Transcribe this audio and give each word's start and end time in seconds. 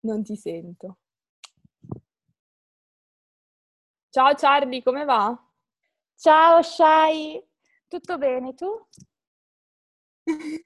Non 0.00 0.22
ti 0.22 0.36
sento. 0.36 0.98
Ciao 4.10 4.34
Charlie, 4.34 4.82
come 4.82 5.04
va? 5.04 5.36
Ciao 6.16 6.62
Shai, 6.62 7.42
tutto 7.86 8.18
bene 8.18 8.54
tu? 8.54 8.66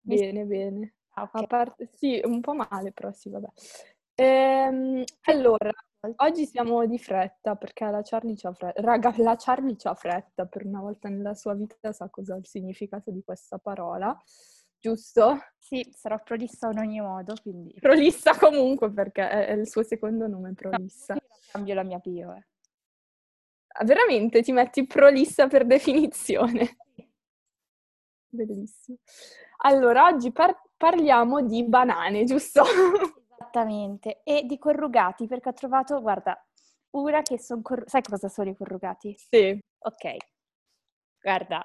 bene, 0.00 0.44
bene. 0.44 0.94
Ah, 1.14 1.22
A 1.32 1.40
ok. 1.40 1.46
parte, 1.46 1.90
sì, 1.92 2.20
un 2.24 2.40
po' 2.40 2.54
male, 2.54 2.92
però 2.92 3.12
sì, 3.12 3.28
vabbè. 3.30 3.48
Ehm, 4.14 5.02
allora, 5.22 5.70
oggi 6.16 6.46
siamo 6.46 6.86
di 6.86 6.98
fretta 6.98 7.56
perché 7.56 7.84
la 7.90 8.02
Charlie 8.02 8.34
c'ha 8.36 8.52
fretta. 8.52 8.80
Raga, 8.80 9.12
la 9.18 9.36
Charlie 9.36 9.76
c'ha 9.76 9.94
fretta 9.94 10.46
per 10.46 10.64
una 10.66 10.80
volta 10.80 11.08
nella 11.08 11.34
sua 11.34 11.54
vita, 11.54 11.92
sa 11.92 12.08
cosa 12.08 12.34
è 12.34 12.38
il 12.38 12.46
significato 12.46 13.10
di 13.10 13.22
questa 13.24 13.58
parola, 13.58 14.16
giusto? 14.80 15.38
Sì, 15.58 15.86
sarò 15.94 16.20
prolissa 16.22 16.70
in 16.70 16.78
ogni 16.78 17.00
modo, 17.00 17.34
quindi 17.42 17.74
Prolissa 17.80 18.36
comunque 18.36 18.90
perché 18.90 19.28
è, 19.28 19.52
il 19.52 19.68
suo 19.68 19.82
secondo 19.82 20.26
nome, 20.26 20.54
Prolissa. 20.54 21.14
Io 21.14 21.20
cambio 21.50 21.74
la 21.74 21.82
mia 21.82 21.98
bio. 21.98 22.34
eh. 22.34 22.46
Veramente 23.84 24.42
ti 24.42 24.52
metti 24.52 24.86
prolissa 24.86 25.46
per 25.46 25.66
definizione. 25.66 26.76
Bellissimo. 28.30 28.98
Allora, 29.58 30.06
oggi 30.06 30.32
par- 30.32 30.62
parliamo 30.76 31.42
di 31.42 31.64
banane, 31.64 32.24
giusto? 32.24 32.62
Esattamente, 33.38 34.22
e 34.24 34.44
di 34.44 34.58
corrugati, 34.58 35.26
perché 35.26 35.50
ho 35.50 35.52
trovato, 35.52 36.00
guarda, 36.00 36.36
una 36.90 37.22
che 37.22 37.38
sono... 37.38 37.62
Sai 37.86 38.02
cosa 38.02 38.28
sono 38.28 38.50
i 38.50 38.56
corrugati? 38.56 39.14
Sì. 39.16 39.58
Ok, 39.78 40.16
guarda, 41.20 41.64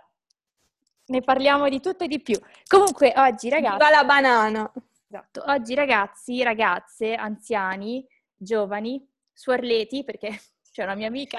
ne 1.06 1.22
parliamo 1.22 1.68
di 1.70 1.80
tutto 1.80 2.04
e 2.04 2.08
di 2.08 2.22
più. 2.22 2.40
Comunque, 2.68 3.14
oggi 3.16 3.50
ragazzi... 3.50 3.78
Viva 3.78 3.90
la 3.90 4.04
banana! 4.04 4.72
Esatto. 5.08 5.44
Oggi 5.46 5.76
ragazzi, 5.76 6.42
ragazze, 6.42 7.14
anziani, 7.14 8.06
giovani, 8.36 9.08
suorleti, 9.32 10.04
perché 10.04 10.30
c'è 10.72 10.84
una 10.84 10.96
mia 10.96 11.08
amica, 11.08 11.38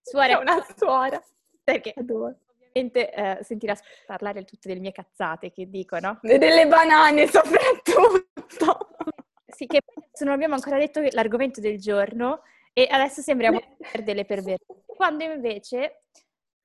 suore, 0.00 0.34
C'è 0.34 0.40
una 0.40 0.66
suora. 0.76 1.22
perché 1.62 1.92
Adoro. 1.96 2.38
ovviamente 2.56 3.12
eh, 3.12 3.44
sentirà 3.44 3.76
parlare 4.06 4.44
tutte 4.44 4.68
delle 4.68 4.80
mie 4.80 4.92
cazzate 4.92 5.52
che 5.52 5.68
dico, 5.68 5.98
no? 5.98 6.18
E 6.22 6.38
delle 6.38 6.66
banane 6.66 7.26
soprattutto. 7.28 8.88
Sì, 9.46 9.66
che 9.66 9.80
adesso 9.84 10.24
non 10.24 10.32
abbiamo 10.32 10.54
ancora 10.54 10.78
detto 10.78 11.02
l'argomento 11.10 11.60
del 11.60 11.78
giorno 11.78 12.42
e 12.72 12.86
adesso 12.90 13.20
sembriamo 13.20 13.60
per 13.92 14.02
delle 14.02 14.24
perverse. 14.24 14.84
Quando 14.86 15.24
invece, 15.24 16.04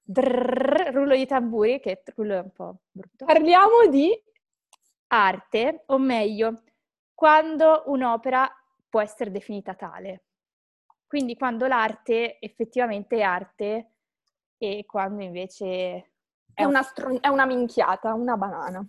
drrrr, 0.10 0.94
rullo 0.94 1.16
di 1.16 1.26
tamburi, 1.26 1.80
che 1.82 2.02
rullo 2.16 2.36
è 2.36 2.40
un 2.40 2.52
po' 2.52 2.78
brutto, 2.92 3.26
Parliamo 3.26 3.88
di... 3.90 4.10
arte, 5.08 5.84
o 5.88 5.98
meglio, 5.98 6.64
quando 7.14 7.84
un'opera 7.88 8.50
può 8.90 9.02
essere 9.02 9.32
definita 9.32 9.74
tale. 9.74 10.24
Quindi 11.06 11.36
quando 11.36 11.68
l'arte 11.68 12.40
effettivamente 12.40 13.18
è 13.18 13.22
arte 13.22 13.92
e 14.58 14.86
quando 14.86 15.24
invece 15.24 16.12
È 16.54 16.64
una, 16.64 16.84
stron- 16.84 17.20
è 17.22 17.28
una 17.28 17.46
minchiata, 17.46 18.14
una 18.14 18.36
banana. 18.36 18.86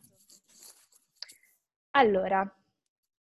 Allora, 1.92 2.48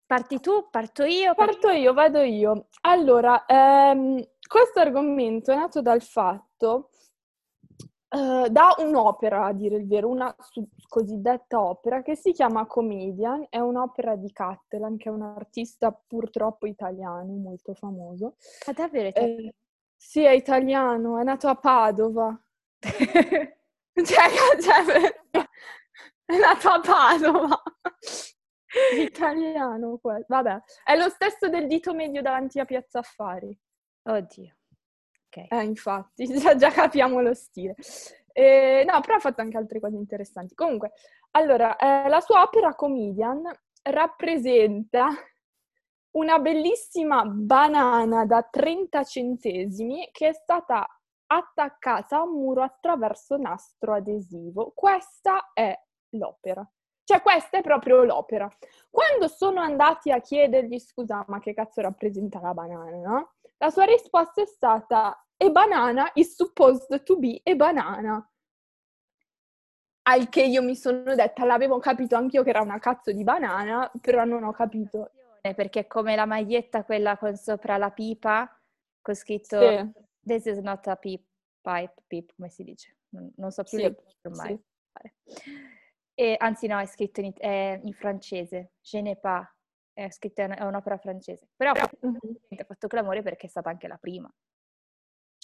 parti 0.06 0.40
tu, 0.40 0.70
parto 0.70 1.04
io? 1.04 1.34
Parto 1.36 1.70
io, 1.70 1.94
vado 1.94 2.22
io. 2.22 2.68
Allora, 2.82 3.46
ehm, 3.46 4.22
questo 4.48 4.80
argomento 4.80 5.52
è 5.52 5.56
nato 5.56 5.82
dal 5.82 6.02
fatto, 6.02 6.92
eh, 8.10 8.50
da 8.50 8.76
un'opera, 8.78 9.46
a 9.46 9.54
dire 9.54 9.76
il 9.76 9.88
vero, 9.88 10.10
una 10.10 10.34
su- 10.40 10.68
cosiddetta 10.88 11.62
opera 11.62 12.02
che 12.02 12.16
si 12.16 12.32
chiama 12.32 12.66
Comedian, 12.66 13.48
è 13.50 13.60
un'opera 13.60 14.16
di 14.16 14.32
Cattelan, 14.32 14.98
che 14.98 15.10
è 15.10 15.12
un 15.12 15.24
artista 15.24 15.92
purtroppo 15.92 16.68
italiano, 16.68 17.34
molto 17.34 17.74
famoso. 17.74 18.36
Ah, 18.66 18.74
davvero? 18.74 19.10
Eh, 19.14 19.54
sì, 19.96 20.24
è 20.24 20.32
italiano, 20.32 21.20
è 21.20 21.24
nato 21.24 21.48
a 21.48 21.56
Padova. 21.56 22.40
Cioè, 23.98 24.30
cioè, 24.62 25.46
è 26.24 26.38
nato 26.38 26.70
a 26.70 26.80
Padova. 26.80 27.64
Italiano 29.00 29.98
quello. 29.98 30.26
Vabbè, 30.28 30.62
è 30.84 30.96
lo 30.96 31.10
stesso 31.10 31.50
del 31.50 31.66
dito 31.66 31.96
medio 31.96 32.22
davanti 32.22 32.60
a 32.60 32.66
Piazza 32.66 33.00
Affari. 33.00 33.58
Oddio. 34.04 34.57
Ok. 35.28 35.46
Eh, 35.50 35.64
infatti, 35.64 36.26
già, 36.40 36.56
già 36.56 36.72
capiamo 36.72 37.22
lo 37.22 37.34
stile. 37.34 37.76
Eh, 38.32 38.86
no, 38.88 39.02
però 39.02 39.16
ha 39.16 39.20
fatto 39.20 39.42
anche 39.42 39.58
altre 39.58 39.80
cose 39.80 39.96
interessanti. 39.96 40.56
Comunque, 40.56 40.92
allora, 41.32 41.76
eh, 41.76 42.08
la 42.08 42.22
sua 42.22 42.42
opera 42.44 42.76
Comedian 42.76 43.42
rappresenta 43.84 45.10
una 46.12 46.40
bellissima 46.40 47.24
banana 47.26 48.26
da 48.26 48.42
30 48.44 49.04
centesimi 49.04 50.10
che 50.12 50.30
è 50.30 50.34
stata 50.34 50.88
attaccata 51.28 52.18
a 52.18 52.24
un 52.24 52.32
muro 52.32 52.64
attraverso 52.64 53.38
nastro 53.38 53.94
adesivo. 53.94 54.72
Questa 54.74 55.52
è 55.54 55.78
l'opera. 56.12 56.68
Cioè, 57.04 57.22
questa 57.22 57.58
è 57.58 57.62
proprio 57.62 58.04
l'opera. 58.04 58.50
Quando 58.90 59.28
sono 59.28 59.62
andati 59.62 60.12
a 60.12 60.20
chiedergli, 60.20 60.80
scusa, 60.80 61.24
ma 61.28 61.40
che 61.40 61.54
cazzo 61.54 61.82
rappresenta 61.82 62.40
la 62.42 62.54
banana, 62.54 62.98
no? 62.98 63.34
La 63.58 63.70
sua 63.70 63.86
risposta 63.86 64.42
è 64.42 64.46
stata, 64.46 65.26
a 65.38 65.50
banana 65.50 66.12
is 66.14 66.36
supposed 66.36 67.04
to 67.04 67.18
be 67.18 67.42
a 67.44 67.56
banana. 67.56 68.32
Al 70.04 70.30
che 70.30 70.44
io 70.44 70.62
mi 70.62 70.76
sono 70.76 71.16
detta, 71.16 71.44
l'avevo 71.44 71.80
capito 71.80 72.16
anch'io 72.16 72.44
che 72.44 72.50
era 72.50 72.62
una 72.62 72.80
cazzo 72.80 73.12
di 73.12 73.24
banana, 73.24 73.92
però 74.00 74.24
non 74.26 74.44
ho 74.44 74.52
capito. 74.52 75.12
Perché 75.42 75.88
come 75.88 76.16
la 76.16 76.26
maglietta, 76.26 76.84
quella 76.84 77.18
con 77.18 77.36
sopra 77.36 77.78
la 77.78 77.92
pipa, 77.92 78.50
con 79.02 79.16
scritto 79.16 79.60
Sì, 79.60 80.06
This 80.28 80.46
is 80.46 80.58
not 80.58 80.86
a 80.88 80.96
peep, 80.98 81.24
pipe, 81.62 81.94
peep, 82.06 82.34
come 82.36 82.50
si 82.50 82.64
dice? 82.64 82.98
Non, 83.10 83.32
non 83.38 83.52
so 83.52 83.64
più 83.64 83.78
Sì, 83.78 83.84
le 83.84 83.96
ormai. 84.24 84.62
sì. 84.94 85.12
E, 86.16 86.36
anzi 86.38 86.68
no, 86.68 86.80
è 86.80 86.86
scritto 86.86 87.22
in, 87.22 87.32
è 87.38 87.80
in 87.82 87.94
francese, 87.94 88.74
Je 88.82 89.02
n'ai 89.02 89.18
pas, 89.18 89.48
è 89.98 90.12
scritto 90.12 90.42
è 90.42 90.64
un'opera 90.64 90.98
francese. 90.98 91.48
Però 91.56 91.72
Mhm. 91.72 92.18
ha 92.60 92.64
fatto 92.64 92.88
clamore 92.88 93.24
perché 93.24 93.48
è 93.48 93.50
stata 93.50 93.70
anche 93.70 93.88
la 93.88 93.98
prima. 93.98 94.32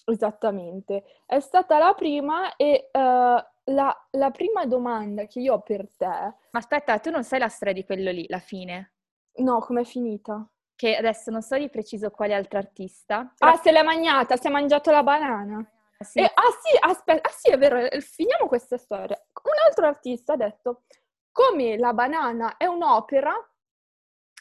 Esattamente. 0.06 1.03
È 1.25 1.40
stata 1.40 1.78
la 1.78 1.94
prima 1.94 2.56
e 2.56 2.90
eh, 2.92 3.46
la, 3.66 4.08
la 4.12 4.31
prima 4.31 4.66
domanda 4.66 5.25
che 5.25 5.40
io 5.40 5.53
ho 5.56 5.62
per 5.62 5.88
te, 5.96 6.06
Ma 6.06 6.59
aspetta, 6.59 7.00
tu 7.00 7.09
non 7.09 7.24
sai 7.24 7.40
la 7.40 7.47
storia 7.47 7.74
di 7.74 7.84
quello 7.86 8.12
lì, 8.12 8.25
la 8.28 8.40
fine? 8.40 8.94
no, 9.40 9.59
com'è 9.59 9.84
finita? 9.84 10.47
Che 10.75 10.96
adesso 10.96 11.31
non 11.31 11.42
so 11.42 11.58
di 11.58 11.69
preciso 11.69 12.12
quale 12.12 12.34
altro 12.34 12.58
artista. 12.59 13.34
Ah, 13.40 13.56
se 13.56 13.72
l'è 13.72 13.81
mangiata, 13.84 14.36
si 14.36 14.47
è 14.47 14.50
mangiato 14.52 14.92
la 14.92 15.03
banana. 15.03 15.66
sì, 16.03 16.19
E- 16.19 16.24
ah 16.24 16.52
sì, 16.62 16.78
aspetta, 16.80 17.28
ah 17.30 17.31
sì, 17.31 17.50
è 17.52 17.58
vero, 17.58 17.78
eh, 17.78 18.02
finiamo 18.02 18.47
questa 18.47 18.78
storia. 18.78 19.18
Un 19.44 19.53
altro 19.68 19.86
artista 19.88 20.34
ha 20.34 20.38
detto, 20.38 20.84
come 21.31 21.78
la 21.78 21.94
banana 21.94 22.58
è 22.58 22.66
un'opera, 22.66 23.34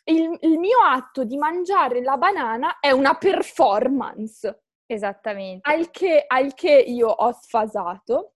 il, 0.05 0.37
il 0.41 0.59
mio 0.59 0.79
atto 0.81 1.25
di 1.25 1.37
mangiare 1.37 2.03
la 2.03 2.17
banana 2.17 2.79
è 2.81 2.91
una 2.91 3.15
performance. 3.15 4.63
esattamente. 4.87 5.71
Al 5.71 5.91
che, 5.91 6.25
al 6.27 6.55
che 6.55 6.73
io 6.73 7.09
ho 7.09 7.33
sfasato, 7.33 8.35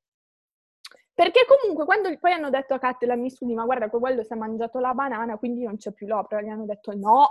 perché 1.12 1.46
comunque 1.46 1.84
quando 1.84 2.14
poi 2.18 2.32
hanno 2.32 2.50
detto 2.50 2.74
a 2.74 2.78
Cattelan, 2.78 3.20
mi 3.20 3.30
scusi, 3.30 3.54
ma 3.54 3.64
guarda, 3.64 3.88
quello 3.88 4.22
si 4.22 4.32
è 4.32 4.36
mangiato 4.36 4.78
la 4.78 4.92
banana, 4.94 5.36
quindi 5.38 5.64
non 5.64 5.76
c'è 5.76 5.92
più 5.92 6.06
l'opera, 6.06 6.42
gli 6.42 6.48
hanno 6.48 6.66
detto 6.66 6.92
no, 6.94 7.30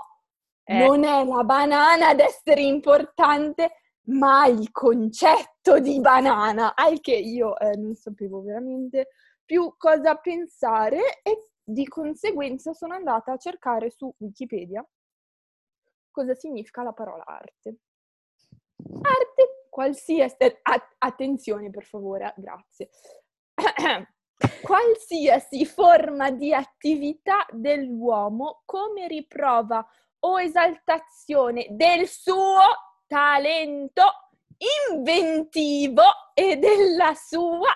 Eh. 0.64 0.86
non 0.86 1.04
è 1.04 1.24
la 1.24 1.44
banana 1.44 2.10
ad 2.10 2.20
essere 2.20 2.62
importante, 2.62 3.72
ma 4.08 4.46
il 4.48 4.72
concetto 4.72 5.80
di 5.80 6.00
banana, 6.00 6.76
al 6.76 7.00
che 7.00 7.16
io 7.16 7.58
eh, 7.60 7.76
non 7.78 7.96
sapevo 7.96 8.42
veramente 8.42 9.10
più 9.46 9.76
cosa 9.78 10.16
pensare 10.16 11.22
e 11.24 11.52
di 11.66 11.88
conseguenza 11.88 12.74
sono 12.74 12.94
andata 12.94 13.34
a 13.34 13.38
cercare 13.38 13.90
su 13.90 14.14
Wikipedia 14.20 14.88
cosa 16.16 16.34
significa 16.34 16.82
la 16.82 16.94
parola 16.94 17.26
arte. 17.26 17.80
Arte, 19.02 19.68
qualsiasi... 19.70 20.36
eh, 20.38 20.60
a- 20.62 20.96
attenzione 21.00 21.70
per 21.70 21.84
favore, 21.84 22.34
grazie. 22.38 22.90
qualsiasi 24.62 25.66
forma 25.66 26.32
di 26.32 26.54
attività 26.54 27.46
dell'uomo 27.52 28.62
come 28.64 29.08
riprova 29.08 29.86
o 30.20 30.40
esaltazione 30.40 31.68
del 31.72 32.08
suo 32.08 32.62
talento 33.08 34.04
inventivo 34.90 36.04
e 36.34 36.56
della 36.56 37.14
sua 37.14 37.72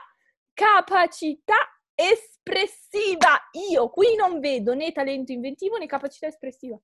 capacità 0.53 1.57
espressiva. 1.99 3.49
Io 3.69 3.89
qui 3.89 4.15
non 4.15 4.39
vedo 4.39 4.73
né 4.73 4.93
talento 4.93 5.33
inventivo 5.33 5.77
né 5.77 5.85
capacità 5.85 6.27
espressiva. 6.27 6.79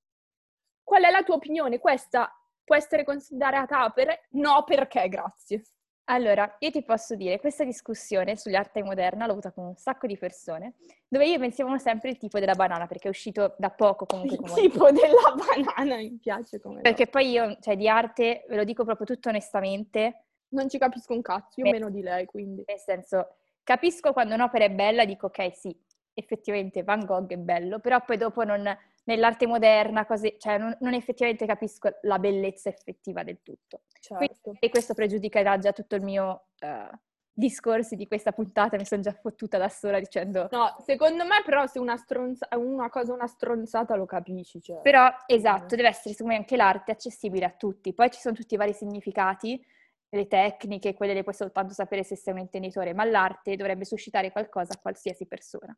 Qual 0.84 1.04
è 1.04 1.10
la 1.10 1.24
tua 1.24 1.36
opinione? 1.36 1.80
Questa 1.80 2.30
può 2.64 2.76
essere 2.76 3.06
considerata 3.06 3.86
opera? 3.86 4.14
No, 4.32 4.64
perché? 4.66 5.08
Grazie. 5.08 5.64
Allora, 6.08 6.58
io 6.60 6.70
ti 6.70 6.84
posso 6.84 7.16
dire, 7.16 7.40
questa 7.40 7.64
discussione 7.64 8.36
sull'arte 8.36 8.84
moderna 8.84 9.26
l'ho 9.26 9.32
avuta 9.32 9.52
con 9.52 9.66
un 9.66 9.76
sacco 9.76 10.06
di 10.06 10.18
persone, 10.18 10.76
dove 11.08 11.26
io 11.26 11.40
pensavo 11.40 11.76
sempre 11.80 12.12
il 12.12 12.18
tipo 12.18 12.38
della 12.38 12.54
banana, 12.54 12.86
perché 12.86 13.08
è 13.08 13.10
uscito 13.10 13.56
da 13.58 13.72
poco 13.72 14.06
comunque. 14.06 14.36
Il 14.36 14.70
tipo 14.70 14.92
della 14.92 15.34
banana 15.34 15.96
mi 15.96 16.20
piace 16.22 16.60
come... 16.60 16.82
Perché 16.82 17.08
poi 17.08 17.32
io, 17.32 17.58
cioè 17.60 17.76
di 17.76 17.88
arte, 17.88 18.46
ve 18.48 18.56
lo 18.56 18.64
dico 18.64 18.84
proprio 18.84 19.08
tutto 19.08 19.30
onestamente... 19.30 20.26
Non 20.50 20.70
ci 20.70 20.78
capisco 20.78 21.14
un 21.14 21.24
cazzo, 21.24 21.60
io 21.60 21.72
meno 21.72 21.90
di 21.90 22.04
lei, 22.04 22.28
quindi... 22.28 22.64
Nel 22.68 22.80
senso, 22.80 23.38
capisco 23.66 24.14
quando 24.14 24.36
un'opera 24.36 24.64
è 24.64 24.72
bella, 24.72 25.04
dico 25.04 25.26
ok, 25.26 25.54
sì, 25.54 25.78
effettivamente 26.14 26.84
Van 26.84 27.04
Gogh 27.04 27.32
è 27.32 27.38
bello, 27.38 27.80
però 27.80 28.02
poi 28.06 28.16
dopo 28.16 28.46
non, 28.46 28.66
nell'arte 29.06 29.48
moderna, 29.48 30.06
cose, 30.06 30.38
cioè 30.38 30.58
non, 30.58 30.76
non, 30.80 30.94
effettivamente 30.94 31.46
capisco 31.46 31.90
la 32.04 32.20
bellezza 32.20 32.70
effettiva 32.70 33.24
del 33.24 33.40
tutto. 33.42 33.82
Certo. 34.00 34.16
Quindi, 34.16 34.60
e 34.60 34.70
questo 34.70 34.94
pregiudicherà 34.94 35.58
già 35.58 35.74
tutto 35.74 35.96
il 35.96 36.04
mio 36.04 36.46
uh, 36.62 36.96
discorso 37.34 37.96
di 37.96 38.08
questa 38.08 38.32
puntata, 38.32 38.78
mi 38.78 38.86
sono 38.86 39.02
già 39.02 39.12
fottuta 39.12 39.58
da 39.58 39.68
sola 39.68 40.00
dicendo... 40.00 40.48
No, 40.52 40.78
secondo 40.86 41.26
me 41.26 41.42
però 41.44 41.68
se 41.68 41.80
una, 41.80 41.98
stronza, 41.98 42.48
una 42.56 42.90
cosa 42.90 43.14
una 43.14 43.28
stronzata 43.28 43.96
lo 43.96 44.06
capisci. 44.06 44.62
Cioè. 44.62 44.80
Però, 44.82 45.10
esatto, 45.26 45.76
deve 45.76 45.90
essere 45.90 46.14
secondo 46.14 46.34
me 46.34 46.40
anche 46.40 46.56
l'arte 46.56 46.92
accessibile 46.92 47.46
a 47.46 47.52
tutti. 47.52 47.94
Poi 47.94 48.10
ci 48.10 48.22
sono 48.22 48.36
tutti 48.36 48.54
i 48.54 48.58
vari 48.58 48.74
significati, 48.74 49.62
le 50.10 50.28
tecniche, 50.28 50.94
quelle 50.94 51.14
le 51.14 51.24
puoi 51.24 51.36
soltanto 51.36 51.74
sapere 51.74 52.04
se 52.04 52.16
sei 52.16 52.34
un 52.34 52.40
intenditore, 52.40 52.94
ma 52.94 53.04
l'arte 53.04 53.56
dovrebbe 53.56 53.86
suscitare 53.86 54.32
qualcosa 54.32 54.74
a 54.74 54.80
qualsiasi 54.80 55.28
persona. 55.28 55.78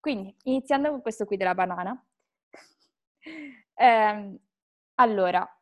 Quindi, 0.00 0.34
iniziando 0.44 0.90
con 0.90 1.00
questo 1.00 1.24
qui 1.24 1.36
della 1.36 1.54
banana, 1.54 2.06
eh, 3.74 4.38
allora, 4.94 5.60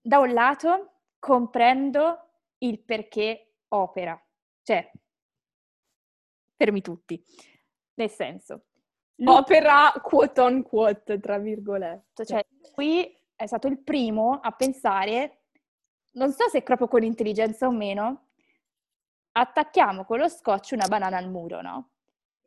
da 0.00 0.18
un 0.18 0.32
lato 0.32 0.92
comprendo 1.18 2.30
il 2.58 2.80
perché 2.80 3.54
opera, 3.68 4.20
cioè, 4.62 4.90
fermi 6.56 6.80
tutti, 6.80 7.22
nel 7.94 8.10
senso... 8.10 8.64
Lui, 9.20 9.34
opera 9.34 9.92
quote 10.00 10.40
on 10.40 10.62
quote, 10.62 11.18
tra 11.18 11.38
virgolette. 11.38 12.24
Cioè, 12.24 12.46
qui 12.72 13.12
è 13.34 13.46
stato 13.46 13.66
il 13.66 13.78
primo 13.82 14.38
a 14.40 14.52
pensare, 14.52 15.46
non 16.18 16.32
so 16.32 16.48
se 16.48 16.62
proprio 16.62 16.88
con 16.88 17.02
intelligenza 17.02 17.66
o 17.66 17.70
meno, 17.70 18.26
attacchiamo 19.32 20.04
con 20.04 20.18
lo 20.18 20.28
scotch 20.28 20.72
una 20.72 20.88
banana 20.88 21.16
al 21.16 21.30
muro, 21.30 21.62
no? 21.62 21.90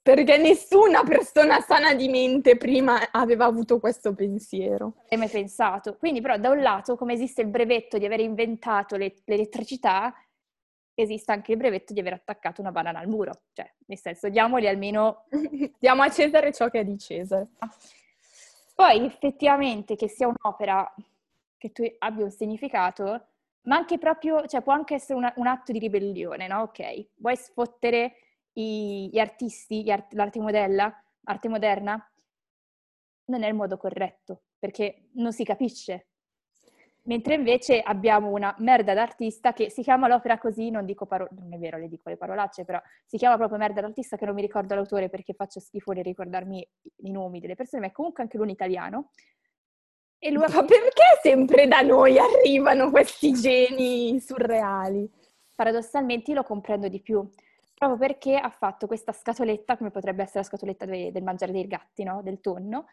Perché 0.04 0.38
nessuna 0.38 1.04
persona 1.04 1.62
sana 1.62 1.94
di 1.94 2.10
mente 2.10 2.58
prima 2.58 3.12
aveva 3.12 3.46
avuto 3.46 3.80
questo 3.80 4.14
pensiero. 4.14 4.96
Non 5.10 5.20
mai 5.20 5.30
pensato. 5.30 5.96
Quindi 5.96 6.22
però 6.22 6.38
da 6.38 6.50
un 6.50 6.60
lato, 6.60 6.98
come 6.98 7.14
esiste 7.14 7.42
il 7.42 7.48
brevetto 7.48 8.00
di 8.00 8.06
aver 8.06 8.20
inventato 8.20 8.98
le, 8.98 9.14
l'elettricità, 9.26 10.14
esiste 10.96 11.32
anche 11.32 11.52
il 11.52 11.58
brevetto 11.58 11.94
di 11.94 12.00
aver 12.00 12.14
attaccato 12.14 12.62
una 12.62 12.72
banana 12.72 13.00
al 13.00 13.08
muro. 13.08 13.44
Cioè, 13.54 13.72
nel 13.86 14.00
senso, 14.00 14.28
diamoli 14.30 14.68
almeno... 14.68 15.26
Diamo 15.78 16.02
a 16.02 16.10
Cesare 16.10 16.52
ciò 16.52 16.68
che 16.70 16.80
è 16.80 16.84
di 16.84 16.98
Cesare. 16.98 17.50
Poi 18.74 19.06
effettivamente 19.06 19.96
che 19.96 20.08
sia 20.08 20.28
un'opera 20.28 20.92
che 21.60 21.72
tu 21.72 21.84
abbia 22.00 22.24
un 22.24 22.32
significato, 22.32 23.28
ma 23.64 23.76
anche 23.76 23.98
proprio, 23.98 24.46
cioè 24.48 24.62
può 24.62 24.74
anche 24.74 24.96
essere 24.96 25.18
una, 25.18 25.32
un 25.38 25.48
atto 25.48 25.72
di 25.72 25.80
ribellione, 25.80 26.48
no? 26.48 26.62
Ok, 26.62 27.08
vuoi 27.18 27.36
sfottere 27.36 28.14
i, 28.54 29.10
gli 29.12 29.20
artisti, 29.20 29.84
gli 29.84 29.92
art- 29.92 30.14
l'arte 30.14 30.40
modella, 30.40 31.04
arte 31.24 31.48
moderna, 31.50 32.04
non 33.26 33.44
è 33.44 33.48
il 33.48 33.54
modo 33.56 33.78
corretto, 33.78 34.44
perché 34.60 35.10
non 35.14 35.32
si 35.32 35.44
capisce. 35.44 36.08
Mentre 37.04 37.34
invece 37.34 37.82
abbiamo 37.82 38.30
una 38.30 38.54
merda 38.60 38.94
d'artista 38.94 39.54
che 39.54 39.72
si 39.72 39.82
chiama 39.82 40.08
l'opera 40.08 40.38
così, 40.38 40.70
non 40.70 40.86
dico 40.86 41.08
parole, 41.08 41.32
non 41.34 41.52
è 41.52 41.58
vero, 41.58 41.78
le 41.78 41.88
dico 41.88 42.10
le 42.10 42.18
parolacce, 42.18 42.64
però 42.64 42.80
si 43.06 43.18
chiama 43.18 43.38
proprio 43.38 43.58
merda 43.58 43.82
d'artista 43.82 44.18
che 44.18 44.26
non 44.26 44.36
mi 44.36 44.42
ricordo 44.42 44.76
l'autore 44.76 45.10
perché 45.10 45.34
faccio 45.34 45.60
schifo 45.60 45.94
di 45.94 46.04
ricordarmi 46.04 46.68
i 46.98 47.12
nomi 47.12 47.40
delle 47.40 47.56
persone, 47.56 47.82
ma 47.82 47.88
è 47.88 47.92
comunque 47.92 48.22
anche 48.22 48.38
lui 48.38 48.46
un 48.46 48.52
italiano. 48.52 49.10
E 50.24 50.30
lui... 50.30 50.46
Ma 50.48 50.64
perché 50.64 51.20
sempre 51.20 51.68
da 51.68 51.82
noi 51.82 52.20
arrivano 52.20 52.92
questi 52.92 53.34
geni 53.34 54.20
surreali? 54.20 55.10
Paradossalmente 55.56 56.32
lo 56.36 56.44
comprendo 56.44 56.88
di 56.88 57.02
più, 57.02 57.28
proprio 57.74 57.98
perché 57.98 58.38
ha 58.38 58.52
fatto 58.52 58.86
questa 58.86 59.14
scatoletta, 59.14 59.78
come 59.78 59.90
potrebbe 59.90 60.22
essere 60.22 60.42
la 60.42 60.46
scatoletta 60.46 60.86
de- 60.86 61.12
del 61.12 61.24
mangiare 61.24 61.52
dei 61.52 61.66
gatti, 61.66 62.04
no? 62.04 62.22
Del 62.22 62.40
tonno, 62.40 62.86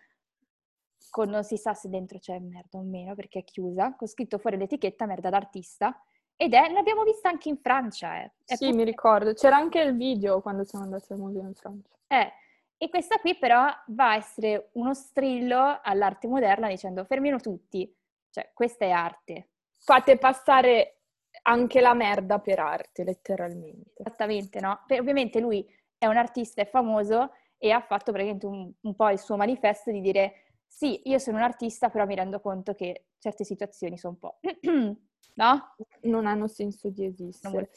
con 1.10 1.28
non 1.28 1.44
si 1.44 1.58
sa 1.58 1.74
se 1.74 1.90
dentro 1.90 2.18
c'è 2.18 2.38
merda 2.38 2.78
o 2.78 2.82
meno 2.82 3.14
perché 3.14 3.40
è 3.40 3.44
chiusa, 3.44 3.94
con 3.94 4.08
scritto 4.08 4.38
fuori 4.38 4.56
l'etichetta 4.56 5.04
merda 5.04 5.28
d'artista. 5.28 6.02
Ed 6.34 6.54
è, 6.54 6.70
l'abbiamo 6.70 7.02
vista 7.02 7.28
anche 7.28 7.50
in 7.50 7.58
Francia. 7.58 8.22
Eh. 8.22 8.32
È 8.46 8.54
sì, 8.56 8.68
pur... 8.68 8.74
mi 8.74 8.84
ricordo. 8.84 9.34
C'era 9.34 9.56
anche 9.56 9.80
il 9.80 9.94
video 9.94 10.40
quando 10.40 10.64
siamo 10.64 10.86
andati 10.86 11.12
al 11.12 11.18
museo 11.18 11.42
in 11.42 11.54
Francia. 11.54 11.90
Eh, 12.06 12.32
e 12.78 12.88
questa 12.88 13.18
qui 13.18 13.36
però 13.36 13.66
va 13.88 14.12
a 14.12 14.16
essere 14.16 14.70
uno 14.74 14.94
strillo 14.94 15.80
all'arte 15.82 16.28
moderna 16.28 16.68
dicendo 16.68 17.04
fermino 17.04 17.38
tutti, 17.38 17.92
cioè 18.30 18.50
questa 18.54 18.84
è 18.84 18.90
arte. 18.90 19.48
Fate 19.80 20.16
passare 20.16 21.00
anche 21.42 21.80
la 21.80 21.94
merda 21.94 22.38
per 22.38 22.60
arte, 22.60 23.04
letteralmente. 23.04 23.92
Esattamente, 23.96 24.60
no? 24.60 24.82
Beh, 24.86 25.00
ovviamente 25.00 25.40
lui 25.40 25.66
è 25.96 26.06
un 26.06 26.16
artista, 26.16 26.62
è 26.62 26.66
famoso 26.66 27.32
e 27.58 27.72
ha 27.72 27.80
fatto 27.80 28.12
praticamente 28.12 28.46
un, 28.46 28.72
un 28.80 28.94
po' 28.94 29.10
il 29.10 29.18
suo 29.18 29.36
manifesto 29.36 29.90
di 29.90 30.00
dire 30.00 30.44
sì, 30.64 31.00
io 31.06 31.18
sono 31.18 31.38
un 31.38 31.42
artista, 31.42 31.88
però 31.88 32.06
mi 32.06 32.14
rendo 32.14 32.40
conto 32.40 32.74
che 32.74 33.06
certe 33.18 33.42
situazioni 33.42 33.98
sono 33.98 34.12
un 34.12 34.18
po'... 34.18 34.38
no? 35.34 35.74
Non 36.02 36.26
hanno 36.26 36.46
senso 36.46 36.90
di 36.90 37.06
esistere. 37.06 37.70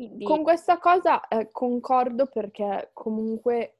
Quindi... 0.00 0.24
Con 0.24 0.42
questa 0.42 0.78
cosa 0.78 1.28
eh, 1.28 1.50
concordo 1.52 2.24
perché 2.24 2.88
comunque 2.94 3.76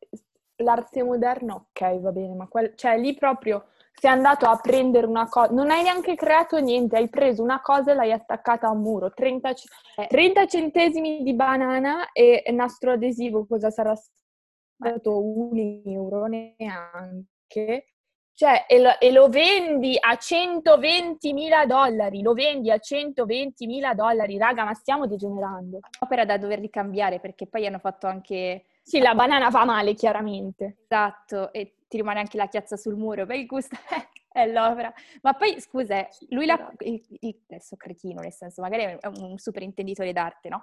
l'arte 0.56 1.02
moderna, 1.02 1.54
ok, 1.54 1.98
va 1.98 2.12
bene, 2.12 2.34
ma 2.34 2.46
quel... 2.46 2.74
cioè 2.76 2.98
lì 2.98 3.14
proprio 3.14 3.68
sei 3.94 4.10
andato 4.10 4.44
a 4.44 4.58
prendere 4.58 5.06
una 5.06 5.26
cosa, 5.30 5.50
non 5.50 5.70
hai 5.70 5.82
neanche 5.82 6.16
creato 6.16 6.58
niente, 6.58 6.96
hai 6.96 7.08
preso 7.08 7.42
una 7.42 7.62
cosa 7.62 7.92
e 7.92 7.94
l'hai 7.94 8.12
attaccata 8.12 8.66
a 8.66 8.70
un 8.70 8.82
muro, 8.82 9.14
30, 9.14 9.54
30 10.08 10.46
centesimi 10.46 11.22
di 11.22 11.32
banana 11.32 12.12
e 12.12 12.44
nastro 12.52 12.92
adesivo, 12.92 13.46
cosa 13.46 13.70
sarà 13.70 13.94
stato? 13.96 15.18
Un 15.18 15.82
euro 15.86 16.26
neanche. 16.26 17.86
Cioè, 18.40 18.64
e 18.66 18.80
lo, 18.80 18.98
e 18.98 19.12
lo 19.12 19.28
vendi 19.28 19.98
a 20.00 20.16
120 20.16 21.34
mila 21.34 21.66
dollari, 21.66 22.22
lo 22.22 22.32
vendi 22.32 22.70
a 22.70 22.78
120 22.78 23.66
mila 23.66 23.92
dollari, 23.92 24.38
raga, 24.38 24.64
ma 24.64 24.72
stiamo 24.72 25.06
degenerando. 25.06 25.80
Opera 25.98 26.24
da 26.24 26.38
dover 26.38 26.58
ricambiare 26.58 27.20
perché 27.20 27.46
poi 27.46 27.66
hanno 27.66 27.80
fatto 27.80 28.06
anche... 28.06 28.64
Sì, 28.80 28.98
la 29.00 29.14
banana 29.14 29.50
va 29.50 29.66
male, 29.66 29.92
chiaramente. 29.92 30.78
Esatto, 30.84 31.52
e 31.52 31.74
ti 31.86 31.98
rimane 31.98 32.20
anche 32.20 32.38
la 32.38 32.48
chiazza 32.48 32.78
sul 32.78 32.96
muro, 32.96 33.26
per 33.26 33.36
il 33.36 33.44
gusto 33.44 33.76
è 34.32 34.46
l'opera. 34.46 34.90
Ma 35.20 35.34
poi, 35.34 35.60
scusa, 35.60 36.08
lui 36.30 36.46
la... 36.46 36.72
Il, 36.78 37.04
il, 37.20 37.36
adesso 37.46 37.76
cretino, 37.76 38.22
nel 38.22 38.32
senso, 38.32 38.62
magari 38.62 38.84
è 38.84 39.06
un 39.18 39.36
super 39.36 39.62
intenditore 39.62 40.14
d'arte, 40.14 40.48
no? 40.48 40.62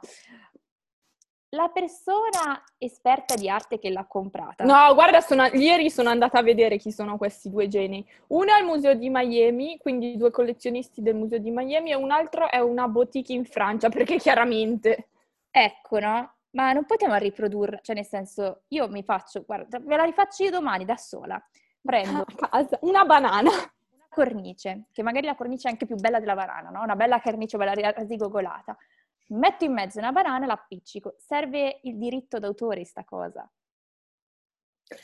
La 1.50 1.70
persona 1.70 2.62
esperta 2.78 3.36
di 3.36 3.50
arte 3.50 3.80
che 3.80 3.90
l'ha 3.90 4.06
comprata. 4.06 4.66
No, 4.66 4.94
guarda, 4.94 5.22
sono, 5.22 5.46
ieri 5.46 5.90
sono 5.90 6.10
andata 6.10 6.40
a 6.40 6.44
vedere 6.44 6.78
chi 6.78 6.92
sono 6.92 7.18
questi 7.18 7.50
due 7.50 7.68
geni. 7.68 8.06
Uno 8.28 8.54
è 8.54 8.60
il 8.60 8.66
Museo 8.66 8.94
di 8.94 9.10
Miami, 9.10 9.78
quindi 9.78 10.18
due 10.18 10.30
collezionisti 10.30 11.02
del 11.02 11.16
Museo 11.16 11.40
di 11.40 11.52
Miami, 11.52 11.92
e 11.92 11.96
un 11.96 12.12
altro 12.12 12.50
è 12.50 12.60
una 12.60 12.88
boutique 12.88 13.34
in 13.34 13.46
Francia, 13.46 13.90
perché 13.90 14.18
chiaramente... 14.18 15.08
Ecco, 15.50 16.00
no? 16.00 16.38
ma 16.58 16.74
non 16.74 16.86
potevamo 16.86 17.20
riprodurre, 17.20 17.80
cioè 17.84 17.96
nel 17.96 18.06
senso, 18.06 18.64
io 18.70 18.90
mi 18.90 19.04
faccio, 19.04 19.44
guarda, 19.44 19.80
ve 19.80 19.96
la 19.96 20.04
rifaccio 20.04 20.44
io 20.44 20.50
domani 20.50 20.86
da 20.86 20.98
sola. 20.98 21.42
Prendo 21.82 22.26
una 22.82 23.06
banana. 23.06 23.50
Una 23.50 24.08
cornice, 24.10 24.88
che 24.92 25.04
magari 25.04 25.28
la 25.28 25.36
cornice 25.36 25.68
è 25.68 25.72
anche 25.72 25.86
più 25.86 25.96
bella 25.96 26.20
della 26.20 26.34
banana, 26.34 26.70
no? 26.70 26.82
Una 26.82 26.96
bella 26.96 27.22
cornice 27.22 27.58
bella 27.58 27.92
rasigogolata. 27.92 28.76
Metto 29.28 29.66
in 29.66 29.74
mezzo 29.74 30.00
una 30.00 30.12
banana 30.12 30.46
e 30.46 30.48
l'appiccico. 30.48 31.16
Serve 31.18 31.80
il 31.84 31.98
diritto 31.98 32.40
d'autore 32.40 32.86
sta 32.86 33.04
cosa. 33.04 33.50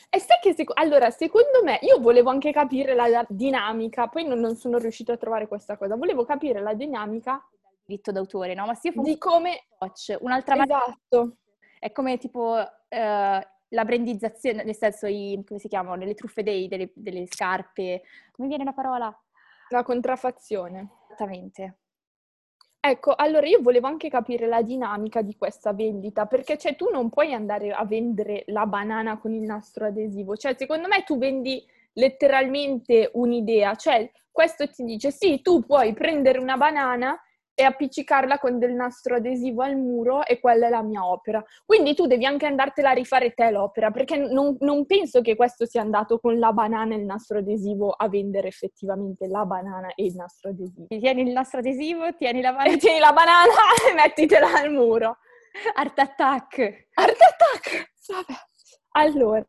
E 0.10 0.20
sai 0.20 0.40
che, 0.42 0.54
sec- 0.54 0.72
allora, 0.80 1.10
secondo 1.10 1.62
me, 1.64 1.80
io 1.82 2.00
volevo 2.00 2.30
anche 2.30 2.54
capire 2.54 2.94
la 2.96 3.26
dinamica, 3.28 4.08
poi 4.08 4.26
non, 4.26 4.40
non 4.40 4.56
sono 4.56 4.78
riuscita 4.78 5.14
a 5.14 5.18
trovare 5.18 5.48
questa 5.48 5.76
cosa, 5.76 5.98
volevo 5.98 6.24
capire 6.24 6.62
la 6.62 6.74
dinamica 6.74 7.46
diritto 7.86 8.14
d'autore, 8.14 8.54
no? 8.54 8.66
Ma 8.66 8.76
se 8.76 8.90
io 8.90 9.02
di 9.02 9.18
come 9.18 9.66
coach, 9.78 10.16
un'altra 10.22 10.56
esatto. 10.64 11.38
è 11.80 11.92
come 11.92 12.18
tipo 12.18 12.58
eh, 12.88 13.48
la 13.68 13.86
brandizzazione, 13.86 14.64
nel 14.64 14.76
senso 14.76 15.06
i, 15.08 15.42
come 15.46 15.60
si 15.60 15.68
chiamano, 15.68 16.04
le 16.04 16.14
truffe 16.14 16.44
dei, 16.44 16.68
delle, 16.68 16.92
delle 16.96 17.28
scarpe, 17.28 18.04
come 18.32 18.48
viene 18.48 18.64
la 18.64 18.74
parola? 18.74 19.14
La 19.70 19.84
contraffazione. 19.84 20.90
Esattamente. 21.08 21.80
Ecco, 22.86 23.14
allora 23.16 23.48
io 23.48 23.62
volevo 23.62 23.88
anche 23.88 24.10
capire 24.10 24.46
la 24.46 24.62
dinamica 24.62 25.22
di 25.22 25.38
questa 25.38 25.72
vendita, 25.72 26.26
perché 26.26 26.58
cioè, 26.58 26.76
tu 26.76 26.90
non 26.92 27.08
puoi 27.10 27.34
andare 27.34 27.72
a 27.72 27.86
vendere 27.86 28.44
la 28.48 28.66
banana 28.66 29.18
con 29.18 29.34
il 29.34 29.44
nastro 29.44 29.86
adesivo, 29.86 30.36
cioè 30.36 30.54
secondo 30.58 30.90
me 30.90 31.02
tu 31.06 31.18
vendi 31.18 31.66
letteralmente 31.94 33.10
un'idea, 33.14 33.76
cioè 33.76 34.12
questo 34.30 34.68
ti 34.68 34.84
dice 34.84 35.12
sì, 35.12 35.42
tu 35.42 35.62
puoi 35.66 35.94
prendere 35.94 36.40
una 36.40 36.58
banana 36.58 37.18
e 37.56 37.64
appiccicarla 37.64 38.40
con 38.40 38.58
del 38.58 38.74
nastro 38.74 39.16
adesivo 39.16 39.62
al 39.62 39.76
muro 39.76 40.26
e 40.26 40.40
quella 40.40 40.68
è 40.68 40.70
la 40.70 40.82
mia 40.82 41.06
opera. 41.06 41.44
Quindi 41.66 41.94
tu 41.94 42.08
devi 42.08 42.26
anche 42.26 42.46
andartela 42.46 42.90
a 42.90 42.94
rifare 42.94 43.34
te 43.34 43.52
l'opera, 43.52 43.92
perché 43.92 44.18
non, 44.18 44.56
non 44.60 44.86
penso 44.86 45.22
che 45.22 45.36
questo 45.36 45.66
sia 45.66 45.82
andato 45.82 46.20
con 46.20 46.40
la 46.40 46.52
banana 46.52 46.96
e 46.96 46.98
il 46.98 47.06
nastro 47.06 47.40
adesivo 47.40 47.92
a 47.92 48.10
vendere 48.10 48.48
effettivamente 48.48 49.28
la 49.28 49.46
banana 49.46 49.94
e 49.96 50.06
il 50.06 50.16
nastro 50.16 50.50
adesivo. 50.50 50.88
Tieni 50.88 51.22
il 51.22 51.32
nastro 51.32 51.60
adesivo, 51.60 52.14
tieni 52.16 52.42
la 52.42 52.52
banana. 52.52 52.62
E 52.74 52.78
tieni 52.78 53.00
la 53.00 53.14
banana 53.14 53.52
e 53.90 53.94
mettitela 53.94 54.54
al 54.54 54.72
muro. 54.72 55.18
Art 55.76 56.00
Attack! 56.00 56.88
Art 56.94 57.18
Attack! 57.22 57.92
Vabbè. 58.08 58.52
Allora, 58.96 59.44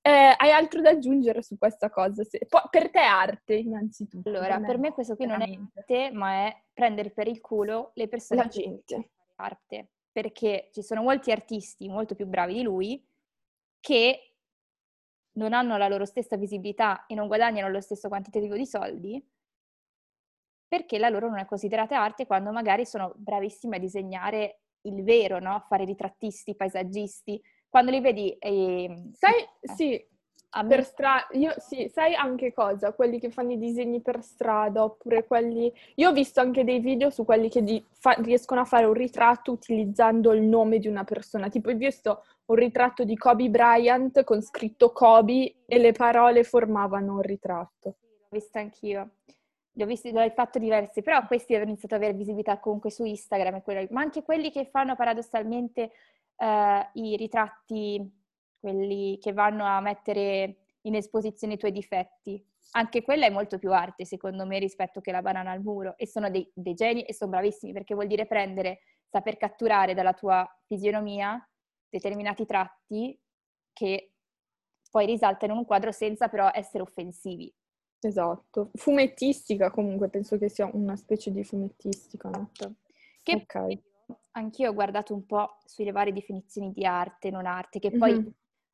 eh, 0.00 0.34
hai 0.36 0.50
altro 0.50 0.80
da 0.80 0.90
aggiungere 0.90 1.42
su 1.42 1.56
questa 1.58 1.90
cosa? 1.90 2.24
Se... 2.24 2.46
Poi, 2.48 2.62
per 2.70 2.90
te 2.90 3.00
arte, 3.00 3.54
innanzitutto. 3.54 4.28
Allora, 4.28 4.58
per 4.60 4.78
me 4.78 4.92
questo 4.92 5.16
qui 5.16 5.26
non 5.26 5.42
è 5.42 5.58
arte, 5.74 6.10
ma 6.12 6.46
è 6.46 6.62
prendere 6.72 7.10
per 7.10 7.28
il 7.28 7.40
culo 7.40 7.92
le 7.94 8.08
persone 8.08 8.42
La 8.42 8.48
gente. 8.48 8.94
che 8.96 9.10
fanno 9.14 9.32
arte. 9.36 9.88
Perché 10.12 10.70
ci 10.72 10.82
sono 10.82 11.02
molti 11.02 11.30
artisti 11.30 11.88
molto 11.88 12.14
più 12.14 12.26
bravi 12.26 12.54
di 12.54 12.62
lui 12.62 13.06
che 13.78 14.34
non 15.32 15.52
hanno 15.52 15.76
la 15.76 15.88
loro 15.88 16.04
stessa 16.04 16.36
visibilità 16.36 17.06
e 17.06 17.14
non 17.14 17.28
guadagnano 17.28 17.68
lo 17.70 17.80
stesso 17.80 18.08
quantitativo 18.08 18.56
di 18.56 18.66
soldi 18.66 19.24
perché 20.70 20.98
la 20.98 21.08
loro 21.08 21.28
non 21.28 21.38
è 21.38 21.46
considerata 21.46 22.00
arte 22.00 22.26
quando 22.26 22.52
magari 22.52 22.86
sono 22.86 23.12
bravissimi 23.16 23.74
a 23.74 23.80
disegnare 23.80 24.60
il 24.82 25.02
vero, 25.02 25.40
no? 25.40 25.52
A 25.54 25.66
fare 25.68 25.84
ritrattisti, 25.84 26.54
paesaggisti, 26.54 27.42
quando 27.70 27.90
li 27.90 28.00
vedi... 28.00 28.30
Eh, 28.38 29.04
Sai, 29.12 29.40
eh, 29.40 29.72
sì, 29.74 29.90
me- 29.90 30.66
per 30.66 30.84
strada, 30.84 31.28
io 31.32 31.54
sì, 31.58 31.88
sai 31.88 32.14
anche 32.14 32.52
cosa? 32.52 32.92
Quelli 32.92 33.20
che 33.20 33.30
fanno 33.30 33.52
i 33.52 33.58
disegni 33.58 34.00
per 34.02 34.22
strada, 34.22 34.82
oppure 34.84 35.24
quelli... 35.24 35.72
Io 35.94 36.10
ho 36.10 36.12
visto 36.12 36.40
anche 36.40 36.64
dei 36.64 36.80
video 36.80 37.08
su 37.10 37.24
quelli 37.24 37.48
che 37.48 37.62
di- 37.62 37.82
fa- 37.92 38.16
riescono 38.18 38.60
a 38.60 38.64
fare 38.64 38.84
un 38.86 38.92
ritratto 38.94 39.52
utilizzando 39.52 40.32
il 40.32 40.42
nome 40.42 40.78
di 40.78 40.88
una 40.88 41.04
persona. 41.04 41.48
Tipo, 41.48 41.70
ho 41.70 41.74
visto 41.74 42.24
un 42.46 42.56
ritratto 42.56 43.04
di 43.04 43.16
Kobe 43.16 43.48
Bryant 43.48 44.24
con 44.24 44.42
scritto 44.42 44.90
Kobe 44.90 45.54
e 45.66 45.78
le 45.78 45.92
parole 45.92 46.42
formavano 46.42 47.14
un 47.14 47.22
ritratto. 47.22 47.96
L'ho 48.28 48.38
vista 48.38 48.58
anch'io. 48.58 49.10
Li 49.74 49.84
ho 49.84 49.86
visti, 49.86 50.10
l'ho 50.10 50.28
fatto 50.34 50.58
diversi, 50.58 51.00
però 51.00 51.24
questi 51.28 51.54
hanno 51.54 51.66
iniziato 51.66 51.94
ad 51.94 52.02
avere 52.02 52.18
visibilità 52.18 52.58
comunque 52.58 52.90
su 52.90 53.04
Instagram, 53.04 53.54
e 53.54 53.62
quello- 53.62 53.86
ma 53.90 54.00
anche 54.00 54.24
quelli 54.24 54.50
che 54.50 54.64
fanno 54.66 54.96
paradossalmente 54.96 55.92
eh, 56.40 56.90
i 56.94 57.16
ritratti, 57.16 58.18
quelli 58.58 59.18
che 59.18 59.32
vanno 59.32 59.64
a 59.64 59.80
mettere 59.80 60.56
in 60.82 60.94
esposizione 60.94 61.54
i 61.54 61.58
tuoi 61.58 61.72
difetti. 61.72 62.42
Anche 62.72 63.02
quella 63.02 63.26
è 63.26 63.30
molto 63.30 63.58
più 63.58 63.72
arte, 63.72 64.04
secondo 64.04 64.46
me, 64.46 64.58
rispetto 64.58 65.00
che 65.00 65.12
la 65.12 65.22
banana 65.22 65.50
al 65.50 65.62
muro. 65.62 65.96
E 65.96 66.06
sono 66.06 66.30
dei, 66.30 66.50
dei 66.54 66.74
geni 66.74 67.02
e 67.02 67.12
sono 67.12 67.30
bravissimi, 67.30 67.72
perché 67.72 67.94
vuol 67.94 68.06
dire 68.06 68.26
prendere, 68.26 68.80
saper 69.08 69.36
catturare 69.36 69.92
dalla 69.94 70.14
tua 70.14 70.46
fisionomia 70.66 71.42
determinati 71.88 72.46
tratti 72.46 73.20
che 73.72 74.12
poi 74.90 75.06
risaltano 75.06 75.52
in 75.52 75.58
un 75.58 75.64
quadro 75.64 75.92
senza 75.92 76.28
però 76.28 76.50
essere 76.52 76.82
offensivi. 76.82 77.52
Esatto. 78.00 78.70
Fumettistica 78.74 79.70
comunque, 79.70 80.08
penso 80.08 80.38
che 80.38 80.48
sia 80.48 80.70
una 80.72 80.96
specie 80.96 81.30
di 81.32 81.44
fumettistica, 81.44 82.30
no? 82.30 82.50
Esatto. 82.52 82.74
Che 83.22 83.34
Ok. 83.34 83.78
Anch'io 84.32 84.70
ho 84.70 84.74
guardato 84.74 85.14
un 85.14 85.26
po' 85.26 85.58
sulle 85.64 85.92
varie 85.92 86.12
definizioni 86.12 86.72
di 86.72 86.84
arte, 86.84 87.30
non 87.30 87.46
arte, 87.46 87.78
che 87.78 87.90
poi 87.90 88.12
Mhm. 88.12 88.30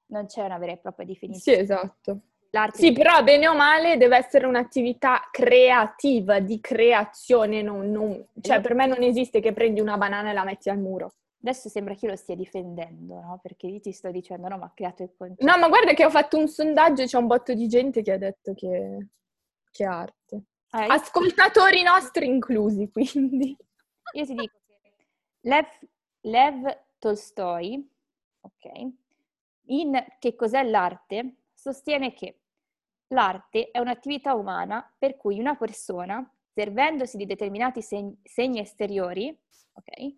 non 0.07 0.27
c'è 0.27 0.45
una 0.45 0.59
vera 0.59 0.73
e 0.73 0.77
propria 0.79 1.07
Sì, 1.07 1.13
definizione. 1.13 1.59
esatto. 1.59 2.21
L'arte 2.51 2.79
Sì, 2.79 2.93
però 2.93 3.23
bene 3.23 3.49
o 3.49 3.55
male 3.55 3.97
deve 3.97 4.17
essere 4.17 4.47
un'attività 4.47 5.29
creativa, 5.31 6.39
di 6.41 6.61
creazione, 6.61 7.61
non- 7.61 7.91
non- 7.91 8.27
cioè 8.41 8.61
per 8.61 8.75
me 8.75 8.87
non 8.87 9.03
esiste 9.03 9.41
che 9.41 9.53
prendi 9.53 9.81
una 9.81 9.97
banana 9.97 10.31
e 10.31 10.33
la 10.33 10.45
metti 10.45 10.71
al 10.71 10.79
muro. 10.79 11.15
Adesso 11.43 11.69
sembra 11.69 11.95
che 11.95 12.07
io 12.07 12.13
lo 12.13 12.17
stia 12.17 12.35
difendendo, 12.35 13.15
no? 13.21 13.39
Perché 13.43 13.67
io 13.67 13.79
ti 13.81 13.93
sto 13.93 14.11
dicendo, 14.11 14.49
no, 14.49 14.59
ma 14.59 14.67
ha 14.67 14.73
creato 14.75 15.03
il 15.03 15.13
concetto. 15.17 15.45
No, 15.45 15.59
ma 15.59 15.69
guarda 15.69 15.93
che 15.93 16.05
ho 16.05 16.11
fatto 16.11 16.39
un 16.39 16.49
sondaggio 16.49 17.03
e 17.03 17.07
c'è 17.07 17.19
un 17.19 17.27
botto 17.27 17.53
di 17.53 17.69
gente 17.69 18.03
che 18.03 18.13
ha 18.13 18.19
detto 18.19 18.55
che, 18.55 19.07
che 19.71 19.85
è 19.85 19.87
arte. 19.87 20.35
Eh, 20.73 20.87
Ascoltatori 20.89 21.83
nostri 21.83 22.27
inclusi, 22.27 22.91
quindi. 22.91 23.57
io 24.15 24.25
ti 24.25 24.35
dico 24.35 24.57
Lev, 25.47 25.67
Lev 26.23 26.79
Tolstoi, 26.99 27.89
ok, 28.41 28.91
in 29.69 30.05
Che 30.19 30.35
cos'è 30.35 30.63
l'arte, 30.65 31.37
sostiene 31.55 32.13
che 32.15 32.41
l'arte 33.09 33.71
è 33.71 33.79
un'attività 33.79 34.35
umana 34.35 34.93
per 34.99 35.17
cui 35.17 35.39
una 35.39 35.55
persona, 35.55 36.29
servendosi 36.53 37.17
di 37.17 37.27
determinati 37.27 37.81
seg- 37.81 38.17
segni 38.25 38.59
esteriori, 38.59 39.37
ok, 39.75 40.15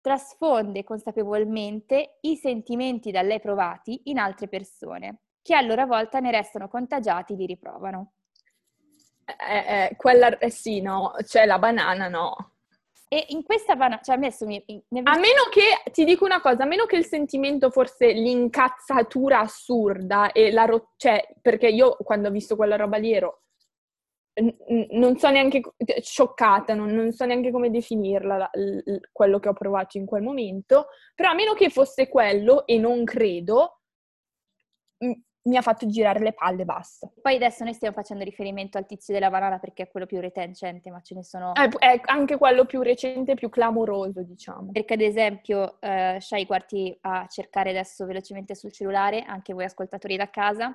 trasfonde 0.00 0.84
consapevolmente 0.84 2.18
i 2.20 2.36
sentimenti 2.36 3.10
da 3.10 3.22
lei 3.22 3.40
provati 3.40 4.02
in 4.04 4.18
altre 4.18 4.46
persone, 4.46 5.22
che 5.42 5.56
a 5.56 5.62
loro 5.62 5.84
volta 5.86 6.20
ne 6.20 6.30
restano 6.30 6.68
contagiati 6.68 7.32
e 7.32 7.36
li 7.36 7.46
riprovano. 7.46 8.12
Eh, 9.24 9.88
eh, 9.90 9.96
quella, 9.96 10.38
eh 10.38 10.50
sì, 10.50 10.80
no, 10.80 11.12
cioè 11.26 11.44
la 11.44 11.58
banana 11.58 12.06
no. 12.06 12.51
E 13.12 13.26
in 13.28 13.42
questa 13.42 13.76
banana, 13.76 14.00
cioè 14.02 14.16
adesso 14.16 14.46
mi, 14.46 14.64
mi 14.66 14.82
è 14.88 15.02
A 15.04 15.18
meno 15.18 15.42
che, 15.50 15.90
ti 15.90 16.04
dico 16.04 16.24
una 16.24 16.40
cosa, 16.40 16.62
a 16.62 16.66
meno 16.66 16.86
che 16.86 16.96
il 16.96 17.04
sentimento 17.04 17.70
fosse 17.70 18.10
l'incazzatura 18.10 19.40
assurda 19.40 20.32
e 20.32 20.50
la 20.50 20.64
ro- 20.64 20.92
cioè, 20.96 21.22
perché 21.42 21.68
io 21.68 21.94
quando 21.96 22.28
ho 22.28 22.30
visto 22.30 22.56
quella 22.56 22.76
roba 22.76 22.96
lì 22.96 23.12
ero, 23.12 23.42
n- 24.40 24.86
non 24.92 25.18
so 25.18 25.28
neanche, 25.28 25.60
co- 25.60 25.74
scioccata, 26.00 26.72
non, 26.72 26.88
non 26.94 27.12
so 27.12 27.26
neanche 27.26 27.50
come 27.50 27.68
definirla, 27.70 28.36
la- 28.38 28.50
l- 28.54 29.00
quello 29.12 29.38
che 29.40 29.50
ho 29.50 29.52
provato 29.52 29.98
in 29.98 30.06
quel 30.06 30.22
momento, 30.22 30.86
però 31.14 31.32
a 31.32 31.34
meno 31.34 31.52
che 31.52 31.68
fosse 31.68 32.08
quello, 32.08 32.64
e 32.66 32.78
non 32.78 33.04
credo, 33.04 33.80
mi 35.44 35.56
ha 35.56 35.62
fatto 35.62 35.86
girare 35.86 36.20
le 36.20 36.32
palle, 36.32 36.64
basta. 36.64 37.10
Poi 37.20 37.34
adesso 37.34 37.64
noi 37.64 37.74
stiamo 37.74 37.94
facendo 37.94 38.22
riferimento 38.22 38.78
al 38.78 38.86
tizio 38.86 39.12
della 39.12 39.30
banana 39.30 39.58
perché 39.58 39.84
è 39.84 39.90
quello 39.90 40.06
più 40.06 40.20
recente, 40.20 40.90
ma 40.90 41.00
ce 41.00 41.14
ne 41.14 41.24
sono... 41.24 41.54
È, 41.54 41.68
è 41.78 42.00
anche 42.04 42.36
quello 42.36 42.64
più 42.64 42.80
recente, 42.82 43.34
più 43.34 43.48
clamoroso, 43.48 44.22
diciamo. 44.22 44.70
Perché 44.70 44.94
ad 44.94 45.00
esempio, 45.00 45.80
eh, 45.80 46.18
Shai, 46.20 46.44
guardi 46.44 46.96
a 47.02 47.26
cercare 47.26 47.70
adesso 47.70 48.06
velocemente 48.06 48.54
sul 48.54 48.72
cellulare, 48.72 49.22
anche 49.22 49.52
voi 49.52 49.64
ascoltatori 49.64 50.16
da 50.16 50.30
casa, 50.30 50.70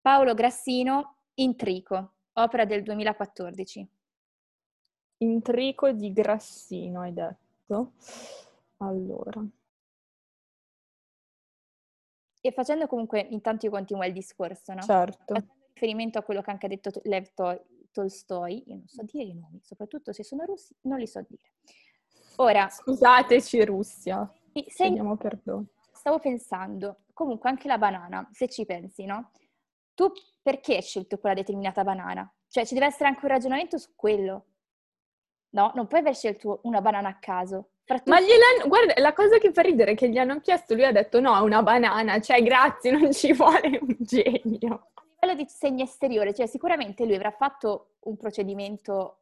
Paolo 0.00 0.34
Grassino, 0.34 1.16
Intrico, 1.34 2.12
opera 2.34 2.64
del 2.64 2.82
2014. 2.82 3.88
Intrico 5.18 5.90
di 5.92 6.12
Grassino, 6.12 7.00
hai 7.00 7.12
detto. 7.12 7.92
Allora. 8.78 9.44
E 12.46 12.52
facendo 12.52 12.86
comunque, 12.86 13.26
intanto 13.30 13.66
io 13.66 13.72
continuo 13.72 14.04
il 14.04 14.12
discorso, 14.12 14.72
no? 14.72 14.80
Certo. 14.82 15.34
Facendo 15.34 15.54
riferimento 15.72 16.18
a 16.18 16.22
quello 16.22 16.40
che 16.42 16.50
ha 16.50 16.52
anche 16.52 16.68
detto 16.68 16.90
Lev 17.02 17.32
Tol- 17.34 17.60
Tolstoi, 17.90 18.62
io 18.68 18.76
non 18.76 18.86
so 18.86 19.02
dire 19.02 19.24
i 19.24 19.34
nomi, 19.34 19.58
soprattutto 19.64 20.12
se 20.12 20.22
sono 20.22 20.44
russi, 20.44 20.72
non 20.82 20.98
li 20.98 21.06
so 21.08 21.20
dire. 21.26 21.54
Ora, 22.36 22.68
Scusateci 22.68 23.64
Russia, 23.64 24.30
chiediamo 24.52 25.16
perdono. 25.16 25.66
stavo 25.90 26.18
pensando, 26.20 26.98
comunque 27.12 27.48
anche 27.50 27.66
la 27.66 27.78
banana, 27.78 28.28
se 28.32 28.48
ci 28.48 28.64
pensi, 28.64 29.04
no? 29.06 29.32
Tu 29.94 30.12
perché 30.42 30.76
hai 30.76 30.82
scelto 30.82 31.18
quella 31.18 31.34
determinata 31.34 31.82
banana? 31.82 32.30
Cioè 32.46 32.64
ci 32.64 32.74
deve 32.74 32.86
essere 32.86 33.08
anche 33.08 33.24
un 33.24 33.30
ragionamento 33.30 33.76
su 33.78 33.90
quello. 33.96 34.44
No, 35.56 35.72
non 35.74 35.86
puoi 35.86 36.00
aver 36.00 36.14
scelto 36.14 36.60
una 36.64 36.82
banana 36.82 37.08
a 37.08 37.16
caso. 37.18 37.70
Fra 37.84 37.96
tutti- 37.96 38.10
Ma 38.10 38.20
gliel'hanno, 38.20 38.68
guarda, 38.68 38.92
la 39.00 39.14
cosa 39.14 39.38
che 39.38 39.52
fa 39.52 39.62
ridere 39.62 39.92
è 39.92 39.94
che 39.94 40.10
gli 40.10 40.18
hanno 40.18 40.38
chiesto, 40.40 40.74
lui 40.74 40.84
ha 40.84 40.92
detto 40.92 41.18
no, 41.18 41.42
una 41.42 41.62
banana, 41.62 42.20
cioè 42.20 42.42
grazie, 42.42 42.90
non 42.90 43.10
ci 43.12 43.32
vuole 43.32 43.78
un 43.80 43.96
genio. 44.00 44.88
a 45.18 45.26
livello 45.26 45.42
di 45.42 45.48
segno 45.48 45.82
esteriore, 45.84 46.34
cioè 46.34 46.46
sicuramente 46.46 47.04
lui 47.06 47.14
avrà 47.14 47.30
fatto 47.30 47.94
un 48.00 48.16
procedimento 48.18 49.20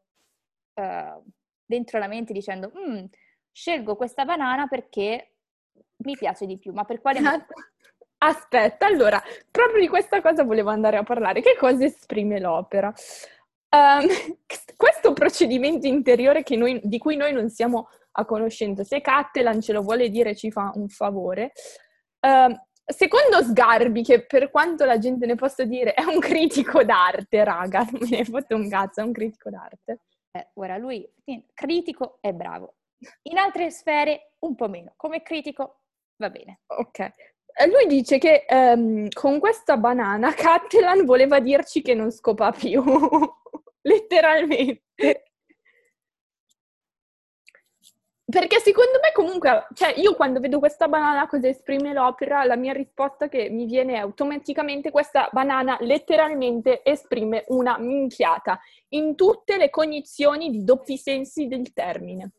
eh, 0.75 1.21
dentro 1.65 1.99
la 2.01 2.09
mente 2.09 2.33
dicendo 2.33 2.73
"Mm, 2.77 3.05
scelgo 3.53 3.95
questa 3.95 4.25
banana 4.25 4.67
perché 4.67 5.37
mi 5.99 6.17
piace 6.17 6.47
di 6.47 6.59
più, 6.59 6.73
ma 6.73 6.85
per 6.85 7.01
quale 7.01 7.21
motivo? 7.21 7.45
Aspetta, 8.19 8.87
allora, 8.87 9.23
proprio 9.51 9.81
di 9.81 9.89
questa 9.89 10.21
cosa 10.21 10.43
volevo 10.45 10.71
andare 10.71 10.97
a 10.97 11.03
parlare. 11.05 11.43
Che 11.43 11.57
cosa 11.59 11.85
esprime 11.85 12.41
l'opera? 12.41 12.93
Ehm, 13.75 14.07
questo 14.77 15.13
procedimento 15.13 15.87
interiore 15.87 16.43
che 16.43 16.57
noi- 16.57 16.81
di 16.83 16.99
cui 16.99 17.17
noi 17.17 17.33
non 17.33 17.49
siamo 17.51 17.89
a 18.13 18.25
conoscenza, 18.25 18.85
se 18.85 19.01
Cattelan 19.01 19.61
ce 19.61 19.73
lo 19.73 19.83
vuole 19.83 20.09
dire 20.09 20.37
ci 20.37 20.51
fa 20.51 20.71
un 20.75 20.89
favore. 20.89 21.53
Ehm, 22.21 22.55
secondo 22.85 23.43
Sgarbi, 23.43 24.03
che 24.03 24.25
per 24.25 24.51
quanto 24.51 24.85
la 24.85 24.99
gente 24.99 25.27
ne 25.27 25.35
possa 25.35 25.65
dire 25.65 25.95
è 25.95 26.05
un 26.05 26.21
critico 26.21 26.85
d'arte, 26.85 27.43
raga, 27.43 27.81
non 27.91 28.01
me 28.09 28.19
ne 28.19 28.25
fotte 28.25 28.55
un 28.55 28.69
cazzo, 28.69 29.01
è 29.01 29.05
un 29.05 29.13
critico 29.13 29.51
d'arte. 29.51 30.01
Eh, 30.31 30.51
ora 30.55 30.77
lui 30.79 31.09
critico 31.55 32.19
è 32.21 32.33
bravo, 32.33 32.75
in 33.23 33.39
altre 33.39 33.71
sfere 33.71 34.35
un 34.41 34.55
po' 34.55 34.69
meno, 34.69 34.95
come 34.97 35.23
critico 35.23 35.81
va 36.17 36.31
bene. 36.31 36.61
Ok. 36.67 36.99
Eh, 37.57 37.69
Lui 37.69 37.87
dice 37.87 38.19
che 38.19 38.45
ehm, 38.49 39.09
con 39.13 39.39
questa 39.39 39.77
banana 39.77 40.33
Cattelan 40.35 41.05
voleva 41.05 41.39
dirci 41.41 41.83
che 41.83 41.95
non 41.95 42.11
scopa 42.11 42.51
più, 42.51 42.83
letteralmente. 43.85 44.83
Perché 48.27 48.59
secondo 48.59 48.99
me 49.03 49.13
comunque, 49.13 49.67
cioè 49.75 49.95
io 49.99 50.15
quando 50.15 50.41
vedo 50.41 50.59
questa 50.59 50.89
banana 50.89 51.29
cosa 51.29 51.47
esprime 51.47 51.93
l'opera, 51.93 52.43
la 52.45 52.57
mia 52.57 52.73
risposta 52.73 53.29
che 53.29 53.51
mi 53.51 53.67
viene 53.67 53.95
è 53.95 53.99
automaticamente 53.99 54.91
questa 54.91 55.29
banana 55.31 55.77
letteralmente 55.81 56.83
esprime 56.83 57.45
una 57.49 57.79
minchiata 57.79 58.59
in 58.89 59.15
tutte 59.15 59.59
le 59.59 59.69
cognizioni 59.69 60.51
di 60.51 60.65
doppi 60.65 60.97
sensi 60.97 61.47
del 61.47 61.73
termine. 61.75 62.31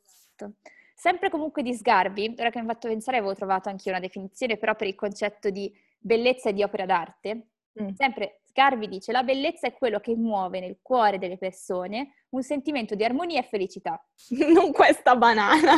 Sempre 0.95 1.29
comunque 1.29 1.61
di 1.61 1.73
Sgarbi, 1.73 2.33
ora 2.35 2.49
che 2.49 2.59
mi 2.59 2.65
ha 2.65 2.73
fatto 2.73 2.87
pensare 2.87 3.17
avevo 3.17 3.35
trovato 3.35 3.69
anche 3.69 3.89
una 3.89 3.99
definizione 3.99 4.57
però 4.57 4.75
per 4.75 4.87
il 4.87 4.95
concetto 4.95 5.51
di 5.51 5.71
bellezza 5.99 6.49
e 6.49 6.53
di 6.53 6.63
opera 6.63 6.85
d'arte. 6.85 7.49
Mm. 7.81 7.89
Sempre 7.93 8.41
Sgarbi 8.45 8.87
dice 8.87 9.11
la 9.11 9.23
bellezza 9.23 9.67
è 9.67 9.73
quello 9.73 9.99
che 9.99 10.15
muove 10.15 10.61
nel 10.61 10.79
cuore 10.81 11.17
delle 11.17 11.37
persone 11.37 12.25
un 12.29 12.41
sentimento 12.41 12.95
di 12.95 13.03
armonia 13.03 13.39
e 13.39 13.43
felicità. 13.43 14.01
non 14.53 14.71
questa 14.71 15.15
banana. 15.15 15.77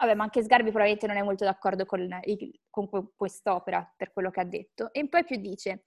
Vabbè, 0.00 0.14
ma 0.14 0.24
anche 0.24 0.42
Sgarbi 0.42 0.70
probabilmente 0.70 1.06
non 1.06 1.16
è 1.16 1.22
molto 1.22 1.44
d'accordo 1.44 1.84
con, 1.84 2.08
con 2.70 2.88
quest'opera, 3.16 3.92
per 3.96 4.12
quello 4.12 4.30
che 4.30 4.40
ha 4.40 4.44
detto. 4.44 4.92
E 4.92 5.08
poi 5.08 5.24
più 5.24 5.36
dice, 5.36 5.84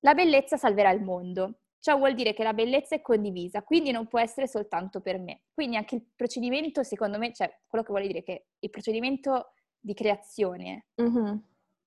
la 0.00 0.14
bellezza 0.14 0.56
salverà 0.56 0.90
il 0.90 1.02
mondo. 1.02 1.58
Ciò 1.78 1.96
vuol 1.96 2.14
dire 2.14 2.32
che 2.32 2.42
la 2.42 2.54
bellezza 2.54 2.94
è 2.94 3.02
condivisa, 3.02 3.62
quindi 3.62 3.90
non 3.90 4.06
può 4.06 4.20
essere 4.20 4.48
soltanto 4.48 5.00
per 5.00 5.18
me. 5.18 5.42
Quindi 5.52 5.76
anche 5.76 5.96
il 5.96 6.06
procedimento, 6.14 6.82
secondo 6.82 7.18
me, 7.18 7.32
cioè 7.32 7.52
quello 7.66 7.84
che 7.84 7.90
vuole 7.90 8.06
dire 8.06 8.22
che 8.22 8.46
il 8.58 8.70
procedimento 8.70 9.52
di 9.78 9.94
creazione, 9.94 10.86
mm-hmm. 11.00 11.36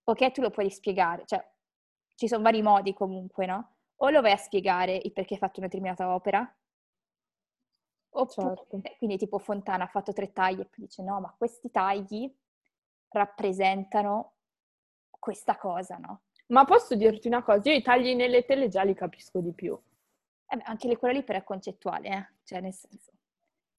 ok, 0.03 0.31
tu 0.31 0.41
lo 0.41 0.49
puoi 0.49 0.69
spiegare, 0.69 1.23
cioè 1.25 1.41
ci 2.15 2.27
sono 2.27 2.43
vari 2.43 2.61
modi 2.61 2.93
comunque, 2.93 3.45
no? 3.45 3.75
O 3.97 4.09
lo 4.09 4.21
vai 4.21 4.31
a 4.31 4.37
spiegare 4.37 4.95
il 4.95 5.13
perché 5.13 5.33
hai 5.33 5.39
fatto 5.39 5.59
una 5.59 5.67
determinata 5.67 6.13
opera, 6.13 6.41
oppure, 8.09 8.55
certo. 8.55 8.81
quindi 8.97 9.17
tipo 9.17 9.37
Fontana 9.37 9.85
ha 9.85 9.87
fatto 9.87 10.13
tre 10.13 10.31
tagli 10.31 10.59
e 10.61 10.65
poi 10.65 10.85
dice 10.85 11.03
no, 11.03 11.19
ma 11.19 11.33
questi 11.37 11.69
tagli 11.71 12.33
rappresentano 13.09 14.33
questa 15.19 15.57
cosa, 15.57 15.97
no? 15.97 16.21
Ma 16.47 16.65
posso 16.65 16.95
dirti 16.95 17.27
una 17.27 17.43
cosa? 17.43 17.69
Io 17.69 17.75
i 17.75 17.81
tagli 17.81 18.13
nelle 18.13 18.45
tele 18.45 18.67
già 18.67 18.83
li 18.83 18.93
capisco 18.93 19.39
di 19.39 19.53
più. 19.53 19.77
Eh 20.47 20.57
beh, 20.57 20.63
anche 20.63 20.87
le 20.87 20.97
quella 20.97 21.13
lì 21.15 21.23
però 21.23 21.39
è 21.39 21.43
concettuale, 21.43 22.07
eh? 22.07 22.27
Cioè, 22.43 22.61
nel 22.61 22.73
senso... 22.73 23.11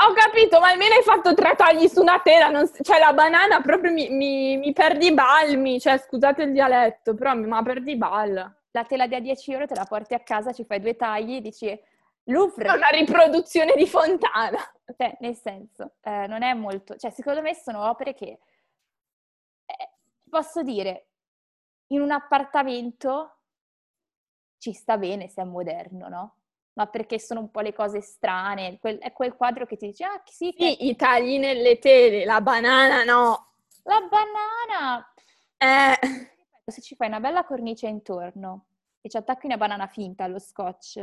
Ho 0.07 0.13
capito, 0.13 0.61
ma 0.61 0.69
almeno 0.69 0.95
hai 0.95 1.03
fatto 1.03 1.35
tre 1.35 1.57
tagli 1.57 1.89
su 1.89 2.01
una 2.01 2.21
tela, 2.21 2.49
non... 2.49 2.71
cioè 2.81 3.01
la 3.01 3.13
banana 3.13 3.61
proprio 3.61 3.91
mi, 3.91 4.09
mi, 4.09 4.57
mi 4.57 4.73
perdi 4.73 5.13
balmi, 5.13 5.81
cioè 5.81 5.99
scusate 5.99 6.45
il 6.45 6.53
dialetto, 6.53 7.15
però 7.15 7.35
mi 7.35 7.47
ma 7.47 7.61
perdi 7.63 7.97
bal. 7.97 8.57
La 8.71 8.85
tela 8.85 9.09
da 9.09 9.19
10 9.19 9.53
euro 9.53 9.67
te 9.67 9.75
la 9.75 9.85
porti 9.85 10.15
a 10.15 10.21
casa, 10.21 10.53
ci 10.53 10.65
fai 10.65 10.79
due 10.79 10.95
tagli 10.95 11.37
e 11.37 11.41
dici 11.41 11.81
Louvre. 12.29 12.69
È 12.69 12.77
una 12.77 12.89
riproduzione 12.89 13.75
di 13.75 13.87
Fontana. 13.89 14.59
Cioè, 14.97 15.17
nel 15.19 15.35
senso, 15.35 15.95
eh, 16.03 16.29
non 16.29 16.43
è 16.43 16.55
molto... 16.55 16.95
Cioè, 16.95 17.11
secondo 17.11 17.43
me 17.43 17.55
sono 17.55 17.89
opere 17.89 18.15
che, 18.15 18.39
eh, 19.67 19.91
posso 20.31 20.63
dire, 20.63 21.09
in 21.89 22.01
un 22.01 22.13
appartamento 22.13 23.39
ci 24.59 24.73
sta 24.73 24.97
bene 24.99 25.29
se 25.29 25.43
è 25.43 25.45
moderno, 25.45 26.09
no? 26.09 26.37
Ma 26.77 26.87
perché 26.87 27.19
sono 27.19 27.41
un 27.41 27.51
po' 27.51 27.61
le 27.61 27.73
cose 27.73 28.03
strane, 28.03 28.79
quel, 28.79 28.99
è 28.99 29.13
quel 29.13 29.35
quadro 29.35 29.65
che 29.65 29.77
ti 29.77 29.87
dice, 29.87 30.05
ah 30.05 30.23
sì, 30.27 30.53
che... 30.53 30.77
sì, 30.79 30.89
i 30.89 30.97
tagli 30.97 31.39
nelle 31.39 31.79
tele, 31.79 32.25
la 32.25 32.41
banana 32.41 33.03
no. 33.03 33.53
La 33.85 34.01
banana! 34.01 35.13
Eh... 35.57 36.35
Se 36.67 36.83
ci 36.83 36.97
fai 36.97 37.07
una 37.07 37.21
bella 37.21 37.45
cornice 37.45 37.87
intorno 37.87 38.67
e 39.01 39.09
ci 39.09 39.17
attacchi 39.17 39.47
una 39.47 39.57
banana 39.57 39.87
finta 39.87 40.25
allo 40.25 40.41
scotch, 40.41 40.95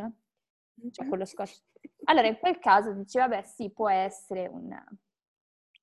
cioè 0.92 1.08
con 1.08 1.18
lo 1.18 1.26
scotch, 1.26 1.64
allora 2.04 2.28
in 2.28 2.38
quel 2.38 2.60
caso 2.60 2.92
dici, 2.92 3.18
vabbè 3.18 3.42
sì, 3.44 3.72
può 3.72 3.90
essere 3.90 4.48
un... 4.48 4.78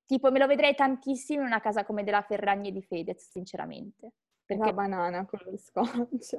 Tipo, 0.05 0.31
me 0.31 0.39
lo 0.39 0.47
vedrei 0.47 0.75
tantissimo 0.75 1.41
in 1.41 1.47
una 1.47 1.61
casa 1.61 1.85
come 1.85 2.05
della 2.05 2.23
Ferragni 2.23 2.73
di 2.73 2.83
Fedez, 2.83 3.31
sinceramente. 3.31 4.13
Perché 4.45 4.67
la 4.67 4.73
banana 4.73 5.25
con 5.25 5.41
lo 5.45 5.57
scotch. 5.57 6.35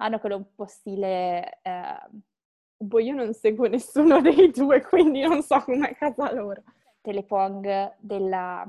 hanno 0.00 0.18
quello 0.18 0.36
un 0.36 0.54
po' 0.54 0.66
stile... 0.66 1.60
Eh... 1.62 2.08
Boh, 2.82 2.98
io 2.98 3.14
non 3.14 3.34
seguo 3.34 3.66
nessuno 3.66 4.20
dei 4.22 4.50
due, 4.50 4.80
quindi 4.82 5.20
non 5.20 5.42
so 5.42 5.62
com'è 5.62 5.94
casa 5.94 6.32
loro. 6.32 6.62
Telepong 7.02 7.96
della... 7.98 8.66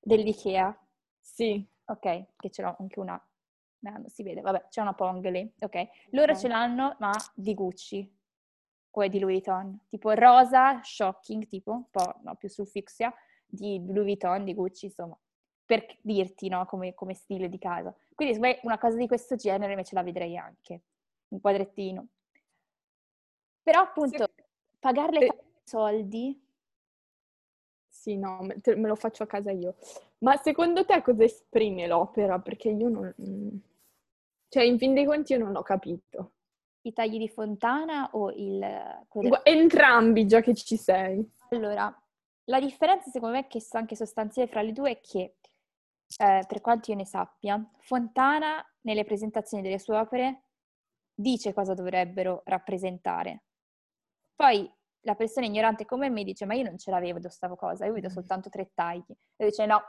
dell'Ikea. 0.00 0.74
Sì. 1.20 1.66
Ok, 1.86 2.36
che 2.36 2.50
ce 2.50 2.62
l'ho 2.62 2.74
anche 2.78 3.00
una. 3.00 3.22
No, 3.80 3.90
non 3.90 4.08
si 4.08 4.22
vede, 4.22 4.40
vabbè, 4.40 4.68
c'è 4.70 4.80
una 4.80 4.94
Pong 4.94 5.28
lì. 5.28 5.52
Ok. 5.60 5.88
Loro 6.10 6.30
okay. 6.32 6.42
ce 6.42 6.48
l'hanno, 6.48 6.96
ma 7.00 7.12
di 7.34 7.52
Gucci. 7.52 8.18
O 8.96 9.06
di 9.08 9.18
Louis 9.18 9.42
Vuitton. 9.44 9.86
Tipo 9.88 10.12
rosa, 10.12 10.80
shocking, 10.82 11.46
tipo, 11.46 11.72
un 11.72 11.90
po' 11.90 12.20
no, 12.22 12.34
più 12.36 12.48
sul 12.48 12.66
fucsia, 12.66 13.12
di 13.44 13.84
Louis 13.84 14.04
Vuitton, 14.04 14.44
di 14.44 14.54
Gucci, 14.54 14.86
insomma 14.86 15.18
per 15.66 15.86
dirti, 16.02 16.48
no, 16.48 16.66
come, 16.66 16.94
come 16.94 17.14
stile 17.14 17.48
di 17.48 17.58
casa. 17.58 17.94
Quindi 18.14 18.38
me 18.38 18.60
una 18.62 18.78
cosa 18.78 18.96
di 18.96 19.06
questo 19.06 19.34
genere 19.34 19.72
invece 19.72 19.94
la 19.94 20.02
vedrei 20.02 20.36
anche, 20.36 20.82
un 21.28 21.40
quadrettino. 21.40 22.08
Però 23.64 23.80
appunto, 23.80 24.30
sì. 24.36 24.44
pagarle 24.78 25.26
eh. 25.26 25.44
soldi... 25.64 26.40
Sì, 27.88 28.16
no, 28.16 28.42
me, 28.42 28.60
me 28.76 28.88
lo 28.88 28.96
faccio 28.96 29.22
a 29.22 29.26
casa 29.26 29.50
io. 29.50 29.76
Ma 30.18 30.36
secondo 30.36 30.84
te 30.84 31.00
cosa 31.00 31.24
esprime 31.24 31.86
l'opera? 31.86 32.38
Perché 32.38 32.68
io 32.68 32.88
non... 32.90 33.62
Cioè, 34.48 34.62
in 34.62 34.78
fin 34.78 34.92
dei 34.92 35.06
conti 35.06 35.32
io 35.32 35.38
non 35.38 35.56
ho 35.56 35.62
capito. 35.62 36.32
I 36.82 36.92
tagli 36.92 37.16
di 37.16 37.28
fontana 37.28 38.10
o 38.12 38.30
il... 38.30 38.62
Entrambi, 39.42 40.26
già 40.26 40.42
che 40.42 40.54
ci 40.54 40.76
sei. 40.76 41.26
Allora, 41.48 41.92
la 42.44 42.60
differenza 42.60 43.08
secondo 43.10 43.36
me 43.36 43.46
che 43.46 43.58
è 43.58 43.76
anche 43.76 43.96
sostanziale 43.96 44.48
fra 44.48 44.60
le 44.60 44.72
due 44.72 44.90
è 44.90 45.00
che 45.00 45.36
eh, 46.18 46.44
per 46.46 46.60
quanto 46.60 46.90
io 46.90 46.96
ne 46.98 47.06
sappia, 47.06 47.62
Fontana 47.78 48.62
nelle 48.82 49.04
presentazioni 49.04 49.62
delle 49.62 49.78
sue 49.78 49.96
opere 49.96 50.42
dice 51.14 51.54
cosa 51.54 51.72
dovrebbero 51.72 52.42
rappresentare. 52.44 53.44
Poi 54.34 54.70
la 55.00 55.14
persona 55.14 55.46
ignorante 55.46 55.84
come 55.84 56.08
me 56.08 56.24
dice 56.24 56.46
ma 56.46 56.54
io 56.54 56.64
non 56.64 56.78
ce 56.78 56.90
l'avevo 56.90 57.20
questa 57.20 57.48
cosa, 57.48 57.86
io 57.86 57.92
vedo 57.92 58.08
mm. 58.08 58.12
soltanto 58.12 58.48
tre 58.48 58.70
tagli. 58.74 59.14
E 59.36 59.44
dice 59.46 59.66
no, 59.66 59.82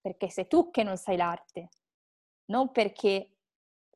perché 0.00 0.28
sei 0.28 0.46
tu 0.46 0.70
che 0.70 0.82
non 0.82 0.96
sai 0.96 1.16
l'arte, 1.16 1.68
non 2.46 2.70
perché 2.72 3.36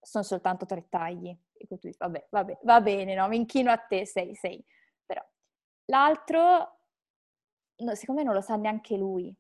sono 0.01 0.25
soltanto 0.25 0.67
tre 0.67 0.89
tagli. 0.89 1.37
E 1.53 1.67
tu 1.67 1.77
dici 1.81 1.97
vabbè, 1.99 2.29
vabbè, 2.31 2.59
va 2.63 2.81
bene, 2.81 3.15
no? 3.15 3.29
mi 3.29 3.37
inchino 3.37 3.71
a 3.71 3.79
te, 3.79 4.07
sei, 4.07 4.35
sei. 4.35 4.65
Però 5.05 5.23
l'altro, 5.87 6.79
no, 7.77 7.95
secondo 7.95 8.21
me 8.21 8.27
non 8.27 8.35
lo 8.35 8.41
sa 8.41 8.57
neanche 8.57 8.97
lui. 8.97 9.35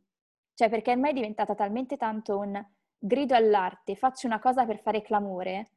Cioè, 0.55 0.69
perché 0.69 0.91
ormai 0.91 1.11
è 1.11 1.15
diventata 1.15 1.55
talmente 1.55 1.97
tanto 1.97 2.39
un 2.39 2.63
grido 2.99 3.35
all'arte, 3.35 3.97
faccio 3.97 4.27
una 4.27 4.39
cosa 4.39 4.67
per 4.67 4.79
fare 4.81 5.01
clamore, 5.01 5.71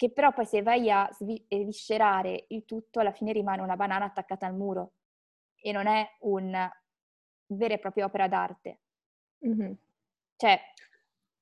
che 0.00 0.10
però 0.10 0.32
poi 0.32 0.46
se 0.46 0.62
vai 0.62 0.90
a 0.90 1.06
sviscerare 1.12 2.46
il 2.48 2.64
tutto, 2.64 3.00
alla 3.00 3.12
fine 3.12 3.32
rimane 3.32 3.60
una 3.60 3.76
banana 3.76 4.06
attaccata 4.06 4.46
al 4.46 4.54
muro 4.54 4.92
e 5.60 5.72
non 5.72 5.86
è 5.86 6.16
una 6.20 6.72
vera 7.48 7.74
e 7.74 7.78
propria 7.78 8.06
opera 8.06 8.26
d'arte. 8.26 8.80
Mm-hmm. 9.46 9.72
Cioè, 10.36 10.58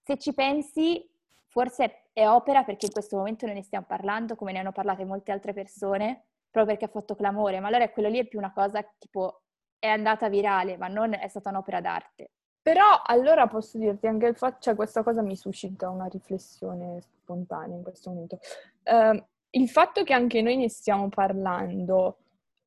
se 0.02 0.18
ci 0.18 0.34
pensi, 0.34 1.08
forse 1.46 2.08
è 2.12 2.26
opera 2.26 2.64
perché 2.64 2.86
in 2.86 2.92
questo 2.92 3.16
momento 3.16 3.46
noi 3.46 3.54
ne 3.54 3.62
stiamo 3.62 3.86
parlando, 3.86 4.34
come 4.34 4.50
ne 4.50 4.58
hanno 4.58 4.72
parlato 4.72 5.06
molte 5.06 5.30
altre 5.30 5.52
persone, 5.52 6.24
proprio 6.50 6.74
perché 6.74 6.86
ha 6.86 6.92
fatto 6.92 7.14
clamore, 7.14 7.60
ma 7.60 7.68
allora 7.68 7.88
quello 7.90 8.08
lì 8.08 8.18
è 8.18 8.26
più 8.26 8.40
una 8.40 8.52
cosa 8.52 8.82
tipo 8.98 9.42
è 9.78 9.86
andata 9.86 10.28
virale, 10.28 10.76
ma 10.76 10.88
non 10.88 11.14
è 11.14 11.28
stata 11.28 11.50
un'opera 11.50 11.80
d'arte. 11.80 12.32
Però 12.62 13.02
allora 13.04 13.46
posso 13.46 13.78
dirti 13.78 14.06
anche 14.06 14.26
il 14.26 14.36
fatto, 14.36 14.58
cioè 14.60 14.74
questa 14.74 15.02
cosa 15.02 15.22
mi 15.22 15.36
suscita 15.36 15.88
una 15.88 16.06
riflessione 16.06 17.00
spontanea 17.00 17.76
in 17.76 17.82
questo 17.82 18.10
momento. 18.10 18.38
Uh, 18.84 19.22
il 19.50 19.68
fatto 19.68 20.02
che 20.02 20.12
anche 20.12 20.42
noi 20.42 20.56
ne 20.56 20.68
stiamo 20.68 21.08
parlando 21.08 22.18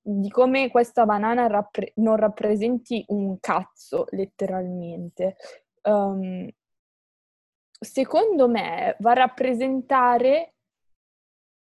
di 0.01 0.30
come 0.30 0.71
questa 0.71 1.06
banana 1.06 1.45
rappre- 1.47 1.91
non 1.97 2.15
rappresenti 2.15 3.04
un 3.10 3.39
cazzo, 3.39 4.06
letteralmente, 4.10 5.36
um, 5.84 6.49
secondo 7.80 8.47
me 8.47 8.95
va 8.99 9.12
a 9.12 9.15
rappresentare 9.15 10.54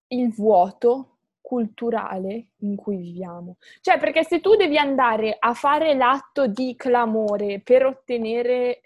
il 0.08 0.32
vuoto 0.32 1.18
culturale 1.40 2.50
in 2.58 2.76
cui 2.76 2.96
viviamo. 2.96 3.56
Cioè, 3.80 3.98
perché 3.98 4.24
se 4.24 4.40
tu 4.40 4.54
devi 4.54 4.78
andare 4.78 5.36
a 5.38 5.54
fare 5.54 5.94
l'atto 5.94 6.46
di 6.46 6.74
clamore 6.76 7.60
per 7.60 7.86
ottenere 7.86 8.82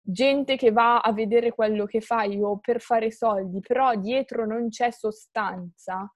gente 0.00 0.56
che 0.56 0.70
va 0.70 1.00
a 1.00 1.12
vedere 1.12 1.50
quello 1.50 1.84
che 1.84 2.00
fai 2.00 2.40
o 2.40 2.58
per 2.58 2.80
fare 2.80 3.10
soldi, 3.10 3.60
però 3.60 3.94
dietro 3.96 4.46
non 4.46 4.68
c'è 4.68 4.90
sostanza, 4.92 6.10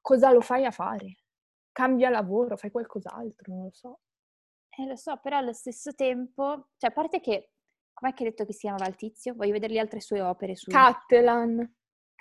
cosa 0.00 0.32
lo 0.32 0.40
fai 0.40 0.64
a 0.64 0.72
fare? 0.72 1.18
Cambia 1.70 2.10
lavoro, 2.10 2.56
fai 2.56 2.70
qualcos'altro, 2.70 3.52
non 3.54 3.64
lo 3.64 3.70
so. 3.72 4.00
Eh, 4.70 4.86
lo 4.86 4.96
so, 4.96 5.18
però 5.22 5.36
allo 5.36 5.52
stesso 5.52 5.94
tempo, 5.94 6.70
cioè 6.76 6.90
a 6.90 6.92
parte 6.92 7.20
che, 7.20 7.52
com'è 7.92 8.12
che 8.12 8.24
hai 8.24 8.30
detto 8.30 8.44
che 8.44 8.52
si 8.52 8.60
chiamava 8.60 8.88
il 8.88 8.96
tizio? 8.96 9.34
Voglio 9.34 9.52
vedere 9.52 9.74
le 9.74 9.80
altre 9.80 10.00
sue 10.00 10.20
opere 10.20 10.56
su... 10.56 10.70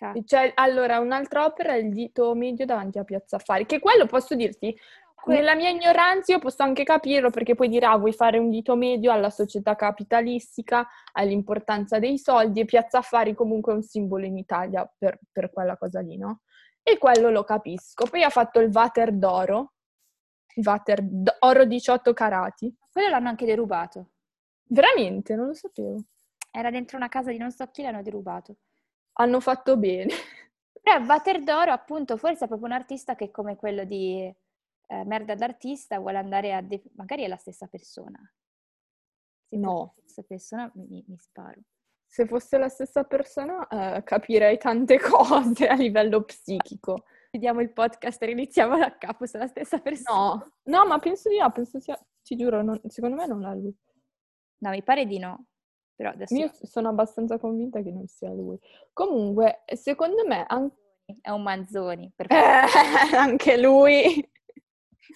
Cattelan. 0.02 0.26
Cioè, 0.26 0.52
allora, 0.56 1.00
un'altra 1.00 1.46
opera 1.46 1.74
è 1.74 1.78
il 1.78 1.94
dito 1.94 2.34
medio 2.34 2.66
davanti 2.66 2.98
a 2.98 3.04
Piazza 3.04 3.36
Affari, 3.36 3.66
che 3.68 3.80
quello 3.80 4.08
posso 4.08 4.34
dirti, 4.34 4.76
Nella 5.26 5.54
mia 5.54 5.70
ignoranza 5.70 6.32
io 6.32 6.40
posso 6.40 6.64
anche 6.64 6.84
capirlo 6.84 7.30
perché 7.30 7.54
poi 7.54 7.70
dirà 7.70 7.92
ah, 7.92 7.98
vuoi 7.98 8.12
fare 8.12 8.40
un 8.40 8.50
dito 8.50 8.76
medio 8.76 9.12
alla 9.12 9.30
società 9.30 9.76
capitalistica, 9.76 10.88
all'importanza 11.12 12.00
dei 12.00 12.18
soldi 12.18 12.62
e 12.62 12.66
Piazza 12.66 12.98
Affari 12.98 13.36
comunque 13.36 13.72
è 13.72 13.76
un 13.76 13.84
simbolo 13.84 14.26
in 14.26 14.36
Italia 14.36 14.92
per, 14.98 15.20
per 15.32 15.52
quella 15.52 15.78
cosa 15.78 16.00
lì, 16.00 16.18
no? 16.18 16.42
E 16.82 16.98
quello 16.98 17.30
lo 17.30 17.44
capisco. 17.44 18.08
Poi 18.10 18.24
ha 18.24 18.30
fatto 18.30 18.60
il 18.60 18.72
Vater 18.72 19.12
d'oro, 19.12 19.74
il 20.56 20.64
Vater 20.64 21.04
d'oro 21.04 21.66
18 21.66 22.14
carati. 22.14 22.76
Quello 22.92 23.10
l'hanno 23.10 23.30
anche 23.30 23.46
derubato. 23.46 24.14
Veramente? 24.64 25.36
Non 25.36 25.46
lo 25.46 25.54
sapevo. 25.54 25.98
Era 26.50 26.72
dentro 26.72 26.98
una 26.98 27.10
casa 27.10 27.30
di 27.30 27.38
non 27.38 27.52
so 27.52 27.68
chi, 27.68 27.84
l'hanno 27.84 28.02
derubato. 28.02 28.56
Hanno 29.14 29.40
fatto 29.40 29.78
bene. 29.78 30.14
Però 30.82 31.04
Vater 31.04 31.44
d'oro, 31.44 31.72
appunto, 31.72 32.18
forse 32.18 32.46
è 32.46 32.48
proprio 32.48 32.68
un 32.68 32.74
artista 32.76 33.16
che 33.16 33.30
come 33.30 33.56
quello 33.56 33.84
di 33.84 34.34
eh, 34.88 35.06
merda 35.06 35.36
d'artista 35.36 36.00
vuole 36.00 36.18
andare 36.18 36.54
a... 36.54 36.62
De- 36.62 36.84
magari 36.96 37.24
è 37.24 37.28
la 37.28 37.38
stessa 37.38 37.68
persona. 37.68 38.20
Se 39.48 39.58
no. 39.58 39.94
La 39.96 40.02
stessa 40.02 40.24
persona 40.24 40.72
mi, 40.76 41.04
mi 41.08 41.18
sparo. 41.18 41.62
Se 42.08 42.26
fosse 42.26 42.58
la 42.58 42.68
stessa 42.68 43.04
persona 43.04 43.68
eh, 43.68 44.04
capirei 44.04 44.58
tante 44.58 45.00
cose 45.00 45.68
a 45.68 45.76
livello 45.76 46.24
psichico. 46.24 47.06
Vediamo 47.32 47.62
il 47.62 47.72
podcast 47.72 48.22
e 48.22 48.26
riniziamo 48.26 48.78
da 48.78 48.98
capo 48.98 49.26
se 49.26 49.38
è 49.38 49.42
la 49.42 49.48
stessa 49.48 49.80
persona. 49.80 50.18
No, 50.18 50.54
no 50.64 50.86
ma 50.86 51.00
penso 51.00 51.30
di 51.30 51.38
no, 51.38 51.50
penso 51.52 51.80
sia... 51.80 51.98
Ti 52.24 52.36
giuro, 52.36 52.62
non, 52.62 52.80
secondo 52.88 53.16
me 53.16 53.26
non 53.26 53.46
è 53.46 53.56
lui. 53.56 53.76
No, 54.58 54.70
mi 54.70 54.84
pare 54.84 55.06
di 55.06 55.20
no. 55.20 55.46
Però 56.02 56.14
adesso... 56.14 56.34
Io 56.34 56.50
sono 56.64 56.90
abbastanza 56.90 57.38
convinta 57.38 57.80
che 57.84 57.92
non 57.92 58.08
sia 58.08 58.32
lui. 58.32 58.58
Comunque, 58.92 59.62
secondo 59.76 60.26
me... 60.26 60.46
An- 60.48 60.72
è 61.22 61.30
un 61.30 61.44
Manzoni. 61.44 62.12
Eh, 62.16 62.26
anche 63.16 63.62
lui. 63.62 64.28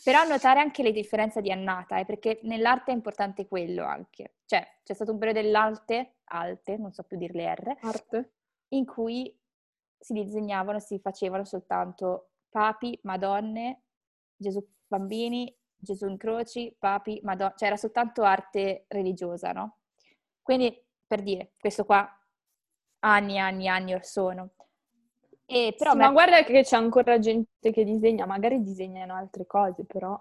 Però 0.03 0.23
notare 0.27 0.59
anche 0.59 0.83
le 0.83 0.91
differenze 0.91 1.41
di 1.41 1.51
annata, 1.51 1.97
eh, 1.97 2.05
perché 2.05 2.39
nell'arte 2.43 2.91
è 2.91 2.93
importante 2.93 3.47
quello 3.47 3.83
anche. 3.83 4.35
Cioè, 4.45 4.63
c'è 4.83 4.93
stato 4.93 5.11
un 5.11 5.17
periodo 5.17 5.41
dell'arte, 5.41 6.17
alte, 6.25 6.77
non 6.77 6.91
so 6.91 7.01
più 7.01 7.17
dirle 7.17 7.55
R, 7.55 7.77
Arte. 7.81 8.33
in 8.73 8.85
cui 8.85 9.35
si 9.97 10.13
disegnavano, 10.13 10.77
si 10.77 10.99
facevano 10.99 11.45
soltanto 11.45 12.29
papi, 12.49 12.99
madonne, 13.03 13.85
Gesù 14.35 14.63
bambini, 14.85 15.51
Gesù 15.75 16.07
in 16.07 16.17
croci, 16.17 16.75
papi, 16.77 17.21
madonne, 17.23 17.53
cioè 17.57 17.69
era 17.69 17.77
soltanto 17.77 18.21
arte 18.21 18.85
religiosa, 18.89 19.51
no? 19.51 19.77
Quindi, 20.45 20.79
per 21.07 21.23
dire, 21.23 21.53
questo 21.57 21.85
qua 21.85 22.07
anni 22.99 23.39
anni 23.39 23.67
anni 23.67 23.95
or 23.95 24.05
sono. 24.05 24.51
E 25.43 25.73
però 25.75 25.91
sì, 25.91 25.97
me... 25.97 26.03
Ma 26.03 26.11
guarda 26.11 26.43
che 26.43 26.61
c'è 26.61 26.75
ancora 26.75 27.17
gente 27.17 27.71
che 27.71 27.83
disegna, 27.83 28.27
magari 28.27 28.61
disegnano 28.61 29.15
altre 29.15 29.47
cose, 29.47 29.85
però... 29.85 30.15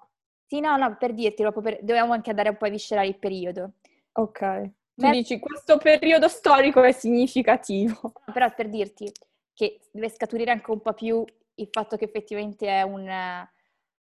Sì, 0.46 0.60
no, 0.60 0.78
no, 0.78 0.96
per 0.96 1.12
dirti, 1.12 1.42
per... 1.42 1.78
dobbiamo 1.82 2.14
anche 2.14 2.30
andare 2.30 2.48
un 2.48 2.56
po' 2.56 2.64
a 2.64 2.70
viscerare 2.70 3.06
il 3.06 3.18
periodo. 3.18 3.72
Ok. 4.12 4.70
Tu 4.94 5.10
dici, 5.10 5.38
questo 5.38 5.76
periodo 5.76 6.28
storico 6.28 6.82
è 6.82 6.92
significativo. 6.92 8.14
Però 8.32 8.50
per 8.54 8.70
dirti 8.70 9.12
che 9.52 9.80
deve 9.90 10.08
scaturire 10.08 10.52
anche 10.52 10.70
un 10.70 10.80
po' 10.80 10.94
più 10.94 11.22
il 11.56 11.68
fatto 11.70 11.98
che 11.98 12.06
effettivamente 12.06 12.66
è 12.66 12.80
un, 12.80 13.02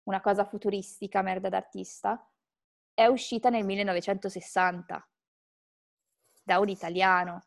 una 0.03 0.21
cosa 0.21 0.43
futuristica, 0.43 1.21
merda 1.21 1.47
d'artista, 1.47 2.29
è 2.93 3.05
uscita 3.05 3.49
nel 3.49 3.63
1960 3.63 5.08
da 6.49 6.57
un 6.57 6.69
italiano. 6.69 7.43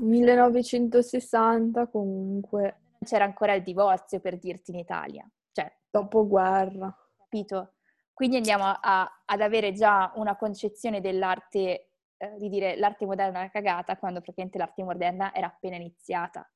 1960 0.00 1.86
comunque. 1.88 2.80
C'era 3.02 3.24
ancora 3.24 3.54
il 3.54 3.62
divorzio 3.62 4.20
per 4.20 4.38
dirti 4.38 4.70
in 4.70 4.78
Italia, 4.78 5.26
cioè 5.52 5.70
dopoguerra. 5.90 6.94
Capito? 7.16 7.74
Quindi 8.12 8.36
andiamo 8.36 8.64
a, 8.64 9.22
ad 9.24 9.40
avere 9.40 9.72
già 9.72 10.12
una 10.16 10.36
concezione 10.36 11.00
dell'arte, 11.00 11.90
eh, 12.16 12.34
di 12.38 12.48
dire 12.48 12.76
l'arte 12.76 13.06
moderna 13.06 13.38
è 13.38 13.40
una 13.42 13.50
cagata, 13.50 13.96
quando 13.96 14.20
praticamente 14.20 14.58
l'arte 14.58 14.84
moderna 14.84 15.34
era 15.34 15.46
appena 15.46 15.76
iniziata. 15.76 16.48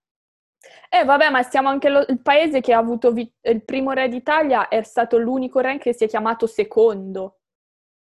Eh 0.90 1.04
vabbè, 1.04 1.30
ma 1.30 1.42
siamo 1.42 1.68
anche 1.68 1.88
lo, 1.88 2.04
il 2.08 2.20
paese 2.20 2.60
che 2.60 2.72
ha 2.72 2.78
avuto 2.78 3.12
vi- 3.12 3.32
il 3.42 3.64
primo 3.64 3.92
re 3.92 4.08
d'Italia, 4.08 4.68
è 4.68 4.82
stato 4.82 5.18
l'unico 5.18 5.60
re 5.60 5.78
che 5.78 5.92
si 5.94 6.04
è 6.04 6.08
chiamato 6.08 6.46
secondo. 6.46 7.40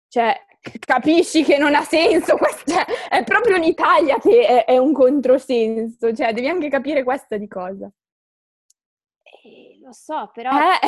Cioè, 0.07 0.35
capisci 0.79 1.43
che 1.43 1.57
non 1.57 1.73
ha 1.75 1.83
senso, 1.83 2.37
cioè, 2.65 2.85
è 3.09 3.23
proprio 3.23 3.57
l'Italia 3.57 4.17
che 4.19 4.45
è, 4.45 4.65
è, 4.65 4.77
un 4.77 4.93
controsenso, 4.93 6.13
cioè 6.13 6.33
devi 6.33 6.47
anche 6.47 6.69
capire 6.69 7.03
questa 7.03 7.37
di 7.37 7.47
cosa. 7.47 7.89
Eh, 9.23 9.79
lo 9.81 9.91
so, 9.93 10.29
però, 10.33 10.51
eh. 10.51 10.79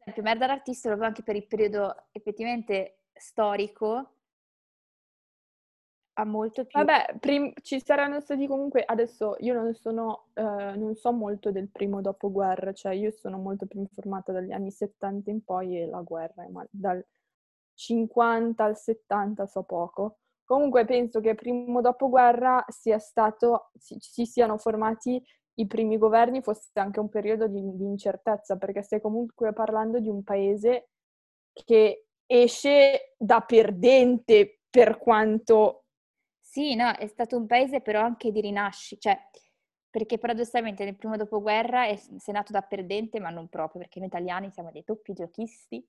esempio, 0.00 0.22
merda 0.22 0.46
d'artista 0.46 0.88
proprio 0.88 1.08
anche 1.08 1.22
per 1.22 1.36
il 1.36 1.46
periodo 1.46 2.08
effettivamente 2.12 2.98
storico, 3.14 4.12
ha 6.14 6.24
molto 6.24 6.64
più... 6.64 6.78
Vabbè, 6.78 7.16
prim- 7.20 7.52
ci 7.62 7.80
saranno 7.80 8.20
stati 8.20 8.46
comunque, 8.46 8.82
adesso 8.84 9.36
io 9.38 9.54
non 9.54 9.72
sono, 9.74 10.26
eh, 10.34 10.42
non 10.42 10.94
so 10.96 11.12
molto 11.12 11.52
del 11.52 11.68
primo 11.68 12.00
dopoguerra, 12.00 12.72
cioè 12.72 12.92
io 12.92 13.12
sono 13.12 13.38
molto 13.38 13.66
più 13.66 13.78
informata 13.78 14.32
dagli 14.32 14.50
anni 14.50 14.72
70 14.72 15.30
in 15.30 15.44
poi 15.44 15.80
e 15.80 15.86
la 15.86 16.00
guerra, 16.00 16.46
ma 16.50 16.66
dal 16.70 17.04
50 17.78 18.64
al 18.64 18.76
70 18.76 19.46
so 19.46 19.62
poco. 19.62 20.18
Comunque 20.44 20.84
penso 20.84 21.20
che 21.20 21.34
primo 21.34 21.80
dopoguerra 21.80 22.64
sia 22.68 22.98
stato, 22.98 23.70
si, 23.78 23.96
si 24.00 24.26
siano 24.26 24.58
formati 24.58 25.22
i 25.54 25.66
primi 25.66 25.96
governi, 25.96 26.42
fosse 26.42 26.70
anche 26.74 27.00
un 27.00 27.08
periodo 27.08 27.46
di, 27.46 27.60
di 27.76 27.84
incertezza, 27.84 28.56
perché 28.56 28.82
stai 28.82 29.00
comunque 29.00 29.52
parlando 29.52 30.00
di 30.00 30.08
un 30.08 30.22
paese 30.22 30.90
che 31.52 32.06
esce 32.26 33.14
da 33.16 33.40
perdente 33.40 34.60
per 34.68 34.98
quanto... 34.98 35.84
Sì, 36.40 36.74
no, 36.74 36.90
è 36.92 37.06
stato 37.06 37.36
un 37.36 37.46
paese 37.46 37.80
però 37.80 38.00
anche 38.00 38.32
di 38.32 38.40
rinascita, 38.40 39.10
cioè 39.10 39.20
perché 39.90 40.18
paradossalmente 40.18 40.84
nel 40.84 40.96
primo 40.96 41.16
dopoguerra 41.16 41.86
è, 41.86 41.94
è 41.94 42.32
nato 42.32 42.52
da 42.52 42.62
perdente, 42.62 43.20
ma 43.20 43.30
non 43.30 43.48
proprio, 43.48 43.80
perché 43.82 43.98
noi 43.98 44.08
italiani 44.08 44.50
siamo 44.50 44.70
dei 44.70 44.82
doppi 44.84 45.12
giochisti 45.12 45.86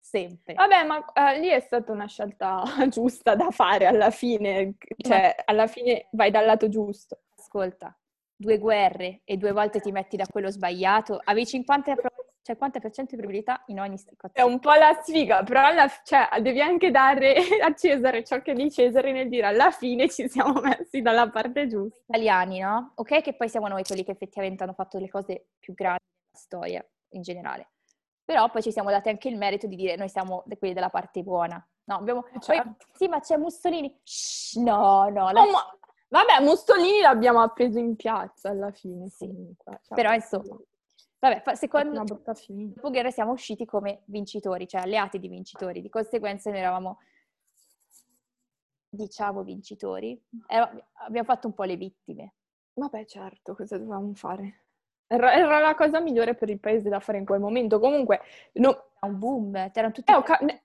sempre. 0.00 0.54
Vabbè, 0.54 0.84
ma 0.84 0.96
uh, 0.96 1.38
lì 1.38 1.48
è 1.48 1.60
stata 1.60 1.92
una 1.92 2.06
scelta 2.06 2.62
giusta 2.88 3.34
da 3.34 3.50
fare 3.50 3.86
alla 3.86 4.10
fine, 4.10 4.74
cioè 4.96 5.34
ma... 5.36 5.42
alla 5.44 5.66
fine 5.66 6.08
vai 6.12 6.30
dal 6.30 6.46
lato 6.46 6.68
giusto. 6.68 7.20
Ascolta, 7.38 7.96
due 8.34 8.58
guerre 8.58 9.20
e 9.24 9.36
due 9.36 9.52
volte 9.52 9.80
ti 9.80 9.92
metti 9.92 10.16
da 10.16 10.26
quello 10.26 10.50
sbagliato, 10.50 11.20
avevi 11.22 11.46
50, 11.46 11.94
50% 12.42 13.00
di 13.02 13.16
probabilità 13.16 13.62
in 13.66 13.80
ogni 13.80 13.98
situazione. 13.98 14.32
È 14.32 14.42
un 14.42 14.58
po' 14.58 14.72
la 14.72 14.98
sfiga, 15.02 15.42
però 15.42 15.66
alla, 15.66 15.88
cioè, 16.04 16.28
devi 16.40 16.60
anche 16.60 16.90
dare 16.90 17.34
a 17.62 17.74
Cesare 17.74 18.24
ciò 18.24 18.40
che 18.40 18.52
è 18.52 18.54
di 18.54 18.70
Cesare 18.70 19.12
nel 19.12 19.28
dire 19.28 19.46
alla 19.46 19.70
fine 19.70 20.08
ci 20.08 20.28
siamo 20.28 20.60
messi 20.60 21.02
dalla 21.02 21.28
parte 21.28 21.66
giusta. 21.66 22.00
Italiani, 22.08 22.60
no? 22.60 22.92
Ok 22.96 23.20
che 23.20 23.34
poi 23.34 23.48
siamo 23.48 23.68
noi 23.68 23.84
quelli 23.84 24.04
che 24.04 24.12
effettivamente 24.12 24.62
hanno 24.62 24.72
fatto 24.72 24.98
le 24.98 25.08
cose 25.08 25.48
più 25.58 25.74
grandi 25.74 26.02
della 26.02 26.38
storia 26.38 26.86
in 27.10 27.22
generale 27.22 27.68
però 28.30 28.48
poi 28.48 28.62
ci 28.62 28.70
siamo 28.70 28.90
dati 28.90 29.08
anche 29.08 29.28
il 29.28 29.36
merito 29.36 29.66
di 29.66 29.74
dire 29.74 29.96
noi 29.96 30.08
siamo 30.08 30.44
quelli 30.56 30.72
della 30.72 30.88
parte 30.88 31.24
buona. 31.24 31.60
No, 31.86 31.96
abbiamo... 31.96 32.24
Cioè, 32.38 32.62
poi, 32.62 32.76
sì, 32.92 33.08
ma 33.08 33.18
c'è 33.18 33.36
Mussolini. 33.36 33.92
Shh, 34.04 34.54
no, 34.58 35.08
no. 35.08 35.30
La... 35.32 35.42
Oh, 35.42 35.50
ma... 35.50 35.58
Vabbè, 36.10 36.40
Mussolini 36.44 37.00
l'abbiamo 37.00 37.40
appeso 37.40 37.80
in 37.80 37.96
piazza 37.96 38.50
alla 38.50 38.70
fine, 38.70 39.08
sì. 39.08 39.26
Comunque. 39.26 39.80
Cioè, 39.82 39.96
però 39.96 40.12
insomma... 40.12 40.56
Vabbè, 41.18 41.56
secondo 41.56 41.90
una 41.90 42.04
brutta 42.04 42.32
fine. 42.34 42.72
Dopo 42.72 42.90
guerra 42.90 43.10
siamo 43.10 43.32
usciti 43.32 43.64
come 43.64 44.02
vincitori, 44.04 44.68
cioè 44.68 44.82
alleati 44.82 45.18
di 45.18 45.26
vincitori. 45.26 45.82
Di 45.82 45.88
conseguenza 45.88 46.50
noi 46.50 46.60
eravamo, 46.60 46.98
diciamo, 48.88 49.42
vincitori. 49.42 50.22
Era, 50.46 50.70
abbiamo 51.04 51.26
fatto 51.26 51.48
un 51.48 51.54
po' 51.54 51.64
le 51.64 51.74
vittime. 51.74 52.34
Vabbè, 52.74 53.06
certo, 53.06 53.56
cosa 53.56 53.76
dovevamo 53.76 54.14
fare? 54.14 54.66
Era, 55.12 55.58
la 55.58 55.74
cosa 55.74 55.98
migliore 55.98 56.34
per 56.34 56.50
il 56.50 56.60
paese 56.60 56.88
da 56.88 57.00
fare 57.00 57.18
in 57.18 57.24
quel 57.24 57.40
momento. 57.40 57.80
Comunque, 57.80 58.20
no, 58.54 58.90
un 59.00 59.18
boom, 59.18 59.70
c'erano 59.72 59.92
tutti... 59.92 60.12
Eh, 60.12 60.22
ca- 60.22 60.38
ne- 60.40 60.62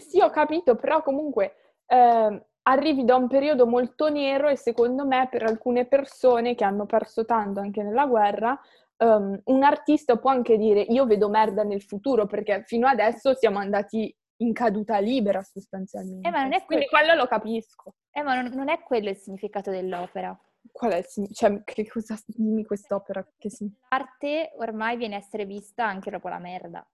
sì, 0.00 0.20
ho 0.20 0.30
capito, 0.30 0.76
però 0.76 1.02
comunque 1.02 1.54
eh, 1.86 2.42
arrivi 2.62 3.04
da 3.04 3.16
un 3.16 3.28
periodo 3.28 3.66
molto 3.66 4.08
nero 4.08 4.48
e 4.48 4.56
secondo 4.56 5.04
me 5.06 5.28
per 5.30 5.42
alcune 5.42 5.84
persone 5.84 6.54
che 6.54 6.64
hanno 6.64 6.86
perso 6.86 7.26
tanto 7.26 7.60
anche 7.60 7.82
nella 7.82 8.06
guerra, 8.06 8.58
um, 8.98 9.38
un 9.44 9.62
artista 9.62 10.16
può 10.16 10.30
anche 10.30 10.56
dire 10.56 10.80
io 10.80 11.04
vedo 11.04 11.28
merda 11.28 11.62
nel 11.62 11.82
futuro 11.82 12.26
perché 12.26 12.64
fino 12.66 12.86
adesso 12.86 13.34
siamo 13.34 13.58
andati 13.58 14.14
in 14.38 14.52
caduta 14.52 14.98
libera 14.98 15.42
sostanzialmente. 15.42 16.26
Eh, 16.26 16.30
ma 16.30 16.42
non 16.42 16.54
è 16.54 16.64
Quindi 16.64 16.86
quello 16.86 17.14
lo 17.14 17.26
capisco. 17.26 17.94
Eh, 18.10 18.22
ma 18.22 18.40
non, 18.40 18.52
non 18.54 18.68
è 18.68 18.80
quello 18.80 19.10
il 19.10 19.16
significato 19.16 19.70
dell'opera. 19.70 20.36
Qual 20.72 20.92
è? 20.92 21.04
Cioè, 21.32 21.64
che 21.64 21.86
cosa 21.88 22.18
dimmi 22.26 22.64
quest'opera? 22.64 23.26
Che. 23.36 23.50
L'arte 23.88 24.52
ormai 24.56 24.96
viene 24.96 25.16
a 25.16 25.18
essere 25.18 25.44
vista 25.44 25.84
anche 25.84 26.10
dopo 26.10 26.28
la 26.28 26.38
merda. 26.38 26.86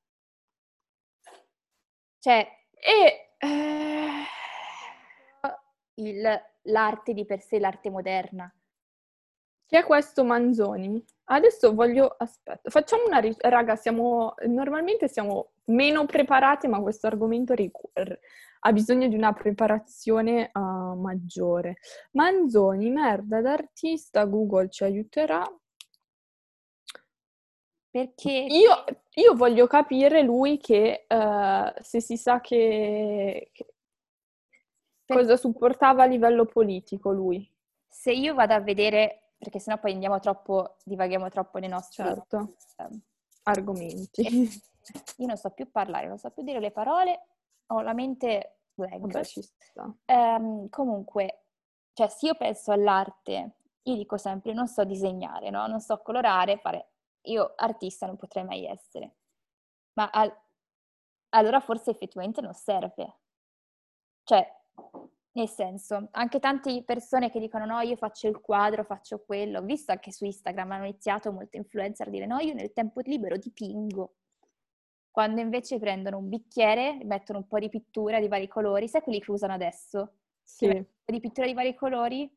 Cioè, 2.19 2.49
e... 2.71 3.35
Eh... 3.39 4.25
Il, 5.99 6.43
l'arte 6.63 7.15
di 7.15 7.25
per 7.25 7.41
sé, 7.41 7.59
l'arte 7.59 7.89
moderna. 7.89 8.55
Chi 9.65 9.77
è 9.77 9.85
questo 9.85 10.25
Manzoni? 10.25 11.03
Adesso 11.25 11.75
voglio... 11.75 12.15
Aspetta, 12.19 12.69
facciamo 12.71 13.07
una... 13.07 13.21
Raga, 13.41 13.77
siamo... 13.77 14.35
Normalmente 14.47 15.09
siamo 15.09 15.53
meno 15.67 16.07
preparati, 16.07 16.69
ma 16.69 16.81
questo 16.81 17.07
argomento 17.07 17.55
ric- 17.55 18.21
ha 18.67 18.73
bisogno 18.73 19.07
di 19.07 19.15
una 19.15 19.33
preparazione 19.33 20.51
uh, 20.53 20.99
maggiore. 20.99 21.77
Manzoni, 22.13 22.91
merda 22.91 23.41
d'artista, 23.41 24.25
Google 24.25 24.69
ci 24.69 24.83
aiuterà. 24.83 25.45
Perché? 27.89 28.33
Io, 28.33 28.85
io 29.15 29.35
voglio 29.35 29.69
capire 29.69 30.23
lui 30.23 30.59
che 30.59 31.07
uh, 31.09 31.81
se 31.81 32.01
si 32.01 32.17
sa 32.17 32.41
che, 32.41 33.51
che 33.53 33.67
cosa 35.07 35.37
supportava 35.37 36.03
a 36.03 36.07
livello 36.07 36.45
politico 36.45 37.13
lui. 37.13 37.49
Se 37.89 38.13
io 38.13 38.35
vado 38.35 38.55
a 38.55 38.61
vedere 38.61 39.31
perché 39.39 39.61
sennò 39.61 39.79
poi 39.79 39.93
andiamo 39.93 40.19
troppo, 40.19 40.77
divaghiamo 40.83 41.29
troppo 41.29 41.59
nei 41.59 41.69
nostri 41.69 42.03
certo. 42.03 42.57
um, 42.79 43.01
argomenti. 43.45 44.23
Io 45.19 45.27
non 45.27 45.37
so 45.37 45.51
più 45.51 45.71
parlare, 45.71 46.07
non 46.07 46.19
so 46.19 46.31
più 46.31 46.43
dire 46.43 46.61
le 46.61 46.71
parole, 46.71 47.27
ho 47.67 47.81
la 47.81 47.93
mente. 47.93 48.56
Vabbè, 48.77 49.25
ci 49.25 49.43
sta. 49.43 49.95
Um, 50.07 50.69
comunque, 50.69 51.45
cioè 51.93 52.09
se 52.09 52.27
io 52.27 52.35
penso 52.35 52.73
all'arte, 52.73 53.57
io 53.83 53.95
dico 53.95 54.17
sempre 54.17 54.53
non 54.53 54.69
so 54.69 54.85
disegnare, 54.85 55.51
no? 55.51 55.67
non 55.67 55.81
so 55.81 55.99
colorare, 56.03 56.59
fare... 56.59 56.91
Io 57.27 57.55
artista 57.57 58.07
non 58.07 58.17
potrei 58.17 58.45
mai 58.45 58.67
essere. 58.67 59.17
Ma 59.95 60.11
al... 60.11 60.33
allora 61.31 61.59
forse 61.61 61.91
effettivamente 61.91 62.41
non 62.41 62.55
serve. 62.55 63.19
Cioè, 64.23 64.47
nel 65.33 65.49
senso, 65.49 66.09
anche 66.13 66.39
tante 66.39 66.83
persone 66.85 67.31
che 67.31 67.41
dicono 67.41 67.65
no, 67.67 67.81
io 67.81 67.97
faccio 67.97 68.29
il 68.29 68.41
quadro, 68.41 68.85
faccio 68.85 69.23
quello, 69.25 69.59
ho 69.59 69.63
visto 69.63 69.93
anche 69.93 70.13
su 70.13 70.25
Instagram 70.25 70.71
hanno 70.73 70.85
iniziato 70.87 71.33
molte 71.33 71.57
influencer 71.59 72.07
a 72.09 72.11
dire 72.11 72.27
no, 72.27 72.39
io 72.39 72.55
nel 72.55 72.73
tempo 72.73 73.01
libero 73.01 73.37
dipingo. 73.37 74.15
Quando 75.17 75.41
invece 75.41 75.79
prendono 75.79 76.19
un 76.19 76.29
bicchiere, 76.29 76.99
mettono 77.05 77.39
un 77.39 77.47
po' 77.47 77.59
di 77.59 77.71
pittura 77.71 78.21
di 78.21 78.29
vari 78.29 78.47
colori, 78.49 78.87
sai 78.87 79.01
quelli 79.01 79.19
che 79.19 79.31
usano 79.31 79.55
adesso? 79.55 80.17
Sì. 80.43 80.67
Di 80.67 81.21
pittura 81.21 81.47
di 81.47 81.55
vari 81.55 81.75
colori, 81.75 82.31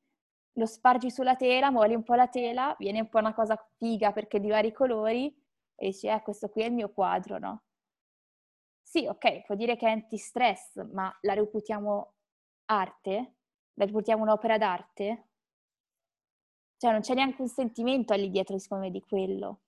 lo 0.53 0.65
spargi 0.65 1.11
sulla 1.11 1.35
tela, 1.35 1.71
muoli 1.71 1.93
un 1.93 2.03
po' 2.03 2.13
la 2.13 2.29
tela, 2.29 2.73
viene 2.79 3.01
un 3.01 3.09
po' 3.09 3.17
una 3.17 3.33
cosa 3.33 3.57
figa 3.75 4.13
perché 4.13 4.39
di 4.39 4.47
vari 4.47 4.71
colori 4.71 5.27
e 5.75 5.87
dici 5.87 6.07
eh, 6.07 6.21
questo 6.21 6.47
qui 6.47 6.61
è 6.61 6.67
il 6.67 6.71
mio 6.71 6.93
quadro, 6.93 7.37
no? 7.37 7.63
Sì, 8.81 9.05
ok, 9.07 9.41
può 9.45 9.55
dire 9.55 9.75
che 9.75 9.85
è 9.85 9.91
anti-stress, 9.91 10.81
ma 10.93 11.13
la 11.23 11.33
reputiamo 11.33 12.13
arte? 12.67 13.33
La 13.73 13.83
riportiamo 13.83 14.23
un'opera 14.23 14.57
d'arte? 14.57 15.27
Cioè 16.77 16.91
non 16.93 17.01
c'è 17.01 17.13
neanche 17.13 17.41
un 17.41 17.49
sentimento 17.49 18.13
lì 18.13 18.29
dietro, 18.29 18.57
secondo 18.57 18.85
me, 18.85 18.91
di 18.91 19.01
quello. 19.01 19.63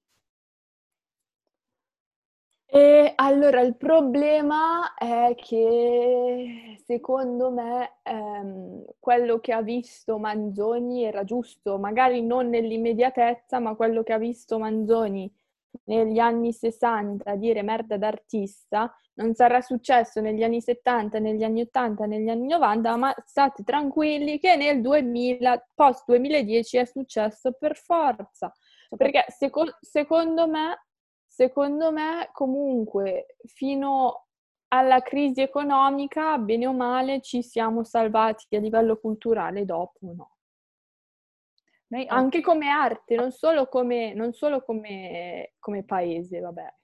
E 2.74 3.12
allora 3.16 3.60
il 3.62 3.76
problema 3.76 4.94
è 4.96 5.36
che 5.36 6.78
secondo 6.86 7.52
me 7.52 7.98
ehm, 8.04 8.86
quello 8.98 9.40
che 9.40 9.52
ha 9.52 9.62
visto 9.62 10.18
Manzoni 10.18 11.04
era 11.04 11.26
giusto, 11.26 11.78
magari 11.78 12.22
non 12.26 12.48
nell'immediatezza, 12.48 13.60
ma 13.60 13.76
quello 13.76 14.04
che 14.04 14.14
ha 14.14 14.18
visto 14.18 14.58
Manzoni 14.58 15.30
negli 15.86 16.18
anni 16.20 16.54
60 16.54 17.36
dire 17.36 17.62
merda 17.62 17.98
d'artista 17.98 18.94
non 19.16 19.34
sarà 19.36 19.60
successo 19.62 20.22
negli 20.22 20.42
anni 20.44 20.62
70, 20.62 21.20
negli 21.20 21.44
anni 21.44 21.62
80, 21.62 22.06
negli 22.06 22.30
anni 22.30 22.48
90, 22.48 22.96
ma 22.96 23.14
state 23.26 23.64
tranquilli 23.64 24.40
che 24.40 24.56
nel 24.56 24.80
2000, 24.82 25.68
post 25.76 26.06
2010 26.08 26.78
è 26.78 26.86
successo 26.86 27.52
per 27.52 27.76
forza. 27.76 28.50
Perché 28.96 29.26
seco- 29.28 29.78
secondo 29.82 30.48
me, 30.48 30.78
secondo 31.32 31.94
me 31.94 32.30
comunque 32.34 33.38
fino 33.46 34.28
alla 34.68 35.02
crisi 35.02 35.42
economica, 35.42 36.38
bene 36.38 36.68
o 36.68 36.74
male, 36.74 37.22
ci 37.22 37.42
siamo 37.42 37.86
salvati 37.86 38.54
a 38.54 38.60
livello 38.60 38.98
culturale 38.98 39.64
dopo, 39.64 40.00
no? 40.14 40.36
Noi, 41.88 42.06
anche 42.08 42.42
come 42.42 42.68
arte, 42.68 43.16
non 43.16 43.32
solo 43.32 43.68
come, 43.68 44.14
non 44.14 44.34
solo 44.34 44.62
come, 44.62 45.54
come 45.60 45.84
paese, 45.84 46.40
vabbè. 46.42 46.76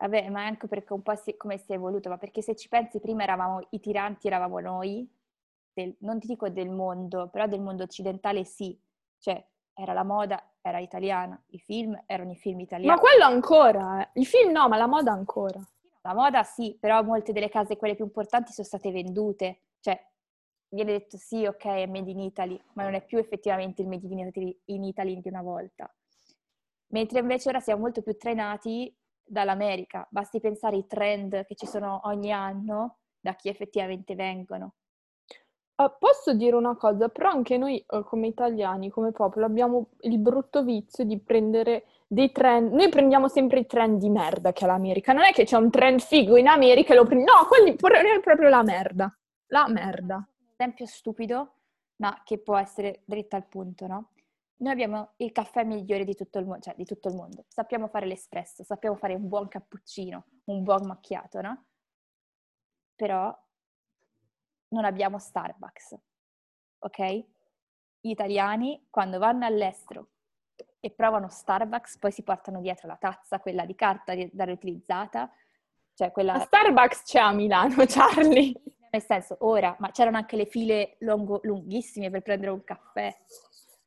Vabbè, 0.00 0.28
ma 0.30 0.44
anche 0.44 0.66
perché 0.66 0.92
un 0.92 1.02
po' 1.02 1.14
si, 1.14 1.36
come 1.36 1.58
si 1.58 1.70
è 1.70 1.74
evoluto, 1.76 2.08
ma 2.08 2.18
perché 2.18 2.42
se 2.42 2.56
ci 2.56 2.68
pensi 2.68 2.98
prima 2.98 3.22
eravamo 3.22 3.60
i 3.70 3.80
tiranti, 3.80 4.26
eravamo 4.26 4.58
noi, 4.58 5.08
del, 5.72 5.94
non 6.00 6.18
ti 6.18 6.26
dico 6.26 6.48
del 6.48 6.70
mondo, 6.70 7.28
però 7.28 7.46
del 7.46 7.60
mondo 7.60 7.84
occidentale 7.84 8.44
sì, 8.44 8.76
cioè 9.18 9.44
era 9.74 9.92
la 9.92 10.04
moda, 10.04 10.49
era 10.62 10.78
italiana, 10.78 11.40
i 11.48 11.58
film 11.58 12.00
erano 12.06 12.32
i 12.32 12.36
film 12.36 12.60
italiani. 12.60 12.94
Ma 12.94 13.00
quello 13.00 13.24
ancora, 13.24 14.02
eh. 14.02 14.20
i 14.20 14.24
film 14.24 14.52
no, 14.52 14.68
ma 14.68 14.76
la 14.76 14.86
moda 14.86 15.12
ancora. 15.12 15.60
La 16.02 16.14
moda 16.14 16.42
sì, 16.42 16.76
però 16.80 17.02
molte 17.02 17.32
delle 17.32 17.48
case, 17.48 17.76
quelle 17.76 17.94
più 17.94 18.04
importanti, 18.04 18.52
sono 18.52 18.66
state 18.66 18.90
vendute, 18.90 19.62
cioè 19.80 19.98
viene 20.68 20.92
detto 20.92 21.16
sì, 21.16 21.44
ok, 21.44 21.64
è 21.64 21.86
made 21.86 22.10
in 22.10 22.20
Italy, 22.20 22.60
ma 22.74 22.84
non 22.84 22.94
è 22.94 23.04
più 23.04 23.18
effettivamente 23.18 23.82
il 23.82 23.88
made 23.88 24.06
in 24.66 24.84
Italy 24.84 25.20
di 25.20 25.28
una 25.28 25.42
volta. 25.42 25.92
Mentre 26.88 27.20
invece 27.20 27.48
ora 27.48 27.60
siamo 27.60 27.82
molto 27.82 28.02
più 28.02 28.16
trainati 28.16 28.94
dall'America. 29.22 30.06
Basti 30.10 30.40
pensare 30.40 30.76
ai 30.76 30.86
trend 30.86 31.44
che 31.46 31.54
ci 31.54 31.66
sono 31.66 32.00
ogni 32.04 32.32
anno 32.32 32.98
da 33.20 33.34
chi 33.34 33.48
effettivamente 33.48 34.14
vengono. 34.14 34.74
Uh, 35.80 35.90
posso 35.98 36.34
dire 36.34 36.54
una 36.56 36.76
cosa, 36.76 37.08
però 37.08 37.30
anche 37.30 37.56
noi 37.56 37.82
uh, 37.88 38.04
come 38.04 38.26
italiani, 38.26 38.90
come 38.90 39.12
popolo, 39.12 39.46
abbiamo 39.46 39.92
il 40.00 40.18
brutto 40.18 40.62
vizio 40.62 41.04
di 41.04 41.18
prendere 41.18 41.86
dei 42.06 42.30
trend. 42.32 42.70
Noi 42.74 42.90
prendiamo 42.90 43.28
sempre 43.28 43.60
i 43.60 43.66
trend 43.66 43.98
di 43.98 44.10
merda 44.10 44.52
che 44.52 44.64
è 44.64 44.66
l'America. 44.66 45.14
Non 45.14 45.24
è 45.24 45.32
che 45.32 45.44
c'è 45.44 45.56
un 45.56 45.70
trend 45.70 46.00
figo 46.00 46.36
in 46.36 46.48
America 46.48 46.92
e 46.92 46.96
lo 46.96 47.04
prendiamo. 47.04 47.40
No, 47.40 47.46
quelli 47.46 47.72
è 47.72 48.20
proprio 48.20 48.48
la 48.50 48.62
merda. 48.62 49.16
La 49.46 49.68
merda. 49.68 50.16
Un 50.16 50.48
esempio 50.54 50.84
stupido, 50.84 51.52
ma 51.96 52.20
che 52.24 52.38
può 52.38 52.58
essere 52.58 53.00
dritto 53.06 53.36
al 53.36 53.46
punto, 53.46 53.86
no? 53.86 54.10
Noi 54.56 54.72
abbiamo 54.72 55.12
il 55.16 55.32
caffè 55.32 55.64
migliore 55.64 56.04
di 56.04 56.14
tutto 56.14 56.38
il 56.38 56.44
mondo, 56.44 56.60
cioè 56.60 56.74
di 56.76 56.84
tutto 56.84 57.08
il 57.08 57.14
mondo. 57.14 57.46
Sappiamo 57.48 57.88
fare 57.88 58.04
l'espresso, 58.04 58.64
sappiamo 58.64 58.96
fare 58.96 59.14
un 59.14 59.26
buon 59.28 59.48
cappuccino, 59.48 60.24
un 60.44 60.62
buon 60.62 60.84
macchiato, 60.84 61.40
no? 61.40 61.64
Però 62.94 63.34
non 64.70 64.84
abbiamo 64.84 65.18
Starbucks, 65.18 65.96
ok? 66.78 67.24
Gli 68.00 68.10
italiani 68.10 68.86
quando 68.90 69.18
vanno 69.18 69.46
all'estero 69.46 70.08
e 70.80 70.90
provano 70.90 71.28
Starbucks, 71.28 71.98
poi 71.98 72.10
si 72.10 72.22
portano 72.22 72.60
dietro 72.60 72.88
la 72.88 72.96
tazza, 72.96 73.38
quella 73.38 73.64
di 73.64 73.74
carta 73.74 74.14
da 74.32 74.44
riutilizzata, 74.44 75.30
cioè 75.94 76.10
quella... 76.10 76.34
La 76.34 76.40
Starbucks 76.40 77.02
c'è 77.02 77.18
a 77.18 77.32
Milano, 77.32 77.84
Charlie! 77.86 78.52
Nel 78.90 79.02
senso, 79.02 79.36
ora, 79.40 79.76
ma 79.78 79.90
c'erano 79.92 80.16
anche 80.16 80.36
le 80.36 80.46
file 80.46 80.96
lungo, 81.00 81.40
lunghissime 81.42 82.10
per 82.10 82.22
prendere 82.22 82.50
un 82.50 82.64
caffè. 82.64 83.16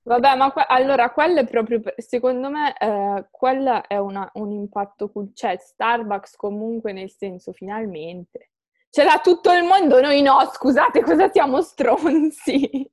Vabbè, 0.04 0.36
ma 0.36 0.52
que- 0.52 0.66
allora 0.68 1.12
quello 1.12 1.40
è 1.40 1.48
proprio, 1.48 1.82
secondo 1.98 2.50
me, 2.50 2.76
eh, 2.78 3.28
quello 3.32 3.86
è 3.88 3.98
una, 3.98 4.30
un 4.36 4.52
impatto, 4.52 5.12
cioè 5.34 5.58
Starbucks 5.58 6.36
comunque 6.36 6.94
nel 6.94 7.10
senso, 7.10 7.52
finalmente. 7.52 8.52
Ce 8.96 9.04
l'ha 9.04 9.20
tutto 9.24 9.52
il 9.52 9.64
mondo, 9.64 10.00
noi 10.02 10.22
no, 10.22 10.38
scusate, 10.54 11.02
cosa 11.02 11.28
siamo 11.32 11.64
stronzi? 11.64 12.88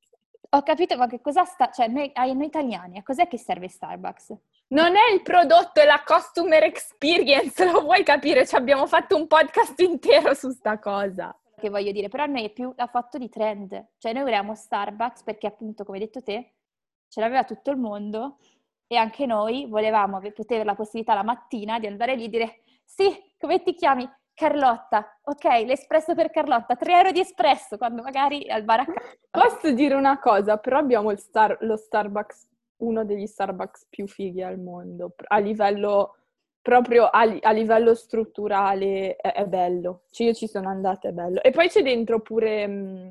Ho 0.49 0.63
capito, 0.63 0.97
ma 0.97 1.07
che 1.07 1.21
cosa 1.21 1.45
sta, 1.45 1.71
cioè 1.71 1.89
noi, 1.89 2.11
noi 2.15 2.47
italiani, 2.47 2.97
a 2.97 3.03
cos'è 3.03 3.29
che 3.29 3.37
serve 3.37 3.69
Starbucks? 3.69 4.35
Non 4.69 4.97
è 4.97 5.13
il 5.13 5.21
prodotto, 5.21 5.79
è 5.79 5.85
la 5.85 6.03
customer 6.03 6.63
experience, 6.63 7.63
lo 7.71 7.83
vuoi 7.83 8.03
capire? 8.03 8.47
Ci 8.47 8.57
abbiamo 8.57 8.87
fatto 8.87 9.15
un 9.15 9.27
podcast 9.27 9.79
intero 9.81 10.33
su 10.33 10.49
sta 10.49 10.79
cosa. 10.79 11.39
Che 11.55 11.69
voglio 11.69 11.93
dire, 11.93 12.09
però 12.09 12.23
a 12.23 12.29
noi 12.29 12.45
è 12.47 12.51
più 12.51 12.73
la 12.77 12.87
fatto 12.87 13.19
di 13.19 13.29
trend, 13.29 13.89
cioè 13.99 14.15
noi 14.15 14.23
volevamo 14.23 14.55
Starbucks 14.55 15.23
perché 15.23 15.49
appunto, 15.49 15.85
come 15.85 15.99
hai 15.99 16.05
detto 16.05 16.23
te, 16.23 16.55
ce 17.11 17.21
l'aveva 17.21 17.45
tutto 17.45 17.71
il 17.71 17.77
mondo 17.77 18.39
e 18.87 18.97
anche 18.97 19.27
noi 19.27 19.67
volevamo 19.69 20.19
poter 20.35 20.65
la 20.65 20.75
possibilità 20.75 21.13
la 21.13 21.25
mattina 21.25 21.79
di 21.79 21.87
andare 21.87 22.15
lì 22.15 22.25
e 22.25 22.29
dire 22.31 22.63
sì, 22.87 23.35
come 23.39 23.63
ti 23.63 23.75
chiami? 23.75 24.11
Carlotta, 24.41 25.19
ok, 25.25 25.45
l'espresso 25.67 26.15
per 26.15 26.31
Carlotta, 26.31 26.75
3 26.75 26.97
euro 26.97 27.13
di 27.13 27.21
espresso, 27.21 27.77
quando 27.77 28.01
magari 28.01 28.49
al 28.49 28.63
bar 28.63 28.81
a 28.81 28.85
casa. 28.87 29.19
Posso 29.31 29.71
dire 29.73 29.95
una 29.95 30.19
cosa, 30.19 30.57
però 30.57 30.79
abbiamo 30.79 31.15
star, 31.17 31.59
lo 31.61 31.77
Starbucks, 31.77 32.49
uno 32.79 33.05
degli 33.05 33.27
Starbucks 33.27 33.89
più 33.91 34.09
fighi 34.09 34.43
al 34.43 34.59
mondo, 34.59 35.13
a 35.27 35.37
livello, 35.37 36.17
proprio 36.63 37.05
a, 37.05 37.21
a 37.21 37.51
livello 37.51 37.95
strutturale 37.95 39.17
è, 39.17 39.31
è, 39.31 39.45
bello, 39.45 40.05
cioè 40.09 40.29
io 40.29 40.33
ci 40.33 40.49
sono 40.49 40.71
andata, 40.71 41.09
è 41.09 41.13
bello. 41.13 41.43
E 41.43 41.51
poi 41.51 41.69
c'è 41.69 41.83
dentro 41.83 42.21
pure... 42.21 42.67
Mh, 42.67 42.73
mm, 42.73 43.09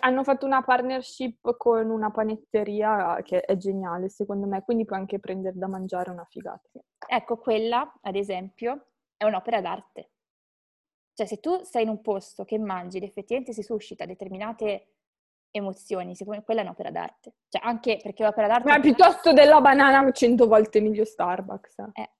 hanno 0.00 0.24
fatto 0.24 0.46
una 0.46 0.62
partnership 0.62 1.54
con 1.58 1.90
una 1.90 2.10
panetteria 2.10 3.20
che 3.22 3.42
è 3.42 3.56
geniale, 3.58 4.08
secondo 4.08 4.46
me, 4.46 4.62
quindi 4.64 4.86
puoi 4.86 4.98
anche 4.98 5.20
prendere 5.20 5.56
da 5.56 5.68
mangiare 5.68 6.10
una 6.10 6.26
figata. 6.28 6.70
Ecco, 7.06 7.36
quella, 7.36 7.92
ad 8.00 8.16
esempio, 8.16 8.86
è 9.18 9.24
un'opera 9.24 9.60
d'arte. 9.60 10.10
Cioè, 11.12 11.26
se 11.26 11.40
tu 11.40 11.62
sei 11.64 11.82
in 11.82 11.88
un 11.88 12.00
posto 12.00 12.44
che 12.44 12.58
mangi 12.58 12.96
ed 12.96 13.02
effettivamente 13.02 13.52
si 13.52 13.62
suscita 13.62 14.06
determinate 14.06 14.92
emozioni, 15.50 16.14
secondo 16.14 16.38
me 16.38 16.44
quella 16.44 16.60
è 16.60 16.64
un'opera 16.64 16.90
d'arte. 16.90 17.34
Cioè, 17.48 17.60
anche 17.64 17.98
perché 18.00 18.22
l'opera 18.22 18.46
d'arte... 18.46 18.68
Ma 18.68 18.78
piuttosto 18.78 19.32
della 19.32 19.60
banana 19.60 20.10
cento 20.12 20.46
volte 20.46 20.80
meglio 20.80 21.04
Starbucks. 21.04 21.78
Eh. 21.94 22.10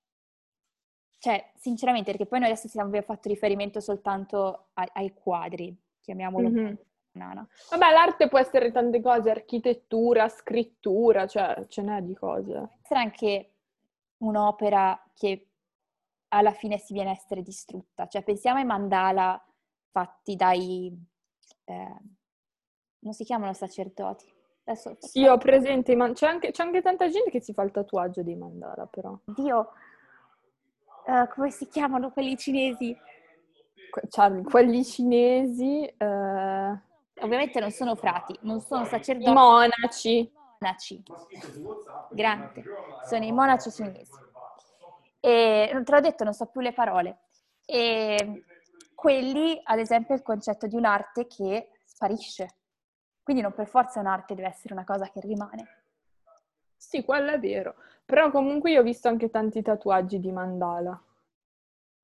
Cioè, 1.19 1.53
sinceramente, 1.55 2.11
perché 2.11 2.27
poi 2.27 2.41
noi 2.41 2.51
adesso 2.51 2.69
abbiamo 2.81 3.07
fatto 3.07 3.29
riferimento 3.29 3.81
soltanto 3.81 4.71
ai, 4.75 4.89
ai 4.95 5.15
quadri, 5.15 5.77
chiamiamolo 6.01 6.49
mm-hmm. 6.49 6.75
banana. 7.13 7.49
Vabbè, 7.71 7.93
l'arte 7.93 8.29
può 8.29 8.39
essere 8.39 8.73
tante 8.73 9.01
cose, 9.01 9.31
architettura, 9.31 10.29
scrittura, 10.29 11.27
cioè 11.27 11.67
ce 11.69 11.83
n'è 11.83 12.03
di 12.03 12.15
cose. 12.15 12.53
Può 12.53 12.79
essere 12.83 13.01
anche 13.01 13.53
un'opera 14.19 15.01
che 15.15 15.48
alla 16.29 16.53
fine 16.53 16.79
si 16.79 16.93
viene 16.93 17.11
a 17.11 17.12
essere 17.12 17.43
distrutta. 17.43 18.07
Cioè, 18.07 18.23
pensiamo 18.23 18.59
ai 18.59 18.64
mandala 18.64 19.43
fatti 19.91 20.37
dai... 20.37 20.93
Eh, 21.64 21.97
non 23.01 23.12
si 23.12 23.25
chiamano 23.25 23.53
sacerdoti. 23.53 24.33
Adesso, 24.64 24.97
sì, 24.99 25.27
ho 25.27 25.38
presente, 25.38 25.97
man- 25.97 26.12
c'è, 26.12 26.27
anche, 26.27 26.51
c'è, 26.51 26.62
anche, 26.62 26.83
tanta 26.83 27.09
gente 27.09 27.31
che 27.31 27.41
si 27.41 27.55
fa 27.55 27.62
il 27.62 27.71
tatuaggio 27.71 28.23
dei 28.23 28.37
mandala, 28.37 28.87
però. 28.87 29.19
Dio, 29.25 29.71
uh, 31.07 31.27
come 31.33 31.51
si 31.51 31.69
chiamano 31.69 32.11
quelli 32.11 32.37
cinesi? 32.37 32.97
Charlie, 34.11 34.43
quelli 34.43 34.85
cinesi... 34.85 35.91
Uh... 35.99 36.87
Ovviamente 37.21 37.59
non 37.59 37.71
sono 37.71 37.95
frati, 37.97 38.38
non 38.43 38.61
sono 38.61 38.85
sacerdoti. 38.85 39.31
I 39.31 39.33
monaci. 39.33 40.33
Monaci. 40.61 41.03
Grande. 42.11 42.62
Sono 43.09 43.25
i 43.25 43.33
monaci 43.33 43.71
cinesi. 43.73 44.12
E 45.21 45.71
non 45.73 45.85
te 45.85 45.93
l'ho 45.93 46.01
detto, 46.01 46.25
non 46.25 46.33
so 46.33 46.47
più 46.47 46.61
le 46.61 46.73
parole. 46.73 47.19
E 47.65 48.45
quelli, 48.95 49.61
ad 49.63 49.79
esempio, 49.79 50.15
è 50.15 50.19
il 50.19 50.25
concetto 50.25 50.67
di 50.67 50.77
un'arte 50.77 51.27
che 51.27 51.71
sparisce. 51.85 52.49
Quindi 53.23 53.43
non 53.43 53.53
per 53.53 53.69
forza 53.69 54.01
un'arte 54.01 54.35
deve 54.35 54.49
essere 54.49 54.75
una 54.75 54.85
cosa 54.85 55.11
che 55.11 55.21
rimane. 55.21 55.83
Sì, 56.77 57.05
quello 57.05 57.31
è 57.33 57.39
vero. 57.39 57.75
Però 58.05 58.31
comunque 58.31 58.71
io 58.71 58.81
ho 58.81 58.85
visto 58.85 59.09
anche 59.09 59.29
tanti 59.29 59.61
tatuaggi 59.61 60.19
di 60.19 60.33
mandala. 60.33 61.01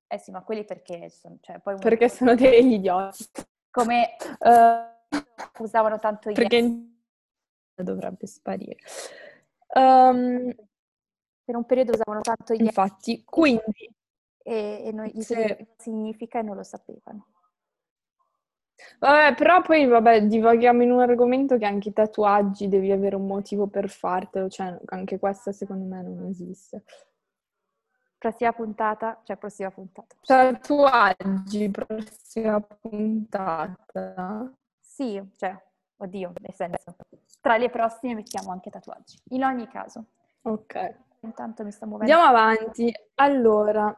Eh 0.07 0.17
sì, 0.19 0.31
ma 0.31 0.43
quelli 0.43 0.65
perché 0.65 1.09
sono... 1.09 1.37
Cioè, 1.41 1.59
poi 1.59 1.77
perché 1.79 2.09
sono 2.09 2.35
degli 2.35 2.73
idioti. 2.73 3.25
Come 3.71 4.15
uh, 4.39 5.63
usavano 5.63 5.97
tanto 5.97 6.29
i... 6.29 6.33
Perché 6.33 6.93
dovrebbe 7.73 8.27
sparire. 8.27 8.77
Um, 9.73 10.53
per 11.45 11.55
un 11.55 11.65
periodo 11.65 11.91
usavano 11.93 12.21
tanto 12.21 12.53
gli 12.53 12.63
Infatti, 12.63 13.23
quindi... 13.23 13.93
E, 14.47 14.83
e 14.85 14.91
noi 14.91 15.11
gli 15.13 15.21
se... 15.21 15.75
significa 15.77 16.39
e 16.39 16.41
non 16.41 16.55
lo 16.55 16.63
sapevano. 16.63 17.27
Vabbè, 18.99 19.35
però 19.35 19.61
poi, 19.61 19.85
vabbè, 19.85 20.23
divaghiamo 20.23 20.83
in 20.83 20.91
un 20.91 20.99
argomento 20.99 21.57
che 21.57 21.65
anche 21.65 21.89
i 21.89 21.93
tatuaggi 21.93 22.67
devi 22.67 22.91
avere 22.91 23.15
un 23.15 23.25
motivo 23.25 23.67
per 23.67 23.89
fartelo, 23.89 24.49
cioè 24.49 24.77
anche 24.85 25.17
questa 25.17 25.51
secondo 25.51 25.85
me 25.85 26.01
non 26.01 26.25
esiste. 26.25 26.83
Prossima 28.17 28.53
puntata, 28.53 29.21
cioè 29.23 29.37
prossima 29.37 29.71
puntata. 29.71 30.15
Tatuaggi, 30.21 31.69
prossima 31.69 32.59
puntata. 32.59 34.51
Sì, 34.79 35.21
cioè, 35.37 35.55
oddio, 35.97 36.33
nel 36.41 36.53
senso, 36.53 36.95
tra 37.39 37.57
le 37.57 37.69
prossime 37.69 38.15
mettiamo 38.15 38.51
anche 38.51 38.69
tatuaggi. 38.69 39.19
In 39.29 39.43
ogni 39.43 39.67
caso. 39.67 40.05
Ok. 40.41 41.03
Intanto 41.25 41.63
mi 41.63 41.71
sto 41.71 41.85
muovendo. 41.85 42.13
Andiamo 42.13 42.37
avanti. 42.37 42.93
Allora, 43.15 43.93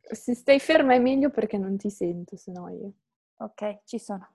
se 0.00 0.34
stai 0.34 0.58
ferma 0.58 0.94
è 0.94 0.98
meglio 0.98 1.30
perché 1.30 1.56
non 1.56 1.76
ti 1.76 1.90
sento, 1.90 2.36
se 2.36 2.50
no 2.52 2.68
io. 2.68 2.92
Ok, 3.38 3.84
ci 3.84 3.98
sono. 3.98 4.28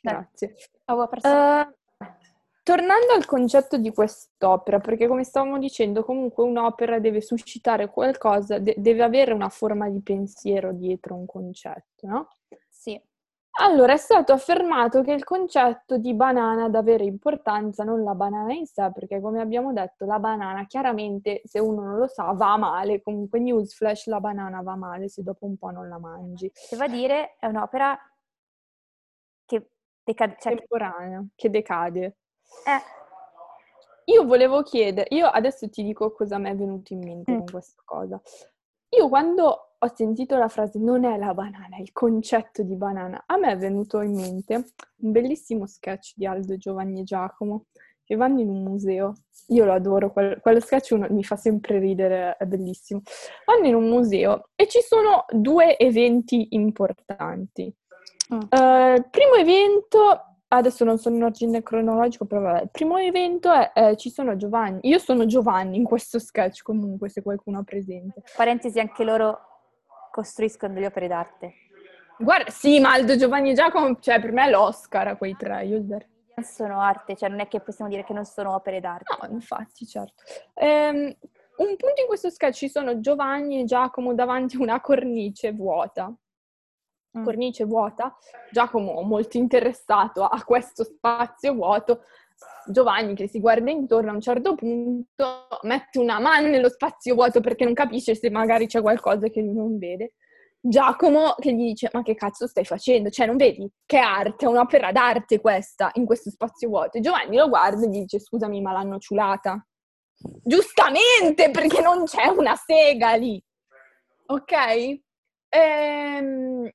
Grazie. 0.00 0.54
Uh, 0.86 1.74
tornando 2.62 3.12
al 3.14 3.26
concetto 3.26 3.76
di 3.76 3.92
quest'opera, 3.92 4.78
perché 4.78 5.06
come 5.06 5.24
stavamo 5.24 5.58
dicendo, 5.58 6.04
comunque 6.04 6.44
un'opera 6.44 6.98
deve 6.98 7.20
suscitare 7.20 7.88
qualcosa, 7.88 8.58
de- 8.58 8.76
deve 8.78 9.02
avere 9.02 9.32
una 9.32 9.48
forma 9.48 9.88
di 9.88 10.00
pensiero 10.00 10.72
dietro 10.72 11.14
un 11.14 11.26
concetto, 11.26 12.06
no? 12.06 12.28
Allora, 13.60 13.92
è 13.92 13.96
stato 13.96 14.32
affermato 14.32 15.02
che 15.02 15.12
il 15.12 15.24
concetto 15.24 15.98
di 15.98 16.14
banana 16.14 16.64
ha 16.64 16.68
da 16.68 16.78
avere 16.78 17.02
importanza, 17.04 17.82
non 17.82 18.04
la 18.04 18.14
banana 18.14 18.52
in 18.52 18.66
sé, 18.66 18.90
perché 18.94 19.20
come 19.20 19.40
abbiamo 19.40 19.72
detto, 19.72 20.04
la 20.04 20.20
banana 20.20 20.64
chiaramente, 20.66 21.42
se 21.44 21.58
uno 21.58 21.82
non 21.82 21.96
lo 21.96 22.06
sa, 22.06 22.30
va 22.32 22.56
male. 22.56 23.02
Comunque, 23.02 23.40
newsflash, 23.40 24.06
la 24.06 24.20
banana 24.20 24.62
va 24.62 24.76
male 24.76 25.08
se 25.08 25.22
dopo 25.24 25.44
un 25.46 25.56
po' 25.56 25.70
non 25.70 25.88
la 25.88 25.98
mangi. 25.98 26.50
Devo 26.70 26.86
dire, 26.86 27.36
è 27.40 27.46
un'opera 27.46 27.98
che 29.44 29.70
decade. 30.04 30.36
Cioè... 30.38 30.54
Temporanea, 30.54 31.24
che 31.34 31.50
decade. 31.50 32.16
Eh. 32.64 32.96
Io 34.12 34.24
volevo 34.24 34.62
chiedere, 34.62 35.08
io 35.10 35.26
adesso 35.26 35.68
ti 35.68 35.82
dico 35.82 36.12
cosa 36.12 36.38
mi 36.38 36.48
è 36.48 36.54
venuto 36.54 36.92
in 36.92 37.00
mente 37.00 37.32
mm. 37.32 37.36
con 37.38 37.46
questa 37.46 37.82
cosa. 37.84 38.20
Io 38.90 39.08
quando 39.08 39.74
ho 39.78 39.92
sentito 39.94 40.36
la 40.36 40.48
frase 40.48 40.78
non 40.78 41.04
è 41.04 41.16
la 41.16 41.34
banana, 41.34 41.76
è 41.76 41.80
il 41.80 41.92
concetto 41.92 42.62
di 42.62 42.74
banana. 42.74 43.22
A 43.26 43.36
me 43.36 43.52
è 43.52 43.56
venuto 43.56 44.00
in 44.00 44.14
mente 44.14 44.72
un 45.02 45.12
bellissimo 45.12 45.66
sketch 45.66 46.14
di 46.16 46.26
Aldo 46.26 46.56
Giovanni 46.56 47.00
e 47.00 47.04
Giacomo 47.04 47.66
che 48.04 48.16
vanno 48.16 48.40
in 48.40 48.48
un 48.48 48.62
museo. 48.62 49.12
Io 49.48 49.64
lo 49.64 49.72
adoro, 49.72 50.12
quel, 50.12 50.40
quello 50.40 50.60
sketch 50.60 50.90
uno, 50.92 51.06
mi 51.10 51.22
fa 51.22 51.36
sempre 51.36 51.78
ridere, 51.78 52.36
è 52.38 52.44
bellissimo. 52.46 53.02
Vanno 53.44 53.66
in 53.66 53.74
un 53.74 53.88
museo 53.88 54.48
e 54.54 54.66
ci 54.66 54.80
sono 54.80 55.26
due 55.30 55.76
eventi 55.78 56.48
importanti. 56.50 57.72
Mm. 58.32 58.38
Uh, 58.50 58.94
il 58.94 59.08
primo 59.10 59.34
evento 59.34 60.27
adesso 60.48 60.84
non 60.84 60.98
sono 60.98 61.16
in 61.16 61.24
ordine 61.24 61.62
cronologico, 61.62 62.24
però 62.24 62.40
vabbè, 62.40 62.62
il 62.62 62.70
primo 62.70 62.96
evento 62.98 63.52
è, 63.52 63.70
eh, 63.74 63.96
ci 63.96 64.10
sono 64.10 64.36
Giovanni, 64.36 64.80
io 64.82 64.98
sono 64.98 65.26
Giovanni 65.26 65.76
in 65.76 65.84
questo 65.84 66.18
sketch 66.18 66.62
comunque, 66.62 67.08
se 67.08 67.22
qualcuno 67.22 67.58
ha 67.58 67.62
presente. 67.62 68.22
Parentesi, 68.36 68.80
anche 68.80 69.04
loro 69.04 69.38
costruiscono 70.10 70.72
delle 70.72 70.86
opere 70.86 71.08
d'arte. 71.08 71.54
Guarda, 72.18 72.50
sì, 72.50 72.80
ma 72.80 72.92
Aldo 72.92 73.16
Giovanni 73.16 73.50
e 73.50 73.54
Giacomo, 73.54 73.96
cioè 74.00 74.20
per 74.20 74.32
me 74.32 74.46
è 74.46 74.50
l'Oscar 74.50 75.08
a 75.08 75.16
quei 75.16 75.36
tre, 75.36 75.64
io 75.66 75.84
sono 76.42 76.80
arte, 76.80 77.16
cioè 77.16 77.28
non 77.28 77.40
è 77.40 77.48
che 77.48 77.60
possiamo 77.60 77.90
dire 77.90 78.04
che 78.04 78.12
non 78.12 78.24
sono 78.24 78.54
opere 78.54 78.80
d'arte. 78.80 79.16
No, 79.20 79.32
infatti, 79.32 79.86
certo. 79.86 80.22
Ehm, 80.54 81.14
un 81.58 81.76
punto 81.76 82.00
in 82.00 82.06
questo 82.06 82.30
sketch 82.30 82.56
ci 82.56 82.68
sono 82.68 83.00
Giovanni 83.00 83.60
e 83.60 83.64
Giacomo 83.64 84.14
davanti 84.14 84.56
a 84.56 84.60
una 84.60 84.80
cornice 84.80 85.52
vuota. 85.52 86.12
Mm. 87.16 87.24
Cornice 87.24 87.64
vuota. 87.64 88.16
Giacomo 88.50 89.00
molto 89.02 89.36
interessato 89.36 90.24
a 90.24 90.42
questo 90.44 90.84
spazio 90.84 91.54
vuoto. 91.54 92.02
Giovanni 92.66 93.14
che 93.14 93.28
si 93.28 93.40
guarda 93.40 93.70
intorno 93.70 94.10
a 94.10 94.14
un 94.14 94.20
certo 94.20 94.54
punto 94.54 95.48
mette 95.62 95.98
una 95.98 96.20
mano 96.20 96.48
nello 96.48 96.68
spazio 96.68 97.14
vuoto 97.14 97.40
perché 97.40 97.64
non 97.64 97.74
capisce 97.74 98.14
se 98.14 98.30
magari 98.30 98.66
c'è 98.66 98.80
qualcosa 98.80 99.28
che 99.28 99.40
lui 99.40 99.54
non 99.54 99.78
vede. 99.78 100.12
Giacomo 100.60 101.34
che 101.38 101.52
gli 101.52 101.68
dice: 101.68 101.88
Ma 101.92 102.02
che 102.02 102.14
cazzo 102.14 102.46
stai 102.46 102.64
facendo? 102.64 103.10
Cioè, 103.10 103.26
non 103.26 103.36
vedi 103.36 103.68
che 103.86 103.98
arte, 103.98 104.44
è 104.44 104.48
un'opera 104.48 104.92
d'arte 104.92 105.40
questa 105.40 105.90
in 105.94 106.04
questo 106.04 106.30
spazio 106.30 106.68
vuoto. 106.68 106.98
E 106.98 107.00
Giovanni 107.00 107.36
lo 107.36 107.48
guarda 107.48 107.84
e 107.84 107.88
gli 107.88 108.00
dice: 108.00 108.20
Scusami, 108.20 108.60
ma 108.60 108.72
l'hanno 108.72 108.98
ciulata. 108.98 109.64
Giustamente, 110.42 111.50
perché 111.50 111.80
non 111.80 112.04
c'è 112.04 112.26
una 112.26 112.56
sega 112.56 113.14
lì. 113.14 113.42
Ok? 114.26 115.00
Ehm, 115.48 116.68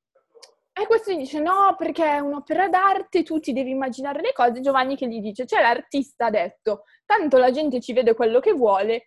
e 0.74 0.88
questo 0.88 1.12
gli 1.12 1.18
dice: 1.18 1.40
No, 1.40 1.76
perché 1.78 2.04
è 2.04 2.20
un'opera 2.20 2.68
d'arte, 2.68 3.22
tu 3.24 3.40
ti 3.40 3.54
devi 3.54 3.70
immaginare 3.70 4.22
le 4.22 4.34
cose. 4.34 4.60
Giovanni 4.60 4.96
che 4.96 5.08
gli 5.08 5.22
dice: 5.22 5.46
Cioè, 5.46 5.62
l'artista 5.62 6.26
ha 6.26 6.30
detto: 6.32 6.84
Tanto 7.06 7.38
la 7.38 7.52
gente 7.52 7.80
ci 7.80 7.94
vede 7.94 8.16
quello 8.16 8.40
che 8.40 8.54
vuole, 8.54 9.06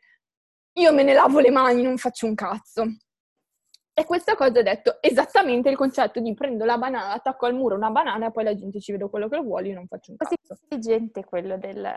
io 0.74 0.92
me 0.92 1.02
ne 1.02 1.12
lavo 1.12 1.40
le 1.40 1.50
mani, 1.50 1.82
non 1.82 1.96
faccio 1.98 2.26
un 2.26 2.34
cazzo. 2.34 2.84
E 3.98 4.04
questa 4.04 4.36
cosa 4.36 4.60
ha 4.60 4.62
detto 4.62 4.98
esattamente 5.00 5.70
il 5.70 5.76
concetto 5.76 6.20
di 6.20 6.34
prendo 6.34 6.66
la 6.66 6.76
banana, 6.76 7.14
attacco 7.14 7.46
al 7.46 7.54
muro 7.54 7.76
una 7.76 7.90
banana 7.90 8.26
e 8.26 8.30
poi 8.30 8.44
la 8.44 8.54
gente 8.54 8.78
ci 8.78 8.92
vede 8.92 9.08
quello 9.08 9.26
che 9.26 9.38
vuole, 9.38 9.68
io 9.68 9.74
non 9.74 9.86
faccio 9.86 10.10
un 10.10 10.18
cazzo. 10.18 10.34
Così 10.46 10.60
intelligente 10.62 11.24
quello 11.24 11.56
del... 11.56 11.90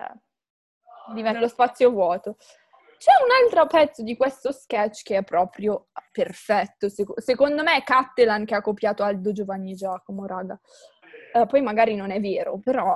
di 1.14 1.22
mettere 1.22 1.42
lo 1.42 1.48
spazio 1.50 1.92
vuoto. 1.92 2.38
C'è 3.00 3.12
un 3.24 3.32
altro 3.46 3.66
pezzo 3.66 4.04
di 4.04 4.18
questo 4.18 4.52
sketch 4.52 5.04
che 5.04 5.16
è 5.16 5.24
proprio 5.24 5.88
perfetto. 6.12 6.90
secondo 6.90 7.64
me 7.64 7.78
è 7.78 7.84
Cattelan 7.84 8.44
che 8.44 8.56
ha 8.56 8.62
copiato 8.62 9.04
Aldo 9.04 9.32
Giovanni 9.32 9.74
Giacomo, 9.74 10.26
raga. 10.26 10.60
Uh, 11.32 11.46
poi 11.46 11.62
magari 11.62 11.96
non 11.96 12.12
è 12.12 12.20
vero, 12.20 12.60
però 12.60 12.94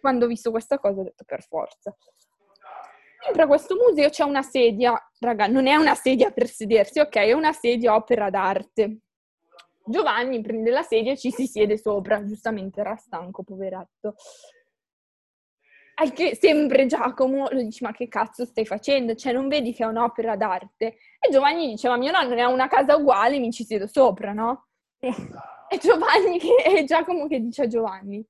quando 0.00 0.24
ho 0.24 0.28
visto 0.28 0.50
questa 0.50 0.80
cosa 0.80 1.00
ho 1.00 1.04
detto 1.04 1.22
per 1.24 1.44
forza. 1.44 1.96
Dentro 3.24 3.46
questo 3.46 3.76
museo 3.76 4.08
c'è 4.08 4.24
una 4.24 4.42
sedia, 4.42 5.00
raga, 5.20 5.46
non 5.46 5.68
è 5.68 5.76
una 5.76 5.94
sedia 5.94 6.32
per 6.32 6.48
sedersi, 6.48 6.98
ok? 6.98 7.14
È 7.14 7.32
una 7.32 7.52
sedia 7.52 7.94
opera 7.94 8.28
d'arte. 8.28 9.02
Giovanni 9.84 10.40
prende 10.40 10.70
la 10.72 10.82
sedia 10.82 11.12
e 11.12 11.16
ci 11.16 11.30
si 11.30 11.46
siede 11.46 11.78
sopra, 11.78 12.24
giustamente 12.24 12.80
era 12.80 12.96
stanco, 12.96 13.44
poveretto. 13.44 14.16
Al 15.94 16.12
che 16.12 16.36
sempre 16.40 16.86
Giacomo 16.86 17.48
lo 17.50 17.62
dice, 17.62 17.84
ma 17.84 17.92
che 17.92 18.08
cazzo 18.08 18.44
stai 18.44 18.64
facendo? 18.64 19.14
Cioè, 19.14 19.32
non 19.32 19.48
vedi 19.48 19.72
che 19.72 19.84
è 19.84 19.86
un'opera 19.86 20.36
d'arte? 20.36 20.96
E 21.18 21.30
Giovanni 21.30 21.68
dice, 21.68 21.88
ma 21.88 21.96
mio 21.96 22.10
nonno 22.10 22.34
ne 22.34 22.42
ha 22.42 22.48
una 22.48 22.68
casa 22.68 22.96
uguale, 22.96 23.38
mi 23.38 23.52
ci 23.52 23.64
siedo 23.64 23.86
sopra, 23.86 24.32
no? 24.32 24.68
E 25.72 25.78
Giovanni 25.78 26.38
che, 26.38 26.54
è 26.56 26.84
Giacomo 26.84 27.26
che 27.26 27.40
dice 27.40 27.62
a 27.62 27.66
Giovanni, 27.66 28.22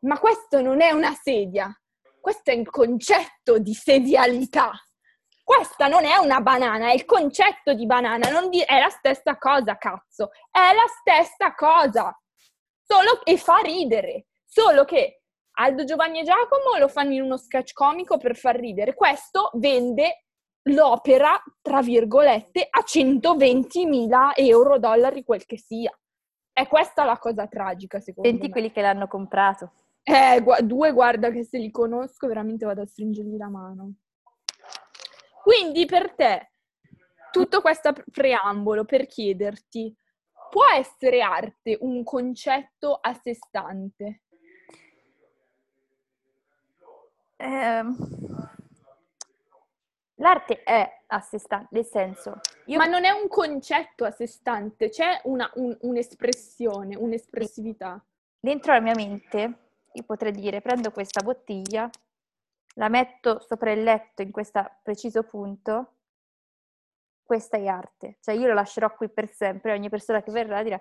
Ma 0.00 0.18
questo 0.18 0.62
non 0.62 0.80
è 0.80 0.90
una 0.90 1.12
sedia, 1.12 1.70
questo 2.18 2.50
è 2.50 2.54
il 2.54 2.70
concetto 2.70 3.58
di 3.58 3.74
sedialità. 3.74 4.72
Questa 5.44 5.86
non 5.86 6.04
è 6.04 6.16
una 6.16 6.40
banana, 6.40 6.88
è 6.88 6.94
il 6.94 7.04
concetto 7.04 7.72
di 7.74 7.86
banana, 7.86 8.28
di- 8.48 8.62
è 8.62 8.80
la 8.80 8.88
stessa 8.88 9.36
cosa, 9.36 9.76
cazzo, 9.76 10.30
è 10.50 10.74
la 10.74 10.86
stessa 10.98 11.54
cosa, 11.54 12.18
solo 12.82 13.22
e 13.24 13.36
fa 13.36 13.58
ridere, 13.58 14.26
solo 14.44 14.84
che 14.84 15.22
Aldo 15.58 15.84
Giovanni 15.84 16.20
e 16.20 16.24
Giacomo 16.24 16.76
lo 16.78 16.88
fanno 16.88 17.14
in 17.14 17.22
uno 17.22 17.36
sketch 17.36 17.72
comico 17.72 18.18
per 18.18 18.36
far 18.36 18.56
ridere, 18.56 18.94
questo 18.94 19.50
vende 19.54 20.24
l'opera, 20.64 21.40
tra 21.62 21.80
virgolette, 21.80 22.66
a 22.68 22.82
120.000 22.84 24.32
euro, 24.34 24.78
dollari, 24.78 25.24
quel 25.24 25.46
che 25.46 25.58
sia. 25.58 25.96
È 26.52 26.66
questa 26.66 27.04
la 27.04 27.18
cosa 27.18 27.46
tragica, 27.46 28.00
secondo 28.00 28.28
Senti 28.28 28.46
me. 28.46 28.52
quelli 28.52 28.72
che 28.72 28.80
l'hanno 28.80 29.06
comprato. 29.06 29.72
Eh, 30.02 30.40
gu- 30.42 30.60
due 30.60 30.92
guarda 30.92 31.30
che 31.30 31.44
se 31.44 31.58
li 31.58 31.70
conosco 31.70 32.26
veramente 32.26 32.66
vado 32.66 32.82
a 32.82 32.86
stringergli 32.86 33.36
la 33.36 33.48
mano. 33.48 33.94
Quindi 35.42 35.86
per 35.86 36.14
te, 36.14 36.50
tutto 37.30 37.60
questo 37.60 37.92
preambolo 38.10 38.84
per 38.84 39.06
chiederti, 39.06 39.96
può 40.50 40.64
essere 40.74 41.22
arte 41.22 41.78
un 41.80 42.02
concetto 42.02 42.98
a 43.00 43.14
sé 43.14 43.34
stante? 43.34 44.22
Ehm, 47.36 47.96
l'arte 50.16 50.62
è 50.62 51.02
a 51.08 51.20
sé 51.20 51.38
stante, 51.38 51.68
nel 51.70 51.84
senso, 51.84 52.40
io 52.66 52.78
Ma 52.78 52.86
non 52.86 53.04
è 53.04 53.10
un 53.10 53.28
concetto 53.28 54.04
a 54.04 54.10
sé 54.10 54.26
stante, 54.26 54.88
c'è 54.88 55.20
una- 55.24 55.50
un- 55.56 55.76
un'espressione, 55.82 56.96
un'espressività. 56.96 58.02
dentro 58.40 58.72
la 58.72 58.80
mia 58.80 58.94
mente, 58.94 59.58
io 59.92 60.02
potrei 60.04 60.32
dire, 60.32 60.60
prendo 60.60 60.90
questa 60.92 61.22
bottiglia, 61.22 61.88
la 62.74 62.88
metto 62.88 63.40
sopra 63.40 63.72
il 63.72 63.82
letto 63.82 64.22
in 64.22 64.30
questo 64.30 64.64
preciso 64.82 65.22
punto, 65.24 65.92
questa 67.22 67.56
è 67.56 67.66
arte. 67.66 68.18
Cioè 68.20 68.34
io 68.34 68.46
lo 68.46 68.54
lascerò 68.54 68.94
qui 68.94 69.08
per 69.08 69.28
sempre, 69.28 69.72
ogni 69.72 69.88
persona 69.88 70.22
che 70.22 70.30
verrà 70.30 70.62
dirà, 70.62 70.78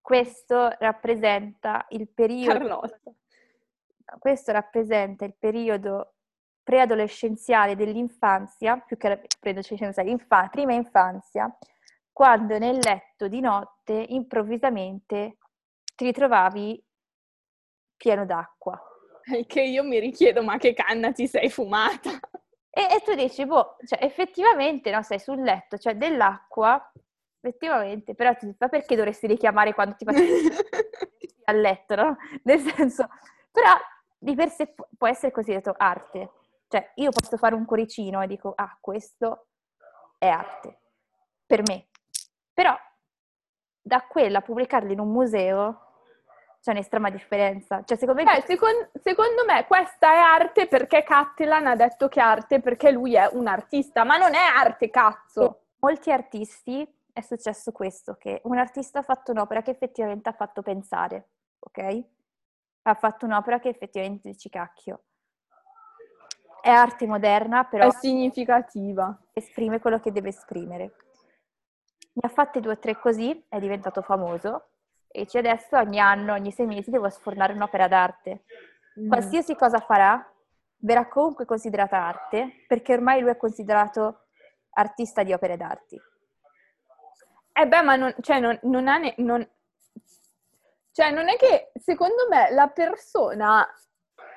questo 0.00 0.68
rappresenta 0.78 1.86
il 1.90 2.08
periodo 2.08 2.58
Carlotta. 2.58 3.00
Questo 4.18 4.52
rappresenta 4.52 5.24
il 5.24 5.34
periodo 5.38 6.14
preadolescenziale 6.62 7.76
dell'infanzia, 7.76 8.76
più 8.78 8.96
che 8.96 9.26
preadolescenziale, 9.40 10.10
infa- 10.10 10.48
prima 10.48 10.74
infanzia, 10.74 11.50
quando 12.12 12.58
nel 12.58 12.78
letto 12.78 13.28
di 13.28 13.40
notte 13.40 13.92
improvvisamente 13.92 15.38
ti 15.94 16.04
ritrovavi 16.04 16.84
pieno 17.96 18.24
d'acqua. 18.26 18.80
Che 19.46 19.62
io 19.62 19.82
mi 19.82 19.98
richiedo, 19.98 20.42
ma 20.42 20.56
che 20.56 20.72
canna 20.72 21.12
ti 21.12 21.26
sei 21.26 21.50
fumata? 21.50 22.10
E, 22.70 22.82
e 22.82 23.00
tu 23.04 23.14
dici, 23.14 23.44
boh, 23.44 23.76
cioè 23.84 24.02
effettivamente 24.02 24.90
no, 24.90 25.02
sei 25.02 25.18
sul 25.18 25.42
letto, 25.42 25.76
c'è 25.76 25.96
dell'acqua, 25.96 26.92
effettivamente, 27.40 28.14
però 28.14 28.34
ti, 28.34 28.54
ma 28.58 28.68
perché 28.68 28.96
dovresti 28.96 29.26
richiamare 29.26 29.74
quando 29.74 29.96
ti 29.96 30.04
passi 30.04 30.22
a 31.44 31.52
letto, 31.52 31.94
no? 31.94 32.16
Nel 32.44 32.60
senso, 32.60 33.08
però 33.50 33.72
di 34.18 34.34
per 34.34 34.50
sé 34.50 34.66
pu- 34.66 34.86
può 34.96 35.06
essere 35.06 35.32
considerato 35.32 35.74
arte. 35.76 36.30
Cioè, 36.68 36.92
io 36.96 37.10
posso 37.10 37.36
fare 37.36 37.54
un 37.54 37.64
cuoricino 37.64 38.20
e 38.20 38.26
dico, 38.26 38.52
ah, 38.54 38.76
questo 38.80 39.46
è 40.18 40.28
arte, 40.28 40.80
per 41.46 41.62
me. 41.66 41.86
Però, 42.52 42.76
da 43.80 44.02
quella 44.02 44.38
a 44.38 44.42
pubblicarli 44.42 44.92
in 44.92 45.00
un 45.00 45.10
museo, 45.10 45.82
c'è 46.60 46.72
un'estrema 46.72 47.08
differenza. 47.08 47.82
Cioè, 47.84 47.96
secondo 47.96 48.22
me... 48.22 48.36
Eh, 48.36 48.42
secon- 48.42 48.90
secondo 49.02 49.44
me 49.46 49.64
questa 49.66 50.12
è 50.12 50.18
arte 50.18 50.66
perché 50.66 51.04
Cattelan 51.04 51.66
ha 51.68 51.76
detto 51.76 52.08
che 52.08 52.20
è 52.20 52.22
arte 52.22 52.60
perché 52.60 52.90
lui 52.90 53.14
è 53.14 53.28
un 53.32 53.46
artista, 53.46 54.04
ma 54.04 54.16
non 54.16 54.34
è 54.34 54.44
arte, 54.56 54.90
cazzo! 54.90 55.62
molti 55.80 56.10
artisti 56.10 56.86
è 57.12 57.20
successo 57.20 57.72
questo, 57.72 58.14
che 58.14 58.40
un 58.44 58.58
artista 58.58 59.00
ha 59.00 59.02
fatto 59.02 59.32
un'opera 59.32 59.62
che 59.62 59.70
effettivamente 59.70 60.28
ha 60.28 60.32
fatto 60.32 60.62
pensare, 60.62 61.28
ok? 61.58 62.04
Ha 62.82 62.94
fatto 62.94 63.26
un'opera 63.26 63.58
che 63.58 63.68
effettivamente 63.68 64.28
dici 64.30 64.48
cacchio. 64.48 65.02
È 66.60 66.70
arte 66.70 67.06
moderna, 67.06 67.64
però 67.64 67.86
È 67.88 67.90
significativa. 67.92 69.16
esprime 69.32 69.78
quello 69.80 70.00
che 70.00 70.12
deve 70.12 70.30
esprimere. 70.30 70.94
Ne 72.12 72.22
ha 72.22 72.28
fatte 72.28 72.60
due 72.60 72.72
o 72.72 72.78
tre 72.78 72.98
così, 72.98 73.44
è 73.48 73.58
diventato 73.60 74.02
famoso 74.02 74.70
e 75.06 75.22
dice 75.22 75.38
adesso 75.38 75.76
ogni 75.76 76.00
anno, 76.00 76.32
ogni 76.32 76.50
sei 76.50 76.66
mesi 76.66 76.90
devo 76.90 77.08
sfornare 77.08 77.52
un'opera 77.52 77.86
d'arte. 77.88 78.44
Mm. 79.00 79.08
Qualsiasi 79.08 79.54
cosa 79.54 79.78
farà 79.78 80.30
verrà 80.80 81.06
comunque 81.08 81.44
considerata 81.44 81.96
arte 81.98 82.64
perché 82.66 82.92
ormai 82.92 83.20
lui 83.20 83.30
è 83.30 83.36
considerato 83.36 84.26
artista 84.70 85.22
di 85.22 85.32
opere 85.32 85.56
d'arte. 85.56 86.02
Eh 87.52 87.66
beh, 87.66 87.82
ma 87.82 87.96
non, 87.96 88.14
cioè, 88.20 88.40
non, 88.40 88.58
non 88.62 88.86
ha 88.88 88.98
ne- 88.98 89.14
non- 89.18 89.48
cioè, 90.98 91.12
non 91.12 91.28
è 91.28 91.36
che 91.36 91.70
secondo 91.80 92.26
me 92.28 92.50
la 92.50 92.66
persona 92.66 93.64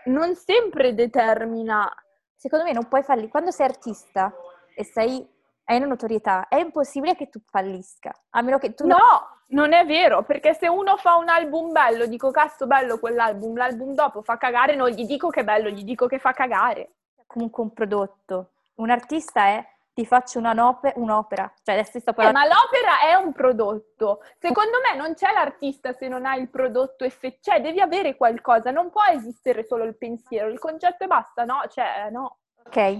non 0.05 0.36
sempre 0.36 0.93
determina. 0.93 1.91
Secondo 2.36 2.66
me 2.66 2.72
non 2.72 2.88
puoi 2.88 3.01
falli. 3.01 3.30
Quando 3.30 3.49
sei 3.49 3.66
artista 3.66 4.32
e 4.76 4.84
sei, 4.84 5.28
hai 5.64 5.78
una 5.78 5.88
notorietà, 5.88 6.47
è 6.47 6.57
impossibile 6.57 7.16
che 7.16 7.30
tu 7.30 7.39
fallisca. 7.43 8.14
A 8.30 8.43
meno 8.43 8.59
che 8.59 8.76
tu 8.76 8.86
non... 8.86 8.99
No, 8.99 9.39
non 9.47 9.74
è 9.74 9.88
vero, 9.88 10.22
perché 10.22 10.53
se 10.53 10.68
uno 10.68 10.97
fa 10.97 11.16
un 11.16 11.30
album 11.30 11.72
bello, 11.72 12.05
dico 12.05 12.30
cazzo 12.30 12.68
bello 12.68 12.99
quell'album, 12.99 13.57
l'album 13.57 13.95
dopo 13.95 14.22
fa 14.22 14.38
cagare, 14.38 14.76
non 14.76 14.89
gli 14.89 15.07
dico 15.07 15.30
che 15.30 15.39
è 15.39 15.43
bello, 15.43 15.68
gli 15.68 15.84
dico 15.84 16.05
che 16.05 16.20
fa 16.20 16.32
cagare. 16.32 16.91
comunque 17.26 17.64
un 17.64 17.74
prodotto. 17.74 18.51
Un 18.76 18.91
artista 18.91 19.47
è 19.47 19.68
ti 19.93 20.05
faccio 20.05 20.39
una 20.39 20.53
nope- 20.53 20.93
un'opera. 20.95 21.51
Cioè 21.63 21.75
adesso 21.75 21.99
sto 21.99 22.11
Eh, 22.11 22.13
parlando... 22.13 22.39
ma 22.39 22.45
l'opera 22.45 22.99
è 23.01 23.13
un 23.15 23.31
prodotto. 23.33 24.21
Secondo 24.39 24.77
me 24.87 24.95
non 24.97 25.13
c'è 25.13 25.31
l'artista 25.33 25.93
se 25.93 26.07
non 26.07 26.25
ha 26.25 26.35
il 26.35 26.49
prodotto 26.49 27.03
effettivo. 27.03 27.39
Cioè, 27.41 27.61
devi 27.61 27.79
avere 27.81 28.15
qualcosa, 28.15 28.71
non 28.71 28.89
può 28.89 29.03
esistere 29.11 29.65
solo 29.65 29.83
il 29.83 29.97
pensiero, 29.97 30.49
il 30.49 30.59
concetto 30.59 31.03
e 31.03 31.07
basta, 31.07 31.43
no? 31.43 31.61
Cioè, 31.69 32.09
no. 32.09 32.37
Ok, 32.65 32.99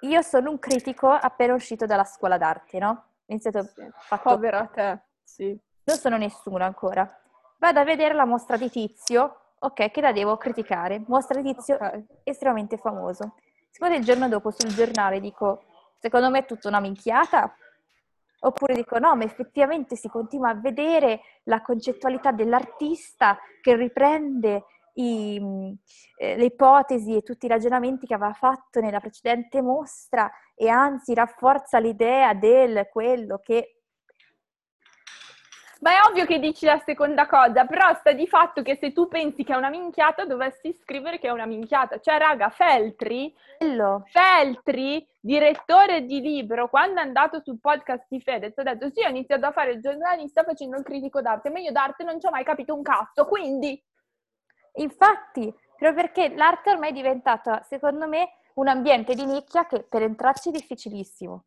io 0.00 0.22
sono 0.22 0.50
un 0.50 0.58
critico 0.58 1.10
appena 1.10 1.54
uscito 1.54 1.86
dalla 1.86 2.04
scuola 2.04 2.36
d'arte, 2.36 2.78
no? 2.78 2.88
Ho 2.90 3.02
iniziato... 3.26 3.64
fatto- 3.98 4.30
Povera 4.30 4.66
te, 4.66 4.98
sì. 5.24 5.58
Non 5.84 5.96
sono 5.96 6.16
nessuno 6.16 6.64
ancora. 6.64 7.20
Vado 7.58 7.80
a 7.80 7.84
vedere 7.84 8.12
la 8.12 8.24
mostra 8.26 8.56
di 8.56 8.68
Tizio, 8.68 9.52
ok, 9.60 9.90
che 9.90 10.00
la 10.00 10.12
devo 10.12 10.36
criticare. 10.36 11.02
Mostra 11.06 11.40
di 11.40 11.54
Tizio 11.54 11.76
Ok. 11.76 12.02
estremamente 12.24 12.76
famoso. 12.76 13.34
Siccome 13.70 13.96
il 13.96 14.04
giorno 14.04 14.28
dopo 14.28 14.50
sul 14.50 14.74
giornale 14.74 15.20
dico, 15.20 15.64
secondo 15.98 16.30
me 16.30 16.40
è 16.40 16.44
tutta 16.44 16.68
una 16.68 16.80
minchiata, 16.80 17.54
oppure 18.40 18.74
dico 18.74 18.98
no, 18.98 19.16
ma 19.16 19.24
effettivamente 19.24 19.96
si 19.96 20.08
continua 20.08 20.50
a 20.50 20.54
vedere 20.54 21.20
la 21.44 21.62
concettualità 21.62 22.32
dell'artista 22.32 23.38
che 23.60 23.76
riprende 23.76 24.64
i, 24.94 25.38
mh, 25.40 25.74
eh, 26.18 26.36
le 26.36 26.44
ipotesi 26.44 27.16
e 27.16 27.22
tutti 27.22 27.46
i 27.46 27.48
ragionamenti 27.48 28.06
che 28.06 28.14
aveva 28.14 28.32
fatto 28.32 28.80
nella 28.80 29.00
precedente 29.00 29.62
mostra 29.62 30.30
e 30.54 30.68
anzi 30.68 31.14
rafforza 31.14 31.78
l'idea 31.78 32.34
del 32.34 32.88
quello 32.90 33.40
che 33.42 33.75
Ma 35.86 35.92
è 35.92 36.08
ovvio 36.08 36.26
che 36.26 36.40
dici 36.40 36.66
la 36.66 36.82
seconda 36.84 37.28
cosa, 37.28 37.64
però 37.64 37.94
sta 37.94 38.10
di 38.10 38.26
fatto 38.26 38.62
che 38.62 38.74
se 38.74 38.92
tu 38.92 39.06
pensi 39.06 39.44
che 39.44 39.52
è 39.52 39.56
una 39.56 39.68
minchiata, 39.68 40.24
dovresti 40.24 40.76
scrivere 40.82 41.20
che 41.20 41.28
è 41.28 41.30
una 41.30 41.46
minchiata. 41.46 42.00
Cioè, 42.00 42.18
raga, 42.18 42.48
Feltri, 42.50 43.32
quello 43.56 44.02
Feltri, 44.06 45.06
direttore 45.20 46.04
di 46.04 46.20
libro, 46.20 46.68
quando 46.68 46.98
è 46.98 47.04
andato 47.04 47.40
sul 47.40 47.60
podcast 47.60 48.06
di 48.08 48.20
Fedez, 48.20 48.58
ha 48.58 48.64
detto 48.64 48.90
sì, 48.90 49.04
ho 49.04 49.08
iniziato 49.08 49.46
a 49.46 49.52
fare 49.52 49.74
il 49.74 49.80
giornalista 49.80 50.42
facendo 50.42 50.76
il 50.76 50.82
critico 50.82 51.20
d'arte, 51.20 51.50
ma 51.50 51.60
io 51.60 51.70
d'arte 51.70 52.02
non 52.02 52.18
ci 52.18 52.26
ho 52.26 52.30
mai 52.30 52.42
capito 52.42 52.74
un 52.74 52.82
cazzo, 52.82 53.24
quindi... 53.24 53.80
Infatti, 54.78 55.54
proprio 55.78 55.94
perché 55.94 56.34
l'arte 56.34 56.70
ormai 56.70 56.90
è 56.90 56.94
diventata, 56.94 57.62
secondo 57.62 58.08
me, 58.08 58.38
un 58.54 58.66
ambiente 58.66 59.14
di 59.14 59.24
nicchia 59.24 59.66
che 59.66 59.84
per 59.84 60.02
entrarci 60.02 60.48
è 60.48 60.52
difficilissimo. 60.52 61.44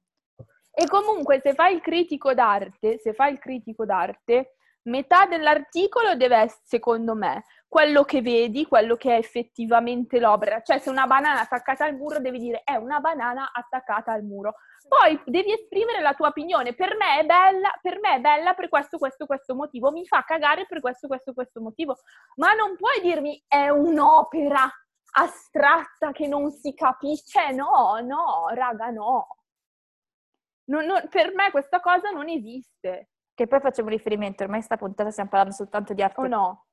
E 0.81 0.87
comunque 0.87 1.41
se 1.43 1.53
fai 1.55 1.73
il 1.75 1.81
critico 1.81 2.33
d'arte, 2.33 2.99
se 2.99 3.11
fai 3.11 3.33
il 3.33 3.39
critico 3.39 3.83
d'arte, 3.83 4.53
metà 4.83 5.25
dell'articolo 5.25 6.15
deve 6.15 6.37
essere, 6.37 6.61
secondo 6.63 7.15
me, 7.15 7.43
quello 7.67 8.05
che 8.05 8.21
vedi, 8.21 8.65
quello 8.65 8.95
che 8.95 9.13
è 9.13 9.17
effettivamente 9.17 10.21
l'opera. 10.21 10.61
Cioè, 10.61 10.79
se 10.79 10.89
una 10.89 11.05
banana 11.05 11.41
attaccata 11.41 11.83
al 11.83 11.97
muro, 11.97 12.21
devi 12.21 12.39
dire 12.39 12.61
è 12.63 12.75
una 12.75 13.01
banana 13.01 13.51
attaccata 13.53 14.13
al 14.13 14.23
muro. 14.23 14.55
Poi 14.87 15.21
devi 15.25 15.51
esprimere 15.51 15.99
la 15.99 16.13
tua 16.13 16.29
opinione. 16.29 16.73
Per 16.73 16.95
me 16.95 17.19
è 17.19 17.25
bella, 17.25 17.77
per 17.81 17.99
me 17.99 18.15
è 18.15 18.19
bella 18.21 18.53
per 18.53 18.69
questo, 18.69 18.97
questo, 18.97 19.25
questo 19.25 19.55
motivo. 19.55 19.91
Mi 19.91 20.05
fa 20.05 20.23
cagare 20.23 20.65
per 20.65 20.79
questo, 20.79 21.07
questo, 21.07 21.33
questo 21.33 21.59
motivo. 21.59 21.97
Ma 22.37 22.53
non 22.53 22.77
puoi 22.77 23.01
dirmi 23.01 23.43
è 23.49 23.67
un'opera 23.67 24.65
astratta 25.11 26.13
che 26.13 26.25
non 26.25 26.51
si 26.51 26.73
capisce. 26.73 27.51
No, 27.51 27.99
no, 28.01 28.47
raga, 28.53 28.91
no. 28.91 29.38
Non- 30.69 30.85
non- 30.85 31.07
per 31.09 31.33
me 31.33 31.51
questa 31.51 31.79
cosa 31.79 32.09
non 32.11 32.27
esiste. 32.29 33.09
Che 33.33 33.47
poi 33.47 33.59
facciamo 33.59 33.89
riferimento, 33.89 34.43
ormai 34.43 34.61
sta 34.61 34.77
puntata 34.77 35.11
stiamo 35.11 35.29
parlando 35.29 35.55
soltanto 35.55 35.93
di 35.93 36.01
arte 36.03 36.19
O 36.21 36.27
no? 36.27 36.65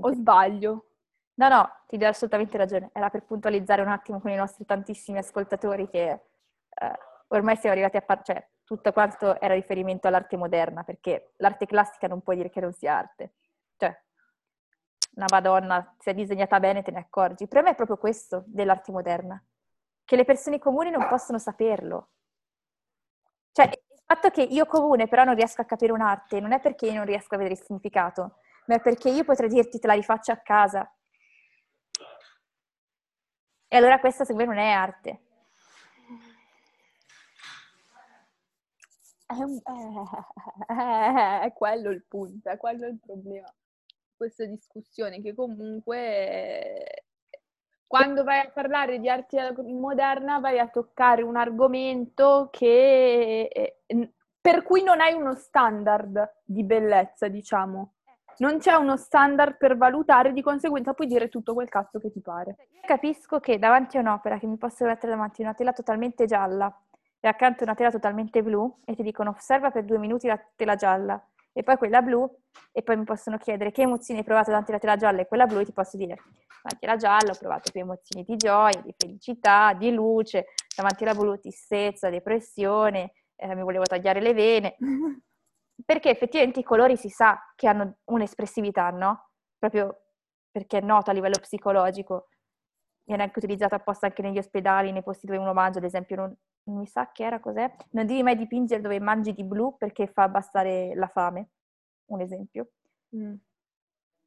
O 0.00 0.12
sbaglio? 0.14 0.86
No, 1.34 1.48
no, 1.48 1.70
ti 1.86 1.98
do 1.98 2.06
assolutamente 2.06 2.56
ragione. 2.56 2.90
Era 2.92 3.10
per 3.10 3.24
puntualizzare 3.24 3.82
un 3.82 3.88
attimo 3.88 4.20
con 4.20 4.30
i 4.30 4.34
nostri 4.36 4.64
tantissimi 4.64 5.18
ascoltatori 5.18 5.88
che 5.88 6.08
eh, 6.10 6.92
ormai 7.28 7.56
siamo 7.56 7.72
arrivati 7.74 7.98
a 7.98 8.00
fare, 8.00 8.20
cioè 8.24 8.48
tutto 8.64 8.92
quanto 8.92 9.38
era 9.40 9.54
riferimento 9.54 10.08
all'arte 10.08 10.36
moderna, 10.36 10.82
perché 10.82 11.32
l'arte 11.36 11.66
classica 11.66 12.06
non 12.08 12.22
puoi 12.22 12.36
dire 12.36 12.50
che 12.50 12.60
non 12.60 12.72
sia 12.72 12.96
arte. 12.96 13.34
Cioè, 13.76 13.94
una 15.16 15.26
Madonna, 15.30 15.94
se 15.98 16.10
è 16.10 16.14
disegnata 16.14 16.60
bene 16.60 16.82
te 16.82 16.90
ne 16.90 16.98
accorgi. 16.98 17.46
Per 17.48 17.62
me 17.62 17.70
è 17.70 17.74
proprio 17.74 17.96
questo 17.96 18.44
dell'arte 18.46 18.92
moderna, 18.92 19.42
che 20.04 20.16
le 20.16 20.24
persone 20.24 20.58
comuni 20.58 20.90
non 20.90 21.08
possono 21.08 21.38
saperlo. 21.38 22.10
Cioè, 23.56 23.64
il 23.64 24.02
fatto 24.04 24.28
che 24.28 24.42
io 24.42 24.66
comune 24.66 25.08
però 25.08 25.24
non 25.24 25.34
riesco 25.34 25.62
a 25.62 25.64
capire 25.64 25.90
un'arte 25.90 26.40
non 26.40 26.52
è 26.52 26.60
perché 26.60 26.88
io 26.88 26.92
non 26.92 27.06
riesco 27.06 27.34
a 27.34 27.38
vedere 27.38 27.54
il 27.54 27.64
significato, 27.64 28.40
ma 28.66 28.74
è 28.74 28.80
perché 28.82 29.08
io 29.08 29.24
potrei 29.24 29.48
dirti 29.48 29.78
te 29.78 29.86
la 29.86 29.94
rifaccio 29.94 30.30
a 30.30 30.36
casa. 30.36 30.94
E 33.66 33.76
allora 33.78 33.98
questa 33.98 34.26
secondo 34.26 34.50
me 34.50 34.56
non 34.56 34.62
è 34.62 34.70
arte. 34.70 35.20
È, 39.26 39.32
quello 41.54 41.90
il 41.92 42.04
punto, 42.06 42.50
è 42.50 42.58
quello 42.58 42.86
il 42.86 43.00
problema. 43.00 43.50
Questa 44.14 44.44
discussione 44.44 45.22
che 45.22 45.34
comunque 45.34 47.05
quando 47.86 48.24
vai 48.24 48.40
a 48.40 48.50
parlare 48.52 48.98
di 48.98 49.08
arte 49.08 49.54
moderna 49.64 50.40
vai 50.40 50.58
a 50.58 50.68
toccare 50.68 51.22
un 51.22 51.36
argomento 51.36 52.48
che, 52.50 53.78
per 54.40 54.62
cui 54.62 54.82
non 54.82 55.00
hai 55.00 55.14
uno 55.14 55.34
standard 55.34 56.40
di 56.44 56.64
bellezza, 56.64 57.28
diciamo. 57.28 57.92
Non 58.38 58.58
c'è 58.58 58.74
uno 58.74 58.96
standard 58.96 59.56
per 59.56 59.78
valutare, 59.78 60.32
di 60.32 60.42
conseguenza 60.42 60.92
puoi 60.92 61.06
dire 61.06 61.28
tutto 61.28 61.54
quel 61.54 61.70
cazzo 61.70 61.98
che 62.00 62.10
ti 62.10 62.20
pare. 62.20 62.56
Capisco 62.84 63.40
che 63.40 63.58
davanti 63.58 63.96
a 63.96 64.00
un'opera 64.00 64.38
che 64.38 64.46
mi 64.46 64.58
posso 64.58 64.84
mettere 64.84 65.12
davanti 65.12 65.40
una 65.40 65.54
tela 65.54 65.72
totalmente 65.72 66.26
gialla 66.26 66.70
e 67.18 67.28
accanto 67.28 67.62
una 67.62 67.74
tela 67.74 67.90
totalmente 67.90 68.42
blu 68.42 68.80
e 68.84 68.94
ti 68.94 69.02
dicono 69.02 69.30
osserva 69.30 69.70
per 69.70 69.84
due 69.84 69.98
minuti 69.98 70.26
la 70.26 70.38
tela 70.54 70.74
gialla 70.74 71.24
e 71.56 71.62
poi 71.62 71.78
quella 71.78 72.02
blu 72.02 72.30
e 72.70 72.82
poi 72.82 72.98
mi 72.98 73.04
possono 73.04 73.38
chiedere 73.38 73.72
che 73.72 73.80
emozioni 73.80 74.20
hai 74.20 74.26
provato 74.26 74.50
davanti 74.50 74.72
alla 74.72 74.80
tela 74.80 74.96
gialla 74.96 75.22
e 75.22 75.26
quella 75.26 75.46
blu 75.46 75.60
e 75.60 75.64
ti 75.64 75.72
posso 75.72 75.96
dire 75.96 76.16
davanti 76.62 76.84
alla 76.84 76.96
gialla 76.96 77.30
ho 77.32 77.38
provato 77.38 77.70
più 77.70 77.80
emozioni 77.80 78.26
di 78.26 78.36
gioia, 78.36 78.82
di 78.82 78.94
felicità, 78.94 79.72
di 79.72 79.90
luce, 79.90 80.48
davanti 80.76 81.04
alla 81.04 81.14
blu 81.14 81.38
tristezza, 81.38 82.10
depressione, 82.10 83.12
eh, 83.36 83.54
mi 83.54 83.62
volevo 83.62 83.84
tagliare 83.84 84.20
le 84.20 84.34
vene. 84.34 84.76
Perché 85.84 86.10
effettivamente 86.10 86.60
i 86.60 86.64
colori 86.64 86.98
si 86.98 87.08
sa 87.08 87.38
che 87.54 87.68
hanno 87.68 87.98
un'espressività, 88.04 88.90
no? 88.90 89.30
Proprio 89.58 90.02
perché 90.50 90.78
è 90.78 90.80
noto 90.80 91.10
a 91.10 91.12
livello 91.12 91.38
psicologico. 91.38 92.28
Viene 93.06 93.22
anche 93.22 93.38
utilizzato 93.38 93.76
apposta 93.76 94.06
anche 94.06 94.20
negli 94.20 94.38
ospedali, 94.38 94.90
nei 94.90 95.02
posti 95.02 95.26
dove 95.26 95.38
uno 95.38 95.52
mangia, 95.52 95.78
ad 95.78 95.84
esempio, 95.84 96.16
non, 96.16 96.36
non 96.64 96.78
mi 96.78 96.86
sa 96.86 97.12
che 97.12 97.24
era 97.24 97.38
cos'è. 97.38 97.72
Non 97.90 98.04
devi 98.04 98.22
mai 98.22 98.36
dipingere 98.36 98.82
dove 98.82 98.98
mangi 98.98 99.32
di 99.32 99.44
blu 99.44 99.76
perché 99.76 100.08
fa 100.08 100.24
abbassare 100.24 100.92
la 100.94 101.06
fame, 101.06 101.50
un 102.06 102.20
esempio. 102.20 102.72
Mm. 103.16 103.34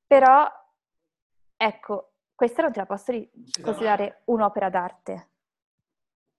Però, 0.07 0.49
ecco, 1.57 2.13
questa 2.33 2.61
non 2.61 2.71
te 2.71 2.79
la 2.79 2.85
posso 2.85 3.11
considerare 3.61 4.21
un'opera 4.25 4.69
d'arte, 4.69 5.29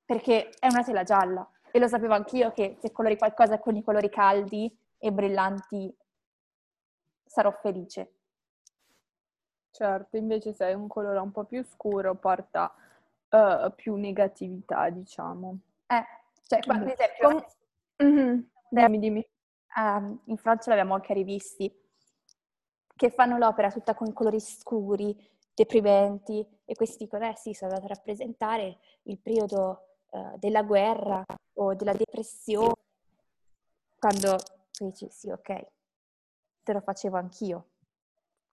perché 0.04 0.48
è 0.58 0.66
una 0.68 0.82
tela 0.82 1.02
gialla. 1.02 1.48
E 1.70 1.78
lo 1.78 1.86
sapevo 1.86 2.14
anch'io 2.14 2.52
che 2.52 2.78
se 2.80 2.90
colori 2.90 3.16
qualcosa 3.16 3.60
con 3.60 3.76
i 3.76 3.84
colori 3.84 4.08
caldi 4.08 4.74
e 4.98 5.12
brillanti 5.12 5.94
sarò 7.24 7.52
felice. 7.52 8.19
Certo, 9.70 10.16
invece 10.16 10.52
se 10.52 10.64
hai 10.64 10.74
un 10.74 10.88
colore 10.88 11.18
un 11.18 11.30
po' 11.30 11.44
più 11.44 11.62
scuro 11.62 12.14
porta 12.14 12.72
uh, 13.30 13.72
più 13.74 13.94
negatività, 13.94 14.90
diciamo. 14.90 15.58
Eh, 15.86 16.04
cioè, 16.46 16.60
qua, 16.60 16.74
ad 16.74 16.88
esempio... 16.88 17.28
Com- 17.28 17.46
mm-hmm. 18.06 18.40
Dimmi, 18.68 18.98
dimmi. 18.98 19.28
Uh, 19.76 20.18
in 20.24 20.36
Francia 20.36 20.70
l'abbiamo 20.70 20.94
anche 20.94 21.14
rivisti, 21.14 21.72
che 22.96 23.10
fanno 23.10 23.38
l'opera 23.38 23.70
tutta 23.70 23.94
con 23.94 24.12
colori 24.12 24.40
scuri, 24.40 25.16
deprimenti, 25.54 26.46
e 26.64 26.74
questi 26.74 27.04
dicono, 27.04 27.28
eh 27.28 27.36
sì, 27.36 27.54
sono 27.54 27.72
andati 27.72 27.90
a 27.90 27.94
rappresentare 27.94 28.78
il 29.04 29.18
periodo 29.18 29.96
uh, 30.10 30.36
della 30.36 30.62
guerra 30.62 31.24
o 31.54 31.74
della 31.74 31.92
depressione, 31.92 32.74
quando 33.98 34.36
tu 34.72 34.86
dici, 34.86 35.08
sì, 35.10 35.30
ok, 35.30 35.66
te 36.62 36.72
lo 36.72 36.80
facevo 36.80 37.16
anch'io, 37.16 37.69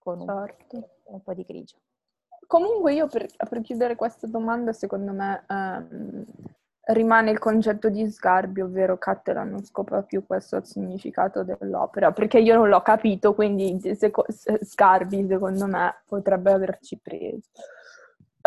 con 0.07 0.21
un, 0.21 0.27
certo. 0.27 0.89
un 1.05 1.21
po' 1.21 1.33
di 1.33 1.43
grigio. 1.43 1.75
Comunque 2.47 2.93
io 2.93 3.07
per, 3.07 3.27
per, 3.49 3.59
chiudere 3.61 3.97
questa 3.97 4.25
domanda, 4.25 4.71
secondo 4.71 5.11
me 5.11 5.43
um, 5.49 6.25
rimane 6.93 7.31
il 7.31 7.39
concetto 7.39 7.89
di 7.89 8.09
sgarbi, 8.09 8.61
ovvero 8.61 8.97
Cattelan 8.97 9.49
non 9.49 9.65
scopre 9.65 10.03
più 10.03 10.25
questo 10.25 10.63
significato 10.63 11.43
dell'opera, 11.43 12.13
perché 12.13 12.39
io 12.39 12.55
non 12.55 12.69
l'ho 12.69 12.81
capito, 12.81 13.33
quindi 13.33 13.77
se, 13.81 13.95
se, 13.95 14.11
Sgarbi 14.61 15.27
secondo 15.27 15.67
me 15.67 16.03
potrebbe 16.05 16.53
averci 16.53 16.97
preso. 17.03 17.49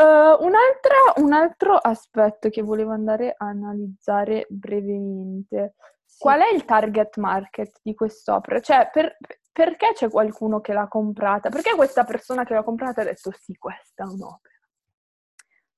Uh, 0.01 0.43
un 0.43 1.33
altro 1.35 1.75
aspetto 1.77 2.49
che 2.49 2.63
volevo 2.63 2.93
andare 2.93 3.35
a 3.37 3.49
analizzare 3.49 4.47
brevemente, 4.49 5.75
sì. 6.07 6.21
qual 6.21 6.41
è 6.41 6.55
il 6.55 6.65
target 6.65 7.19
market 7.19 7.81
di 7.83 7.95
quest'opera? 7.95 8.61
Cioè, 8.61 8.89
per, 8.91 9.15
perché 9.61 9.93
c'è 9.93 10.09
qualcuno 10.09 10.61
che 10.61 10.73
l'ha 10.73 10.89
comprata? 10.89 11.51
Perché 11.51 11.75
questa 11.75 12.05
persona 12.05 12.45
che 12.45 12.55
l'ha 12.55 12.63
comprata 12.63 13.03
ha 13.03 13.05
detto 13.05 13.31
sì, 13.31 13.55
questa 13.57 14.05
è 14.05 14.07
un'opera? 14.07 14.55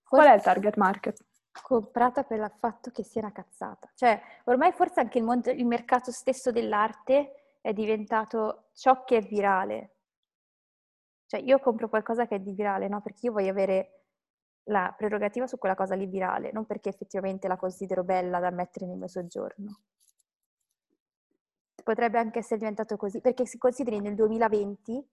Qual 0.04 0.26
è 0.26 0.34
il 0.34 0.42
target 0.42 0.76
market? 0.76 1.24
comprata 1.60 2.22
per 2.22 2.38
il 2.38 2.52
fatto 2.58 2.90
che 2.90 3.02
sia 3.02 3.20
una 3.20 3.32
cazzata. 3.32 3.90
Cioè, 3.94 4.20
ormai 4.44 4.72
forse 4.72 5.00
anche 5.00 5.18
il, 5.18 5.24
mondo, 5.24 5.50
il 5.50 5.66
mercato 5.66 6.10
stesso 6.10 6.50
dell'arte 6.50 7.56
è 7.60 7.72
diventato 7.72 8.70
ciò 8.72 9.04
che 9.04 9.18
è 9.18 9.20
virale. 9.20 9.96
Cioè, 11.26 11.40
io 11.40 11.58
compro 11.58 11.88
qualcosa 11.88 12.26
che 12.26 12.36
è 12.36 12.40
di 12.40 12.52
virale, 12.52 12.88
no? 12.88 13.02
Perché 13.02 13.26
io 13.26 13.32
voglio 13.32 13.50
avere 13.50 14.04
la 14.64 14.94
prerogativa 14.96 15.46
su 15.46 15.58
quella 15.58 15.74
cosa 15.74 15.94
lì 15.94 16.06
virale, 16.06 16.52
non 16.52 16.64
perché 16.64 16.88
effettivamente 16.88 17.48
la 17.48 17.56
considero 17.56 18.04
bella 18.04 18.38
da 18.38 18.50
mettere 18.50 18.86
nel 18.86 18.96
mio 18.96 19.08
soggiorno. 19.08 19.80
Potrebbe 21.82 22.18
anche 22.18 22.40
essere 22.40 22.58
diventato 22.58 22.96
così, 22.96 23.20
perché 23.20 23.46
si 23.46 23.58
consideri 23.58 24.00
nel 24.00 24.14
2020 24.14 25.06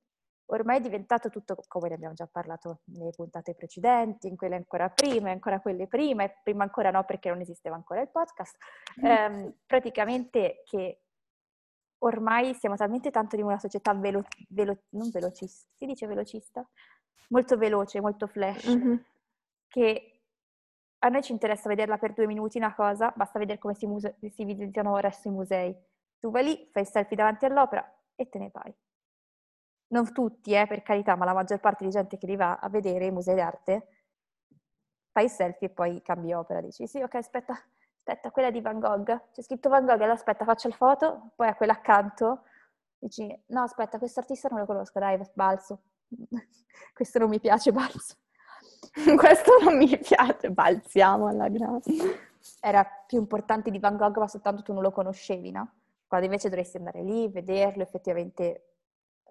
ormai 0.52 0.78
è 0.78 0.82
diventato 0.82 1.30
tutto, 1.30 1.58
come 1.68 1.90
ne 1.90 1.96
abbiamo 1.96 2.14
già 2.14 2.28
parlato 2.28 2.82
nelle 2.86 3.12
puntate 3.12 3.54
precedenti, 3.56 4.28
in 4.28 4.36
quelle 4.36 4.56
ancora 4.56 4.90
prima, 4.90 5.32
ancora 5.32 5.60
quelle 5.60 5.88
prima, 5.88 6.24
e 6.24 6.40
prima 6.44 6.64
ancora 6.64 6.92
no 6.92 7.04
perché 7.04 7.30
non 7.30 7.42
esisteva 7.42 7.76
ancora 7.76 8.02
il 8.02 8.10
podcast, 8.10 8.58
ehm, 9.04 9.54
praticamente 9.66 10.64
che 10.66 11.02
ormai 12.00 12.54
siamo 12.54 12.76
talmente 12.76 13.12
tanto 13.12 13.36
di 13.36 13.42
una 13.42 13.60
società 13.60 13.94
velo, 13.94 14.24
velo, 14.50 14.84
non 14.90 15.10
velocista, 15.10 15.68
si 15.76 15.86
dice 15.86 16.08
velocista? 16.08 16.68
Molto 17.30 17.58
veloce, 17.58 18.02
molto 18.02 18.26
flash, 18.26 18.68
mm-hmm. 18.68 18.96
che 19.68 20.22
a 21.00 21.10
noi 21.10 21.22
ci 21.22 21.32
interessa 21.32 21.70
vederla 21.70 21.98
per 21.98 22.14
due 22.14 22.26
minuti 22.26 22.58
una 22.58 22.74
cosa, 22.74 23.14
basta 23.16 23.38
vedere 23.38 23.60
come 23.60 23.76
si, 23.76 23.86
muse- 23.86 24.18
si 24.32 24.44
visitano 24.46 24.92
ora 24.92 25.12
sui 25.12 25.32
musei. 25.32 25.76
Tu 26.20 26.30
vai 26.30 26.44
lì, 26.44 26.70
fai 26.72 26.86
selfie 26.86 27.16
davanti 27.16 27.46
all'opera 27.46 27.84
e 28.16 28.28
te 28.30 28.40
ne 28.40 28.50
vai 28.52 28.76
non 29.90 30.12
tutti, 30.12 30.54
eh, 30.54 30.68
per 30.68 30.82
carità, 30.82 31.16
ma 31.16 31.26
la 31.26 31.34
maggior 31.34 31.60
parte 31.60 31.86
di 31.86 31.92
gente 31.92 32.18
che 32.18 32.26
li 32.26 32.36
va 32.36 32.58
a 32.58 32.70
vedere 32.70 33.06
i 33.06 33.12
musei 33.12 33.36
d'arte, 33.36 33.88
fai 35.12 35.30
selfie 35.30 35.68
e 35.68 35.72
poi 35.72 36.02
cambi 36.02 36.34
opera, 36.34 36.62
dici 36.62 36.88
sì, 36.88 37.02
ok, 37.02 37.16
aspetta, 37.16 37.54
aspetta, 37.98 38.32
quella 38.32 38.52
di 38.52 38.62
Van 38.62 38.80
Gogh, 38.80 39.32
c'è 39.32 39.42
scritto 39.42 39.70
Van 39.70 39.86
Gogh, 39.86 39.96
allora 39.96 40.14
aspetta, 40.14 40.46
faccio 40.46 40.68
il 40.68 40.74
foto, 40.74 41.32
poi 41.36 41.48
a 41.48 41.56
quella 41.56 41.74
accanto, 41.74 42.44
dici 42.98 43.28
no, 43.48 43.62
aspetta, 43.64 43.98
questo 43.98 44.20
artista 44.20 44.50
non 44.50 44.60
lo 44.60 44.66
conosco, 44.66 45.00
dai, 45.00 45.20
balzo. 45.34 45.82
questo 46.94 47.20
non 47.20 47.30
mi 47.30 47.40
piace, 47.40 47.72
balzo. 47.72 48.16
questo 49.18 49.58
non 49.64 49.78
mi 49.78 49.98
piace, 49.98 50.52
balziamo 50.52 51.28
alla 51.28 51.50
grande. 51.50 52.28
Era 52.62 52.86
più 53.08 53.18
importante 53.18 53.72
di 53.72 53.80
Van 53.80 53.98
Gogh, 53.98 54.18
ma 54.18 54.28
soltanto 54.28 54.62
tu 54.62 54.74
non 54.74 54.84
lo 54.84 54.92
conoscevi, 54.92 55.52
no? 55.52 55.79
Quando 56.10 56.26
invece 56.26 56.50
dovresti 56.50 56.78
andare 56.78 57.04
lì, 57.04 57.30
vederlo, 57.30 57.84
effettivamente 57.84 58.78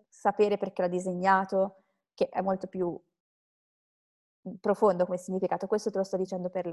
sapere 0.08 0.58
perché 0.58 0.80
l'ha 0.80 0.88
disegnato, 0.88 1.82
che 2.14 2.28
è 2.28 2.40
molto 2.40 2.68
più 2.68 2.96
profondo 4.60 5.04
come 5.04 5.18
significato. 5.18 5.66
Questo 5.66 5.90
te 5.90 5.98
lo 5.98 6.04
sto 6.04 6.16
dicendo 6.16 6.50
per 6.50 6.72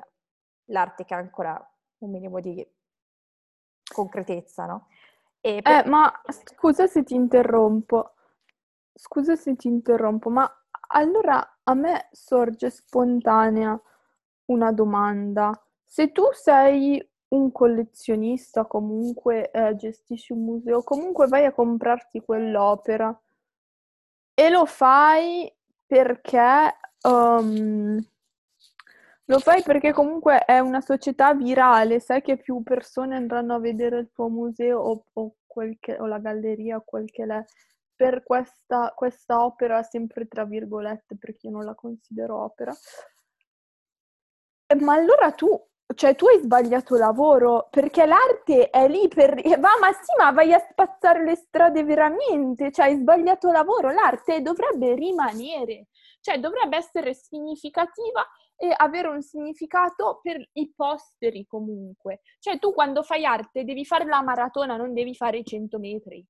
l'arte 0.66 1.06
che 1.06 1.16
ha 1.16 1.18
ancora 1.18 1.60
un 2.00 2.12
minimo 2.12 2.40
di 2.40 2.64
concretezza, 3.92 4.68
no? 4.68 4.90
Per... 5.42 5.68
Eh, 5.68 5.88
ma 5.88 6.22
scusa 6.30 6.86
se 6.86 7.02
ti 7.02 7.16
interrompo, 7.16 8.14
scusa 8.94 9.36
se 9.36 9.56
ti 9.56 9.68
interrompo, 9.68 10.30
ma 10.30 10.48
allora 10.90 11.62
a 11.64 11.74
me 11.74 12.10
sorge 12.12 12.70
spontanea 12.70 13.82
una 14.46 14.72
domanda. 14.72 15.52
Se 15.84 16.12
tu 16.12 16.30
sei 16.32 17.04
un 17.30 17.52
collezionista, 17.52 18.66
comunque 18.66 19.52
eh, 19.52 19.76
gestisci 19.76 20.34
un 20.34 20.44
museo, 20.44 20.84
comunque 20.84 21.28
vai 21.28 21.46
a 21.46 21.54
comprarti 21.54 22.22
quell'opera, 22.22 23.20
e 24.34 24.50
lo 24.50 24.66
fai 24.66 25.52
perché 25.86 26.78
um, 27.04 28.00
lo 29.28 29.40
fai 29.40 29.64
perché 29.64 29.92
comunque 29.92 30.46
è 30.46 30.60
una 30.60 30.82
società 30.82 31.34
virale, 31.34 32.00
sai 32.00 32.22
che 32.22 32.38
più 32.38 32.62
persone 32.62 33.16
andranno 33.16 33.56
a 33.56 33.60
vedere 33.60 33.98
il 34.00 34.12
tuo 34.14 34.28
museo 34.30 34.80
o, 34.80 35.06
o, 35.14 35.36
che, 35.80 35.98
o 36.00 36.06
la 36.06 36.20
galleria 36.20 36.78
o 36.78 36.84
quel 36.86 37.10
che 37.10 37.24
è 37.24 37.46
per 37.96 38.24
questa, 38.24 38.94
questa 38.96 39.44
opera, 39.44 39.82
sempre 39.82 40.28
tra 40.28 40.46
virgolette, 40.46 41.18
perché 41.18 41.48
io 41.48 41.54
non 41.54 41.66
la 41.66 41.74
considero 41.74 42.44
opera. 42.44 42.74
Ma 44.80 44.94
allora 44.94 45.32
tu, 45.32 45.60
cioè 45.94 46.16
tu 46.16 46.28
hai 46.28 46.40
sbagliato 46.40 46.96
lavoro, 46.96 47.68
perché 47.70 48.06
l'arte 48.06 48.70
è 48.70 48.88
lì 48.88 49.08
per... 49.08 49.40
Va, 49.60 49.78
ma 49.80 49.92
sì, 49.92 50.16
ma 50.18 50.32
vai 50.32 50.52
a 50.54 50.60
spazzare 50.60 51.24
le 51.24 51.36
strade 51.36 51.84
veramente, 51.84 52.72
cioè 52.72 52.88
hai 52.88 52.96
sbagliato 52.96 53.52
lavoro, 53.52 53.92
l'arte 53.92 54.42
dovrebbe 54.42 54.96
rimanere, 54.96 55.88
cioè 56.22 56.40
dovrebbe 56.40 56.78
essere 56.78 57.14
significativa 57.14 58.28
e 58.58 58.74
avere 58.76 59.10
un 59.10 59.22
significato 59.22 60.20
per 60.24 60.50
i 60.54 60.74
posteri 60.76 61.46
comunque. 61.46 62.22
Cioè 62.40 62.58
tu 62.58 62.74
quando 62.74 63.04
fai 63.04 63.26
arte 63.26 63.64
devi 63.64 63.86
fare 63.86 64.06
la 64.06 64.24
maratona, 64.24 64.78
non 64.78 64.94
devi 64.94 65.14
fare 65.14 65.38
i 65.40 65.46
100 65.46 65.78
metri. 65.78 66.26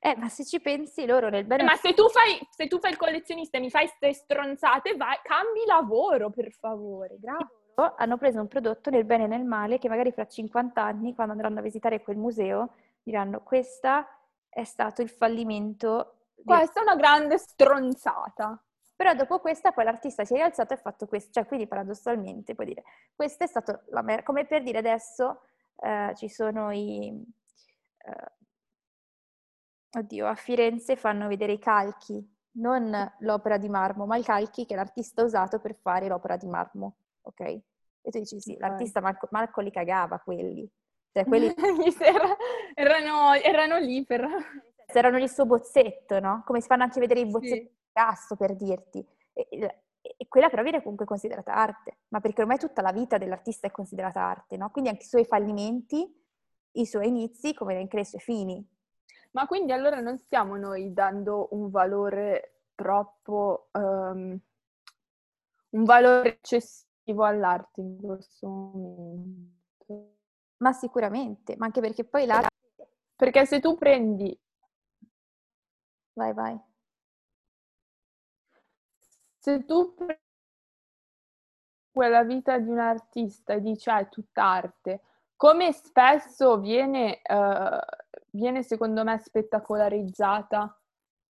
Eh, 0.00 0.16
ma 0.16 0.28
se 0.28 0.44
ci 0.44 0.60
pensi 0.60 1.06
loro 1.06 1.30
nel 1.30 1.46
bene... 1.46 1.62
Eh, 1.62 1.64
ma 1.64 1.76
se 1.76 1.94
tu, 1.94 2.08
fai, 2.08 2.38
se 2.50 2.66
tu 2.66 2.78
fai 2.78 2.90
il 2.90 2.96
collezionista 2.98 3.56
e 3.56 3.60
mi 3.60 3.70
fai 3.70 3.86
queste 3.86 4.12
stronzate, 4.12 4.96
vai, 4.96 5.16
cambi 5.22 5.64
lavoro, 5.64 6.30
per 6.30 6.50
favore, 6.52 7.16
grazie. 7.18 7.63
Hanno 7.74 8.16
preso 8.16 8.40
un 8.40 8.48
prodotto 8.48 8.90
nel 8.90 9.04
bene 9.04 9.24
e 9.24 9.26
nel 9.26 9.44
male 9.44 9.78
che 9.78 9.88
magari 9.88 10.12
fra 10.12 10.26
50 10.26 10.82
anni, 10.82 11.14
quando 11.14 11.32
andranno 11.32 11.58
a 11.58 11.62
visitare 11.62 12.02
quel 12.02 12.16
museo, 12.16 12.74
diranno 13.02 13.42
questa 13.42 14.08
è 14.48 14.64
stato 14.64 15.02
il 15.02 15.08
fallimento. 15.08 16.28
Questa 16.44 16.80
è 16.80 16.82
una 16.82 16.96
grande 16.96 17.38
stronzata. 17.38 18.62
Però 18.96 19.12
dopo 19.14 19.40
questa 19.40 19.72
poi 19.72 19.84
l'artista 19.84 20.24
si 20.24 20.34
è 20.34 20.36
rialzato 20.36 20.72
e 20.72 20.76
ha 20.76 20.80
fatto 20.80 21.06
questo, 21.06 21.32
cioè 21.32 21.46
quindi 21.46 21.66
paradossalmente 21.66 22.54
puoi 22.54 22.68
dire, 22.68 22.84
questo 23.14 23.42
è 23.42 23.46
stato, 23.48 23.82
la 23.88 24.02
mer- 24.02 24.22
come 24.22 24.46
per 24.46 24.62
dire 24.62 24.78
adesso 24.78 25.40
eh, 25.80 26.12
ci 26.14 26.28
sono 26.28 26.70
i, 26.70 27.12
eh, 27.98 28.32
oddio, 29.98 30.26
a 30.28 30.34
Firenze 30.36 30.94
fanno 30.94 31.26
vedere 31.26 31.52
i 31.52 31.58
calchi, 31.58 32.24
non 32.52 33.12
l'opera 33.18 33.58
di 33.58 33.68
marmo, 33.68 34.06
ma 34.06 34.16
i 34.16 34.22
calchi 34.22 34.64
che 34.64 34.76
l'artista 34.76 35.22
ha 35.22 35.24
usato 35.24 35.58
per 35.58 35.74
fare 35.74 36.06
l'opera 36.06 36.36
di 36.36 36.46
marmo, 36.46 36.96
ok? 37.24 37.40
E 37.40 38.10
tu 38.10 38.18
dici 38.18 38.40
sì, 38.40 38.56
l'artista 38.58 39.00
Marco, 39.00 39.28
Marco 39.30 39.60
li 39.60 39.70
cagava 39.70 40.18
quelli, 40.18 40.68
cioè 41.12 41.24
quelli... 41.24 41.52
erano, 42.74 43.34
erano 43.34 43.78
lì 43.78 44.04
per... 44.04 44.24
Erano 44.86 45.16
il 45.16 45.30
suo 45.30 45.46
bozzetto, 45.46 46.20
no? 46.20 46.42
Come 46.46 46.60
si 46.60 46.68
fanno 46.68 46.84
anche 46.84 47.00
vedere 47.00 47.20
i 47.20 47.26
bozzetti 47.26 47.66
sì 47.66 47.82
cazzo 47.94 48.34
per 48.34 48.56
dirti. 48.56 49.06
E, 49.32 49.46
e, 50.00 50.28
quella 50.28 50.50
però 50.50 50.62
viene 50.62 50.82
comunque 50.82 51.06
considerata 51.06 51.54
arte, 51.54 51.98
ma 52.08 52.20
perché 52.20 52.42
ormai 52.42 52.58
tutta 52.58 52.82
la 52.82 52.92
vita 52.92 53.16
dell'artista 53.16 53.68
è 53.68 53.70
considerata 53.70 54.20
arte, 54.20 54.56
no? 54.56 54.70
Quindi 54.70 54.90
anche 54.90 55.04
i 55.04 55.08
suoi 55.08 55.24
fallimenti, 55.24 56.22
i 56.72 56.86
suoi 56.86 57.06
inizi, 57.06 57.54
come 57.54 57.76
anche 57.76 57.96
le 57.96 58.04
sue 58.04 58.18
fini. 58.18 58.68
Ma 59.30 59.46
quindi 59.46 59.72
allora 59.72 60.00
non 60.00 60.18
stiamo 60.18 60.56
noi 60.56 60.92
dando 60.92 61.48
un 61.52 61.70
valore 61.70 62.62
troppo, 62.74 63.68
um, 63.72 64.38
un 65.70 65.84
valore 65.84 66.34
eccessivo 66.34 66.92
all'arte 67.04 67.80
in 67.80 67.98
questo 68.00 68.46
momento? 68.48 70.16
Ma 70.58 70.72
sicuramente, 70.72 71.56
ma 71.56 71.66
anche 71.66 71.80
perché 71.80 72.04
poi 72.04 72.26
l'arte... 72.26 72.48
Perché 73.16 73.46
se 73.46 73.60
tu 73.60 73.76
prendi... 73.76 74.38
Vai, 76.14 76.32
vai 76.32 76.58
se 79.44 79.62
tu 79.66 79.94
quella 81.92 82.24
vita 82.24 82.58
di 82.58 82.70
un 82.70 82.78
artista 82.78 83.52
e 83.52 83.60
dici 83.60 83.90
ah, 83.90 83.98
è 83.98 84.08
tutta 84.08 84.42
arte, 84.42 85.02
come 85.36 85.70
spesso 85.72 86.58
viene, 86.58 87.20
uh, 87.28 87.78
viene 88.30 88.62
secondo 88.62 89.04
me 89.04 89.18
spettacolarizzata 89.18 90.80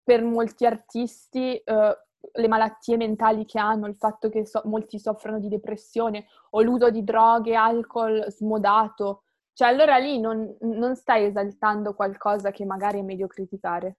per 0.04 0.22
molti 0.22 0.66
artisti 0.66 1.62
uh, 1.64 1.96
le 2.32 2.48
malattie 2.48 2.96
mentali 2.96 3.44
che 3.44 3.58
hanno, 3.58 3.86
il 3.86 3.96
fatto 3.96 4.28
che 4.28 4.46
so- 4.46 4.62
molti 4.64 4.98
soffrono 4.98 5.38
di 5.38 5.48
depressione 5.48 6.26
o 6.50 6.62
l'uso 6.62 6.90
di 6.90 7.04
droghe, 7.04 7.54
alcol 7.54 8.24
smodato. 8.28 9.24
Cioè 9.52 9.68
allora 9.68 9.98
lì 9.98 10.18
non, 10.20 10.56
non 10.60 10.96
stai 10.96 11.24
esaltando 11.26 11.94
qualcosa 11.94 12.50
che 12.50 12.64
magari 12.64 13.00
è 13.00 13.02
meglio 13.02 13.26
criticare. 13.26 13.96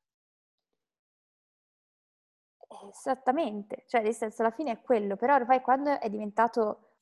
Esattamente, 2.90 3.84
cioè 3.88 4.02
nel 4.02 4.14
senso 4.14 4.42
alla 4.42 4.52
fine 4.52 4.72
è 4.72 4.82
quello, 4.82 5.16
però 5.16 5.36
ormai 5.36 5.62
quando 5.62 6.00
è 6.00 6.10
diventato, 6.10 6.96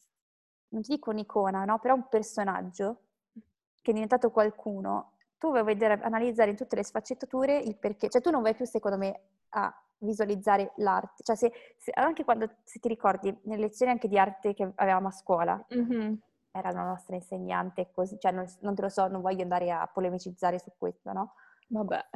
non 0.69 0.82
ti 0.82 0.93
dico 0.93 1.11
un'icona, 1.11 1.63
no? 1.65 1.80
Però 1.80 1.95
un 1.95 2.07
personaggio 2.09 3.03
che 3.82 3.91
è 3.91 3.93
diventato 3.93 4.32
qualcuno, 4.32 5.13
tu 5.38 5.49
vuoi 5.49 5.63
vedere, 5.63 5.99
analizzare 6.01 6.51
in 6.51 6.55
tutte 6.55 6.76
le 6.76 6.84
sfaccettature 6.84 7.57
il 7.57 7.78
perché, 7.78 8.09
cioè 8.09 8.22
tu 8.22 8.30
non 8.30 8.41
vai 8.41 8.53
più 8.53 8.65
secondo 8.65 8.97
me 8.97 9.22
a 9.49 9.74
visualizzare 10.02 10.74
l'arte, 10.78 11.24
cioè 11.24 11.36
se, 11.36 11.52
se, 11.78 11.91
anche 11.93 12.24
quando, 12.24 12.49
se 12.64 12.80
ti 12.80 12.88
ricordi, 12.88 13.36
nelle 13.43 13.62
lezioni 13.62 13.91
anche 13.91 14.08
di 14.08 14.18
arte 14.18 14.54
che 14.54 14.72
avevamo 14.76 15.08
a 15.08 15.12
scuola, 15.12 15.64
mm-hmm. 15.74 16.14
era 16.52 16.72
la 16.72 16.84
nostra 16.84 17.16
insegnante 17.16 17.89
così, 17.91 18.20
cioè 18.20 18.32
non, 18.32 18.45
non, 18.62 18.76
te 18.76 18.82
lo 18.82 18.89
so, 18.89 19.08
non 19.08 19.22
voglio 19.22 19.43
andare 19.43 19.72
a 19.72 19.89
polemicizzare 19.91 20.60
su 20.60 20.72
questo, 20.78 21.12
no? 21.12 21.34
Vabbè. 21.68 22.10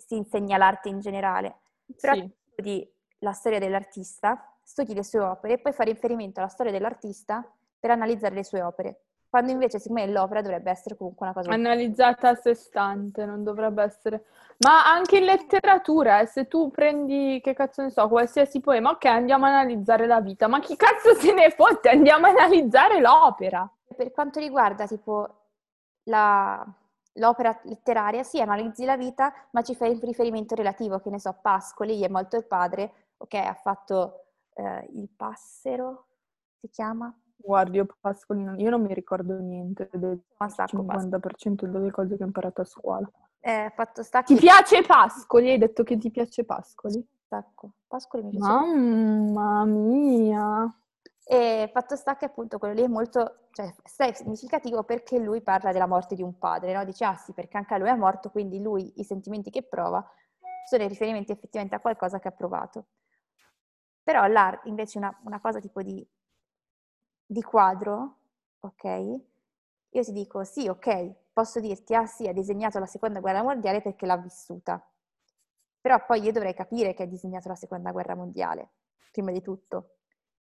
Si 0.00 0.16
insegna 0.16 0.56
l'arte 0.56 0.88
in 0.88 1.00
generale, 1.00 1.60
però 2.00 2.14
sì 2.14 2.38
studi 2.60 2.92
la 3.20 3.32
storia 3.32 3.58
dell'artista, 3.58 4.54
studi 4.62 4.94
le 4.94 5.02
sue 5.02 5.20
opere 5.20 5.54
e 5.54 5.58
poi 5.58 5.72
fai 5.72 5.86
riferimento 5.86 6.40
alla 6.40 6.48
storia 6.48 6.72
dell'artista 6.72 7.44
per 7.78 7.90
analizzare 7.90 8.34
le 8.34 8.44
sue 8.44 8.62
opere. 8.62 9.04
Quando 9.30 9.52
invece, 9.52 9.78
secondo 9.78 10.02
me, 10.02 10.10
l'opera 10.10 10.42
dovrebbe 10.42 10.72
essere 10.72 10.96
comunque 10.96 11.24
una 11.24 11.34
cosa... 11.34 11.52
Analizzata 11.52 12.30
a 12.30 12.34
sé 12.34 12.54
stante, 12.54 13.24
non 13.24 13.44
dovrebbe 13.44 13.84
essere... 13.84 14.24
Ma 14.58 14.92
anche 14.92 15.18
in 15.18 15.24
letteratura, 15.24 16.18
eh, 16.18 16.26
se 16.26 16.48
tu 16.48 16.68
prendi, 16.70 17.40
che 17.40 17.54
cazzo 17.54 17.82
ne 17.82 17.90
so, 17.90 18.08
qualsiasi 18.08 18.60
poema, 18.60 18.90
ok, 18.90 19.04
andiamo 19.04 19.46
a 19.46 19.50
analizzare 19.50 20.06
la 20.06 20.20
vita, 20.20 20.48
ma 20.48 20.58
chi 20.58 20.74
cazzo 20.74 21.14
se 21.14 21.32
ne 21.32 21.50
fotte? 21.50 21.88
Andiamo 21.90 22.26
a 22.26 22.30
analizzare 22.30 23.00
l'opera. 23.00 23.70
Per 23.96 24.10
quanto 24.10 24.40
riguarda, 24.40 24.88
tipo, 24.88 25.28
la, 26.04 26.66
l'opera 27.14 27.56
letteraria, 27.62 28.24
sì, 28.24 28.40
analizzi 28.40 28.84
la 28.84 28.96
vita, 28.96 29.32
ma 29.52 29.62
ci 29.62 29.76
fai 29.76 29.90
un 29.90 30.00
riferimento 30.00 30.56
relativo, 30.56 30.98
che 30.98 31.10
ne 31.10 31.20
so, 31.20 31.38
Pascoli, 31.40 31.96
gli 31.96 32.02
è 32.02 32.08
molto 32.08 32.36
il 32.36 32.44
padre, 32.44 32.92
ok, 33.16 33.34
ha 33.34 33.54
fatto 33.54 34.24
eh, 34.54 34.88
il 34.92 35.08
passero, 35.08 36.06
si 36.58 36.68
chiama? 36.68 37.14
Guardi, 37.42 37.76
io 37.76 37.86
Pascoli, 38.00 38.42
non, 38.42 38.58
io 38.58 38.70
non 38.70 38.82
mi 38.82 38.94
ricordo 38.94 39.38
niente 39.38 39.88
del 39.92 40.20
sacco, 40.48 40.82
50% 40.82 41.20
Pascoli. 41.20 41.72
delle 41.72 41.90
cose 41.90 42.16
che 42.16 42.22
ho 42.22 42.26
imparato 42.26 42.60
a 42.60 42.64
scuola. 42.64 43.10
Eh, 43.40 43.72
fatto 43.74 44.02
stacchi. 44.02 44.34
Ti 44.34 44.40
piace 44.40 44.82
Pascoli? 44.82 45.50
Hai 45.50 45.58
detto 45.58 45.82
che 45.82 45.96
ti 45.96 46.10
piace 46.10 46.44
Pascoli? 46.44 47.04
Stacco. 47.24 47.72
Pascoli 47.86 48.24
mi 48.24 48.30
piace. 48.30 48.46
Mamma 48.46 49.64
mia! 49.64 50.74
E 51.24 51.70
fatto 51.72 51.96
sta 51.96 52.16
che 52.16 52.24
appunto 52.24 52.58
quello 52.58 52.74
lì 52.74 52.82
è 52.82 52.88
molto, 52.88 53.46
cioè, 53.52 53.72
è 53.96 54.12
significativo 54.12 54.82
perché 54.82 55.18
lui 55.18 55.40
parla 55.40 55.70
della 55.70 55.86
morte 55.86 56.16
di 56.16 56.22
un 56.22 56.36
padre, 56.38 56.72
no? 56.72 56.84
Dice, 56.84 57.04
ah 57.04 57.16
sì, 57.16 57.32
perché 57.32 57.56
anche 57.56 57.78
lui 57.78 57.88
è 57.88 57.94
morto, 57.94 58.30
quindi 58.30 58.60
lui, 58.60 58.92
i 58.96 59.04
sentimenti 59.04 59.50
che 59.50 59.62
prova 59.62 60.04
sono 60.68 60.82
i 60.82 60.88
riferimenti 60.88 61.32
effettivamente 61.32 61.76
a 61.76 61.80
qualcosa 61.80 62.18
che 62.18 62.28
ha 62.28 62.32
provato. 62.32 62.86
Però 64.02 64.26
l'arte, 64.26 64.68
invece, 64.68 64.98
una, 64.98 65.16
una 65.24 65.40
cosa 65.40 65.60
tipo 65.60 65.82
di, 65.82 66.04
di 67.30 67.42
quadro, 67.42 68.16
ok? 68.60 68.84
Io 69.90 70.02
ti 70.02 70.12
dico, 70.12 70.42
sì, 70.42 70.68
ok, 70.68 71.14
posso 71.32 71.60
dirti, 71.60 71.94
ah 71.94 72.06
sì, 72.06 72.26
ha 72.26 72.32
disegnato 72.32 72.78
la 72.78 72.86
seconda 72.86 73.20
guerra 73.20 73.42
mondiale 73.42 73.82
perché 73.82 74.06
l'ha 74.06 74.16
vissuta. 74.16 74.84
Però 75.80 76.04
poi 76.04 76.22
io 76.22 76.32
dovrei 76.32 76.54
capire 76.54 76.92
che 76.92 77.04
ha 77.04 77.06
disegnato 77.06 77.48
la 77.48 77.54
seconda 77.54 77.92
guerra 77.92 78.14
mondiale, 78.14 78.70
prima 79.12 79.30
di 79.30 79.40
tutto 79.40 79.94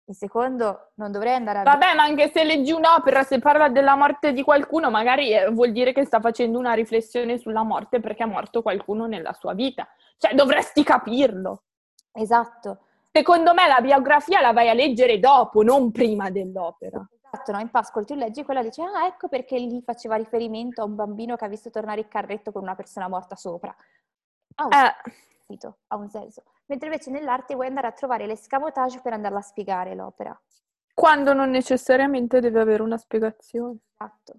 in 0.07 0.15
secondo, 0.15 0.91
non 0.95 1.13
dovrei 1.13 1.35
andare 1.35 1.61
a... 1.61 1.63
Vabbè, 1.63 1.95
ma 1.95 2.03
anche 2.03 2.31
se 2.33 2.43
leggi 2.43 2.73
un'opera, 2.73 3.23
se 3.23 3.39
parla 3.39 3.69
della 3.69 3.95
morte 3.95 4.33
di 4.33 4.43
qualcuno, 4.43 4.91
magari 4.91 5.33
eh, 5.33 5.49
vuol 5.51 5.71
dire 5.71 5.93
che 5.93 6.05
sta 6.05 6.21
facendo 6.21 6.59
una 6.59 6.73
riflessione 6.73 7.39
sulla 7.39 7.63
morte 7.63 8.01
perché 8.01 8.25
è 8.25 8.27
morto 8.27 8.63
qualcuno 8.63 9.07
nella 9.07 9.33
sua 9.33 9.55
vita. 9.55 9.87
Cioè, 10.19 10.35
dovresti 10.35 10.83
capirlo. 10.83 11.65
Esatto. 12.13 12.87
Secondo 13.13 13.53
me 13.53 13.67
la 13.67 13.81
biografia 13.81 14.41
la 14.41 14.53
vai 14.53 14.69
a 14.69 14.75
leggere 14.75 15.19
dopo, 15.19 15.63
non 15.63 15.91
prima 15.91 16.31
dell'opera. 16.31 17.07
Esatto, 17.31 17.53
no? 17.53 17.61
In 17.61 17.71
Pascoli 17.71 18.07
tu 18.07 18.15
leggi 18.15 18.43
quella 18.43 18.61
e 18.61 18.65
dici, 18.65 18.81
ah, 18.81 19.07
ecco 19.07 19.29
perché 19.29 19.59
lì 19.59 19.83
faceva 19.83 20.17
riferimento 20.17 20.83
a 20.83 20.85
un 20.85 20.95
bambino 20.95 21.37
che 21.37 21.45
ha 21.45 21.49
visto 21.49 21.71
tornare 21.71 22.01
il 22.01 22.09
carretto 22.09 22.53
con 22.53 22.63
una 22.63 22.75
persona 22.75 23.09
morta 23.09 23.37
sopra. 23.37 23.75
Ah, 24.57 24.97
eh. 25.49 25.59
ha 25.89 25.97
un 25.97 26.09
senso 26.09 26.43
mentre 26.73 26.89
invece 26.89 27.11
nell'arte 27.11 27.55
vuoi 27.55 27.67
andare 27.67 27.87
a 27.87 27.93
trovare 27.93 28.27
l'escamotage 28.27 29.01
per 29.01 29.13
andarla 29.13 29.39
a 29.39 29.43
spiegare 29.43 29.95
l'opera. 29.95 30.39
Quando 30.95 31.33
non 31.35 31.51
necessariamente 31.51 32.41
deve 32.41 32.61
avere 32.61 32.83
una 32.83 32.97
spiegazione. 32.97 33.79
Esatto. 33.95 34.35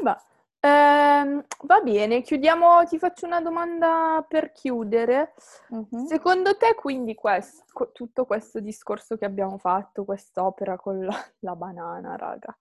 Vabbè, 0.00 0.20
Ehm, 0.64 1.44
va 1.66 1.80
bene, 1.80 2.22
chiudiamo, 2.22 2.84
ti 2.84 2.98
faccio 2.98 3.26
una 3.26 3.40
domanda 3.40 4.24
per 4.28 4.52
chiudere. 4.52 5.34
Mhm. 5.70 6.04
Secondo 6.06 6.56
te, 6.56 6.74
quindi, 6.76 7.14
quest- 7.14 7.64
co- 7.72 7.90
tutto 7.92 8.24
questo 8.26 8.60
discorso 8.60 9.16
che 9.16 9.24
abbiamo 9.24 9.58
fatto, 9.58 10.04
quest'opera 10.04 10.76
con 10.76 11.04
la, 11.04 11.14
la 11.40 11.56
banana, 11.56 12.14
raga, 12.16 12.56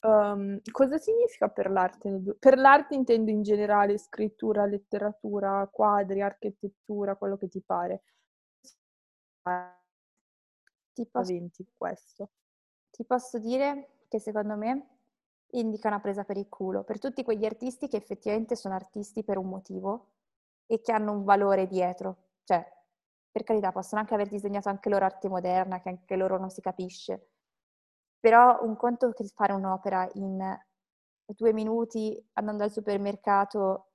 ehm, 0.00 0.60
cosa 0.70 0.98
significa 0.98 1.48
per 1.48 1.70
l'arte? 1.70 2.20
Per 2.38 2.58
l'arte 2.58 2.94
intendo 2.94 3.30
in 3.30 3.42
generale 3.42 3.96
scrittura, 3.98 4.66
letteratura, 4.66 5.66
quadri, 5.72 6.20
architettura, 6.20 7.16
quello 7.16 7.36
che 7.38 7.48
ti 7.48 7.62
pare. 7.64 8.02
Ti 10.94 11.06
posso, 11.06 11.32
questo. 11.76 12.30
ti 12.90 13.04
posso 13.04 13.38
dire 13.38 13.88
che 14.08 14.20
secondo 14.20 14.56
me 14.56 14.86
indica 15.52 15.88
una 15.88 16.00
presa 16.00 16.24
per 16.24 16.36
il 16.36 16.48
culo 16.48 16.82
per 16.84 16.98
tutti 16.98 17.22
quegli 17.22 17.44
artisti 17.44 17.88
che 17.88 17.96
effettivamente 17.96 18.56
sono 18.56 18.74
artisti 18.74 19.22
per 19.24 19.38
un 19.38 19.48
motivo 19.48 20.08
e 20.66 20.80
che 20.80 20.92
hanno 20.92 21.12
un 21.12 21.24
valore 21.24 21.66
dietro. 21.66 22.16
Cioè, 22.44 22.64
per 23.30 23.44
carità, 23.44 23.72
possono 23.72 24.00
anche 24.00 24.14
aver 24.14 24.28
disegnato 24.28 24.68
anche 24.68 24.88
loro 24.88 25.04
arte 25.04 25.28
moderna, 25.28 25.80
che 25.80 25.88
anche 25.90 26.16
loro 26.16 26.38
non 26.38 26.50
si 26.50 26.60
capisce. 26.60 27.28
Però 28.20 28.58
un 28.62 28.76
conto 28.76 29.12
che 29.12 29.24
fare 29.34 29.52
un'opera 29.52 30.08
in 30.14 30.38
due 31.24 31.52
minuti 31.52 32.22
andando 32.34 32.64
al 32.64 32.70
supermercato 32.70 33.88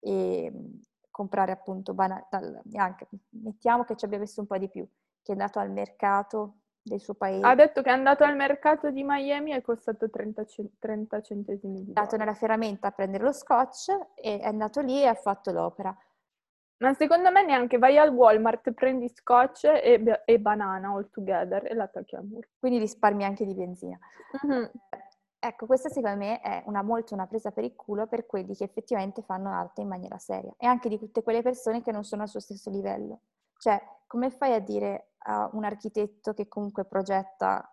e 0.00 0.50
mh, 0.50 0.80
comprare 1.10 1.52
appunto 1.52 1.92
bana- 1.94 2.26
dal- 2.30 2.62
anche, 2.74 3.08
mettiamo 3.30 3.84
che 3.84 3.96
ci 3.96 4.04
abbia 4.04 4.18
messo 4.18 4.40
un 4.40 4.46
po' 4.46 4.58
di 4.58 4.68
più, 4.68 4.84
che 5.22 5.32
è 5.32 5.32
andato 5.32 5.58
al 5.58 5.70
mercato 5.70 6.60
del 6.84 7.00
suo 7.00 7.14
paese, 7.14 7.44
Ha 7.46 7.54
detto 7.54 7.80
che 7.82 7.88
è 7.88 7.92
andato 7.92 8.24
al 8.24 8.36
mercato 8.36 8.90
di 8.90 9.02
Miami 9.02 9.52
e 9.52 9.56
è 9.56 9.60
costato 9.62 10.10
30, 10.10 10.44
ce- 10.44 10.70
30 10.78 11.22
centesimi 11.22 11.78
di 11.78 11.84
è 11.86 11.88
andato 11.88 12.10
dollaro. 12.10 12.24
nella 12.24 12.34
ferramenta 12.36 12.88
a 12.88 12.90
prendere 12.90 13.24
lo 13.24 13.32
scotch 13.32 13.88
e 14.14 14.38
è 14.38 14.46
andato 14.46 14.80
lì 14.80 15.00
e 15.00 15.06
ha 15.06 15.14
fatto 15.14 15.50
l'opera. 15.50 15.96
Ma 16.78 16.92
secondo 16.92 17.30
me 17.30 17.44
neanche 17.44 17.78
vai 17.78 17.96
al 17.96 18.10
Walmart, 18.10 18.72
prendi 18.72 19.08
scotch 19.08 19.64
e, 19.64 20.22
e 20.24 20.38
banana 20.40 20.88
all 20.90 21.08
together 21.08 21.64
e 21.70 21.74
l'attacchi 21.74 22.16
al 22.16 22.24
muro. 22.24 22.48
Quindi 22.58 22.78
risparmi 22.78 23.24
anche 23.24 23.46
di 23.46 23.54
benzina. 23.54 23.98
Ecco, 25.38 25.66
questa 25.66 25.88
secondo 25.88 26.16
me 26.18 26.40
è 26.40 26.62
una, 26.66 26.82
molto 26.82 27.14
una 27.14 27.26
presa 27.26 27.50
per 27.50 27.64
il 27.64 27.74
culo 27.74 28.06
per 28.06 28.26
quelli 28.26 28.54
che 28.54 28.64
effettivamente 28.64 29.22
fanno 29.22 29.50
arte 29.50 29.82
in 29.82 29.88
maniera 29.88 30.16
seria 30.18 30.54
e 30.56 30.66
anche 30.66 30.88
di 30.88 30.98
tutte 30.98 31.22
quelle 31.22 31.42
persone 31.42 31.82
che 31.82 31.92
non 31.92 32.02
sono 32.02 32.22
al 32.22 32.28
suo 32.28 32.40
stesso 32.40 32.70
livello. 32.70 33.20
Cioè, 33.58 33.80
come 34.06 34.30
fai 34.30 34.54
a 34.54 34.58
dire 34.58 35.12
a 35.26 35.48
un 35.52 35.64
architetto 35.64 36.32
che 36.34 36.48
comunque 36.48 36.84
progetta 36.84 37.68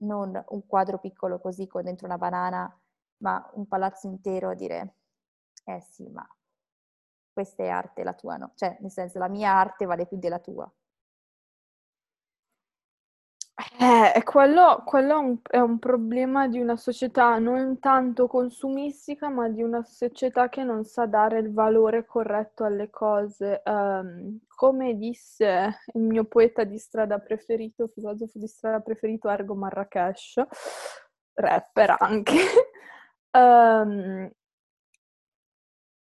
non 0.00 0.42
un 0.48 0.66
quadro 0.66 0.98
piccolo 0.98 1.40
così 1.40 1.66
con 1.66 1.82
dentro 1.84 2.06
una 2.06 2.18
banana, 2.18 2.80
ma 3.18 3.50
un 3.54 3.66
palazzo 3.66 4.06
intero, 4.06 4.50
a 4.50 4.54
dire, 4.54 4.94
eh 5.64 5.80
sì, 5.80 6.08
ma 6.08 6.26
questa 7.32 7.62
è 7.62 7.68
arte, 7.68 8.04
la 8.04 8.14
tua 8.14 8.36
no. 8.36 8.52
Cioè, 8.54 8.78
nel 8.80 8.90
senso, 8.90 9.18
la 9.18 9.28
mia 9.28 9.52
arte 9.52 9.86
vale 9.86 10.06
più 10.06 10.18
della 10.18 10.38
tua. 10.40 10.70
Eh, 13.80 14.22
quello, 14.22 14.82
quello 14.84 15.14
è 15.14 15.16
un, 15.16 15.38
è 15.42 15.58
un 15.58 15.80
problema 15.80 16.46
di 16.46 16.60
una 16.60 16.76
società 16.76 17.38
non 17.38 17.80
tanto 17.80 18.28
consumistica, 18.28 19.28
ma 19.30 19.48
di 19.48 19.62
una 19.64 19.82
società 19.82 20.48
che 20.48 20.62
non 20.62 20.84
sa 20.84 21.06
dare 21.06 21.40
il 21.40 21.52
valore 21.52 22.04
corretto 22.06 22.62
alle 22.62 22.88
cose. 22.88 23.60
Ehm, 23.64 24.38
come 24.46 24.94
disse 24.96 25.80
il 25.94 26.02
mio 26.02 26.24
poeta 26.24 26.62
di 26.62 26.78
strada 26.78 27.18
preferito, 27.18 27.88
filosofo 27.88 28.38
di 28.38 28.46
strada 28.46 28.78
preferito, 28.78 29.28
Ergo 29.28 29.56
Marrakesh, 29.56 30.40
rapper 31.34 31.96
anche, 31.98 32.34
ehm, 33.32 34.30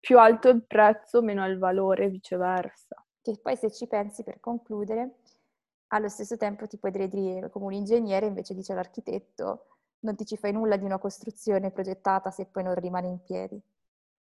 più 0.00 0.18
alto 0.18 0.48
il 0.48 0.64
prezzo, 0.66 1.22
meno 1.22 1.46
il 1.46 1.58
valore, 1.58 2.08
viceversa. 2.08 2.96
Che 3.22 3.38
poi 3.40 3.56
se 3.56 3.70
ci 3.70 3.86
pensi 3.86 4.22
per 4.24 4.38
concludere, 4.40 5.18
allo 5.94 6.08
stesso 6.08 6.36
tempo 6.36 6.66
ti 6.66 6.78
puoi 6.78 6.92
dire 7.08 7.50
come 7.50 7.66
un 7.66 7.72
ingegnere 7.72 8.26
invece 8.26 8.54
dice 8.54 8.74
l'architetto 8.74 9.66
non 10.00 10.16
ti 10.16 10.26
ci 10.26 10.36
fai 10.36 10.52
nulla 10.52 10.76
di 10.76 10.84
una 10.84 10.98
costruzione 10.98 11.70
progettata 11.70 12.30
se 12.30 12.46
poi 12.46 12.62
non 12.62 12.74
rimane 12.74 13.08
in 13.08 13.22
piedi. 13.22 13.60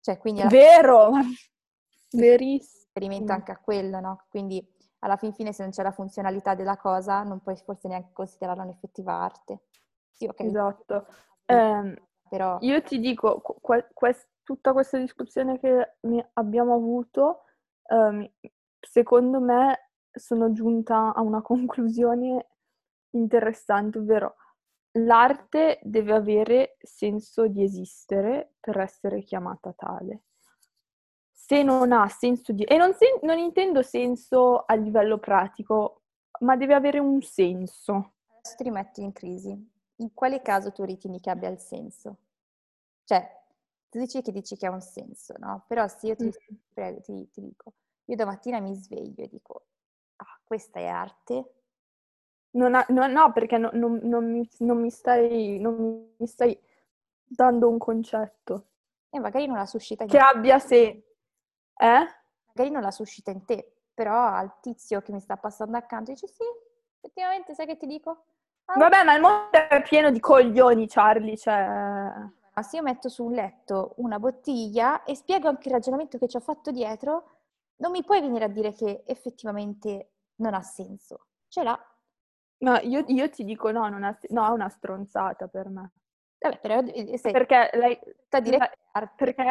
Cioè, 0.01 0.17
quindi 0.19 0.41
alla 0.41 0.51
Vero, 0.51 1.11
verissimo. 2.11 2.81
riferimento 2.93 3.31
anche 3.33 3.51
a 3.51 3.57
quello, 3.57 3.99
no? 3.99 4.25
Quindi 4.29 4.65
alla 4.99 5.17
fin 5.17 5.33
fine 5.33 5.51
se 5.51 5.63
non 5.63 5.71
c'è 5.71 5.83
la 5.83 5.91
funzionalità 5.91 6.55
della 6.55 6.77
cosa 6.77 7.23
non 7.23 7.41
puoi 7.41 7.55
forse 7.57 7.87
neanche 7.87 8.11
considerarla 8.13 8.63
un'effettiva 8.63 9.13
arte. 9.13 9.63
Sì, 10.11 10.25
ok. 10.25 10.39
Esatto. 10.41 11.07
Ehm, 11.45 11.95
Però 12.29 12.57
io 12.59 12.81
ti 12.83 12.99
dico, 12.99 13.41
qu- 13.41 13.59
que- 13.61 13.87
quest- 13.93 14.29
tutta 14.43 14.73
questa 14.73 14.97
discussione 14.97 15.59
che 15.59 15.95
abbiamo 16.33 16.73
avuto, 16.75 17.43
ehm, 17.87 18.29
secondo 18.79 19.39
me 19.39 19.91
sono 20.13 20.51
giunta 20.51 21.13
a 21.13 21.21
una 21.21 21.41
conclusione 21.41 22.47
interessante, 23.11 23.99
ovvero 23.99 24.35
l'arte 24.93 25.79
deve 25.83 26.13
avere 26.13 26.77
senso 26.81 27.47
di 27.47 27.63
esistere 27.63 28.53
per 28.59 28.79
essere 28.79 29.23
chiamata 29.23 29.73
tale. 29.73 30.23
Se 31.31 31.63
non 31.63 31.91
ha 31.91 32.07
senso 32.07 32.53
di... 32.53 32.63
E 32.63 32.77
non, 32.77 32.93
sen- 32.93 33.19
non 33.23 33.37
intendo 33.37 33.81
senso 33.81 34.63
a 34.65 34.73
livello 34.75 35.17
pratico, 35.19 36.01
ma 36.39 36.55
deve 36.55 36.73
avere 36.73 36.99
un 36.99 37.21
senso. 37.21 38.13
adesso 38.37 38.55
ti 38.57 38.63
rimetti 38.63 39.01
in 39.01 39.11
crisi. 39.11 39.71
In 39.97 40.13
quale 40.13 40.41
caso 40.41 40.71
tu 40.71 40.83
ritieni 40.83 41.19
che 41.19 41.29
abbia 41.29 41.49
il 41.49 41.59
senso? 41.59 42.17
Cioè, 43.05 43.41
tu 43.89 43.99
dici 43.99 44.21
che 44.21 44.31
dici 44.31 44.55
che 44.57 44.65
ha 44.65 44.71
un 44.71 44.81
senso, 44.81 45.35
no? 45.37 45.65
Però 45.67 45.87
se 45.87 46.07
io 46.07 46.15
ti, 46.15 46.25
Mm. 46.25 46.57
prego, 46.73 47.01
ti, 47.01 47.29
ti 47.31 47.41
dico, 47.41 47.73
io 48.05 48.15
domattina 48.15 48.59
mi 48.59 48.75
sveglio 48.75 49.23
e 49.23 49.27
dico, 49.27 49.67
questa 50.53 50.79
è 50.79 50.85
arte, 50.85 51.51
Non 52.51 52.75
ha- 52.75 52.85
no, 52.89 53.07
no, 53.07 53.31
perché 53.31 53.57
no- 53.57 53.71
non, 53.73 53.99
non 54.03 54.31
mi, 54.31 54.47
non 54.59 54.79
mi 54.79 54.91
stai, 54.91 55.57
non 55.59 56.13
mi 56.15 56.27
stai 56.27 56.55
dando 57.25 57.67
un 57.67 57.79
concetto 57.79 58.67
e 59.09 59.19
magari 59.19 59.47
non 59.47 59.57
la 59.57 59.65
suscita 59.65 60.03
in 60.03 60.09
che 60.09 60.19
abbia 60.19 60.59
se... 60.59 60.79
Eh? 61.75 62.07
magari 62.53 62.69
non 62.71 62.83
la 62.83 62.91
suscita 62.91 63.31
in 63.31 63.43
te, 63.45 63.77
però 63.95 64.27
al 64.27 64.59
tizio 64.61 65.01
che 65.01 65.11
mi 65.11 65.19
sta 65.19 65.37
passando 65.37 65.75
accanto 65.77 66.11
dice 66.11 66.27
sì, 66.27 66.43
effettivamente, 67.01 67.55
sai 67.55 67.65
che 67.65 67.77
ti 67.77 67.87
dico? 67.87 68.25
Ah, 68.65 68.77
Vabbè, 68.77 69.03
ma 69.03 69.15
il 69.15 69.21
mondo 69.21 69.49
è 69.51 69.81
pieno 69.81 70.11
di 70.11 70.19
coglioni, 70.19 70.87
Charlie, 70.87 71.35
cioè... 71.35 71.65
ma 72.55 72.61
se 72.61 72.77
io 72.77 72.83
metto 72.83 73.09
su 73.09 73.23
un 73.25 73.31
letto 73.33 73.93
una 73.97 74.19
bottiglia 74.19 75.03
e 75.03 75.15
spiego 75.15 75.47
anche 75.47 75.67
il 75.69 75.73
ragionamento 75.73 76.17
che 76.17 76.27
ci 76.27 76.37
ho 76.37 76.39
fatto 76.39 76.71
dietro, 76.71 77.29
non 77.77 77.91
mi 77.91 78.03
puoi 78.03 78.21
venire 78.21 78.45
a 78.45 78.47
dire 78.47 78.73
che 78.73 79.03
effettivamente 79.05 80.09
non 80.37 80.53
ha 80.53 80.61
senso. 80.61 81.27
Ce 81.47 81.63
l'ha. 81.63 81.79
No, 82.59 82.77
io, 82.77 83.03
io 83.07 83.29
ti 83.29 83.43
dico 83.43 83.71
no, 83.71 83.89
non 83.89 84.03
ha, 84.03 84.13
se- 84.13 84.27
no, 84.31 84.47
è 84.47 84.49
una 84.49 84.69
stronzata 84.69 85.47
per 85.47 85.69
me. 85.69 85.91
Vabbè, 86.39 86.59
però 86.59 86.79
eh, 86.81 87.17
sei 87.17 87.31
Perché 87.31 87.69
lei... 87.73 87.99
a 88.29 88.39
dire 88.39 88.57
la-. 88.57 89.07
Perché... 89.15 89.43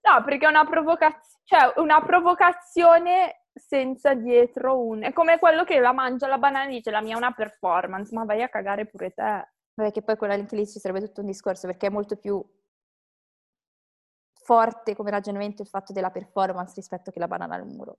No, 0.00 0.24
perché 0.24 0.46
è 0.46 0.48
una 0.48 0.64
provocazione, 0.64 1.42
cioè 1.44 1.72
una 1.76 2.02
provocazione 2.02 3.44
senza 3.52 4.14
dietro 4.14 4.80
un... 4.80 5.02
È 5.02 5.12
come 5.12 5.38
quello 5.38 5.64
che 5.64 5.80
la 5.80 5.92
mangia 5.92 6.28
la 6.28 6.38
banana 6.38 6.66
e 6.66 6.74
dice 6.74 6.90
la 6.90 7.02
mia 7.02 7.14
è 7.14 7.18
una 7.18 7.32
performance, 7.32 8.14
ma 8.14 8.24
vai 8.24 8.42
a 8.42 8.48
cagare 8.48 8.86
pure 8.86 9.10
te. 9.10 9.48
Vabbè, 9.74 9.90
che 9.92 10.02
poi 10.02 10.16
quella 10.16 10.34
anche 10.34 10.56
lì 10.56 10.66
ci 10.66 10.78
sarebbe 10.78 11.04
tutto 11.06 11.20
un 11.20 11.26
discorso 11.26 11.66
perché 11.66 11.86
è 11.86 11.90
molto 11.90 12.16
più 12.16 12.42
forte 14.32 14.96
come 14.96 15.10
ragionamento 15.10 15.60
il 15.60 15.68
fatto 15.68 15.92
della 15.92 16.10
performance 16.10 16.72
rispetto 16.74 17.10
che 17.10 17.18
la 17.18 17.28
banana 17.28 17.54
al 17.56 17.66
muro. 17.66 17.98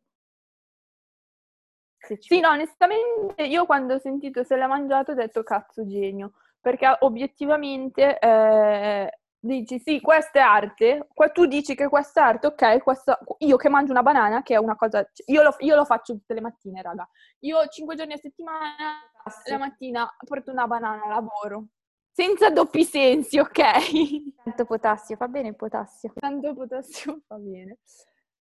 Se 2.09 2.19
ci 2.19 2.33
Sì, 2.33 2.39
no, 2.39 2.49
onestamente 2.49 3.43
io 3.43 3.65
quando 3.65 3.93
ho 3.93 3.99
sentito 3.99 4.43
se 4.43 4.55
l'ha 4.55 4.65
mangiato 4.65 5.11
ho 5.11 5.13
detto 5.13 5.43
cazzo 5.43 5.85
genio, 5.85 6.33
perché 6.59 6.97
obiettivamente 7.01 8.17
eh, 8.17 9.19
dici 9.37 9.79
sì, 9.79 10.01
questa 10.01 10.39
è 10.39 10.41
arte, 10.41 11.07
qua 11.13 11.29
tu 11.29 11.45
dici 11.45 11.75
che 11.75 11.87
questa 11.87 12.21
è 12.21 12.23
arte, 12.23 12.47
ok, 12.47 12.81
questa, 12.81 13.19
io 13.39 13.57
che 13.57 13.69
mangio 13.69 13.91
una 13.91 14.01
banana, 14.01 14.41
che 14.41 14.55
è 14.55 14.57
una 14.57 14.75
cosa, 14.75 15.07
io 15.27 15.43
lo, 15.43 15.55
io 15.59 15.75
lo 15.75 15.85
faccio 15.85 16.13
tutte 16.13 16.33
le 16.33 16.41
mattine, 16.41 16.81
raga, 16.81 17.07
io 17.41 17.67
cinque 17.67 17.95
giorni 17.95 18.13
a 18.13 18.17
settimana, 18.17 19.03
la 19.45 19.57
mattina 19.59 20.11
porto 20.25 20.49
una 20.49 20.65
banana 20.65 21.03
a 21.03 21.09
lavoro, 21.09 21.65
senza 22.11 22.49
doppi 22.49 22.83
sensi, 22.83 23.37
ok? 23.37 24.33
Tanto 24.43 24.65
potassio, 24.65 25.15
fa 25.15 25.27
bene 25.27 25.49
il 25.49 25.55
potassio. 25.55 26.11
Tanto 26.15 26.55
potassio 26.55 27.21
va 27.27 27.37
bene. 27.37 27.77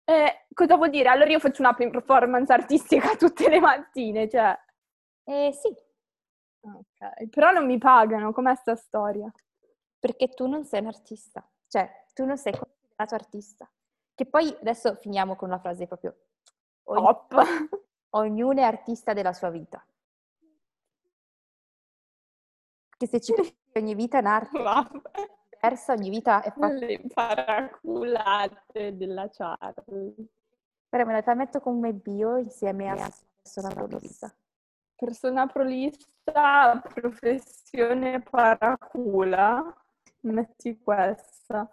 Eh, 0.09 0.47
cosa 0.55 0.77
vuol 0.77 0.89
dire? 0.89 1.11
Allora 1.11 1.29
io 1.31 1.39
faccio 1.39 1.61
una 1.61 1.75
performance 1.75 2.51
artistica 2.51 3.15
tutte 3.17 3.49
le 3.49 3.61
mattine, 3.61 4.27
cioè... 4.29 4.59
Eh 5.25 5.53
sì, 5.53 5.69
Ok, 6.61 7.29
però 7.29 7.51
non 7.51 7.67
mi 7.67 7.79
pagano, 7.79 8.33
com'è 8.33 8.55
sta 8.55 8.75
storia? 8.75 9.31
perché 10.01 10.29
tu 10.29 10.47
non 10.47 10.65
sei 10.65 10.81
un 10.81 10.87
artista, 10.87 11.47
cioè 11.67 11.91
tu 12.15 12.25
non 12.25 12.39
sei 12.39 12.53
considerato 12.53 13.15
artista. 13.15 13.69
Che 14.15 14.27
poi 14.27 14.49
adesso 14.61 14.95
finiamo 14.97 15.35
con 15.37 15.49
una 15.49 15.59
frase 15.59 15.87
proprio 15.87 16.17
ogn- 16.85 17.17
ognuno 18.11 18.61
è 18.61 18.65
artista 18.65 19.13
della 19.13 19.33
sua 19.33 19.51
vita. 19.51 19.85
Che 22.97 23.07
se 23.07 23.21
ci 23.21 23.33
pensi 23.35 23.55
ogni 23.75 23.95
vita 23.95 24.19
è 24.19 24.21
un'arte. 24.21 24.63
Vabbè. 24.63 25.38
Diversa, 25.61 25.93
ogni 25.93 26.11
vita 26.11 26.43
è 26.43 26.53
fatta... 26.53 26.69
Le 26.69 27.01
paraculate 27.13 28.97
della 28.97 29.29
Charlie. 29.29 30.15
Però 30.89 31.05
me 31.05 31.13
la 31.13 31.23
permetto 31.23 31.61
come 31.61 31.93
bio 31.93 32.37
insieme 32.39 32.89
a 32.89 33.11
persona 33.43 33.69
prolissa. 33.69 34.35
Persona 34.97 35.47
prolissa, 35.47 36.81
professione 36.95 38.23
paracula. 38.23 39.77
Metti 40.21 40.81
questa. 40.83 41.71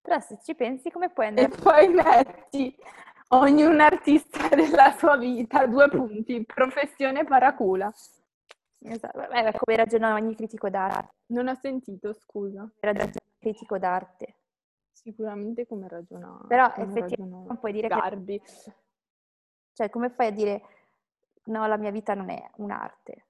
Però 0.00 0.20
se 0.20 0.38
ci 0.42 0.54
pensi 0.54 0.90
come 0.90 1.10
puoi 1.10 1.26
E 1.26 1.28
andare... 1.28 1.48
poi 1.48 1.88
metti 1.88 2.76
ognuno 3.28 3.82
artista 3.82 4.48
della 4.48 4.92
sua 4.96 5.16
vita, 5.16 5.66
due 5.66 5.88
punti, 5.88 6.44
professione 6.44 7.24
paracula. 7.24 7.92
Esatto, 8.86 9.18
vabbè, 9.18 9.52
come 9.56 9.76
ragiona 9.76 10.14
ogni 10.14 10.34
critico 10.34 10.68
d'arte. 10.68 11.14
Non 11.26 11.48
ho 11.48 11.54
sentito, 11.54 12.12
scusa. 12.12 12.70
Ragiona 12.80 13.04
ogni 13.04 13.38
critico 13.38 13.78
d'arte. 13.78 14.36
Sicuramente 14.92 15.66
come 15.66 15.88
ragiona. 15.88 16.44
Però 16.46 16.70
come 16.72 16.86
effettivamente 16.86 17.16
ragiona 17.16 17.46
non 17.46 17.58
puoi 17.58 17.72
dire 17.72 17.88
che... 17.88 17.94
Garbi. 17.94 18.42
Cioè, 19.72 19.90
come 19.90 20.10
fai 20.10 20.28
a 20.28 20.30
dire 20.30 20.62
no, 21.44 21.66
la 21.66 21.76
mia 21.76 21.90
vita 21.90 22.14
non 22.14 22.30
è 22.30 22.50
un'arte? 22.56 23.26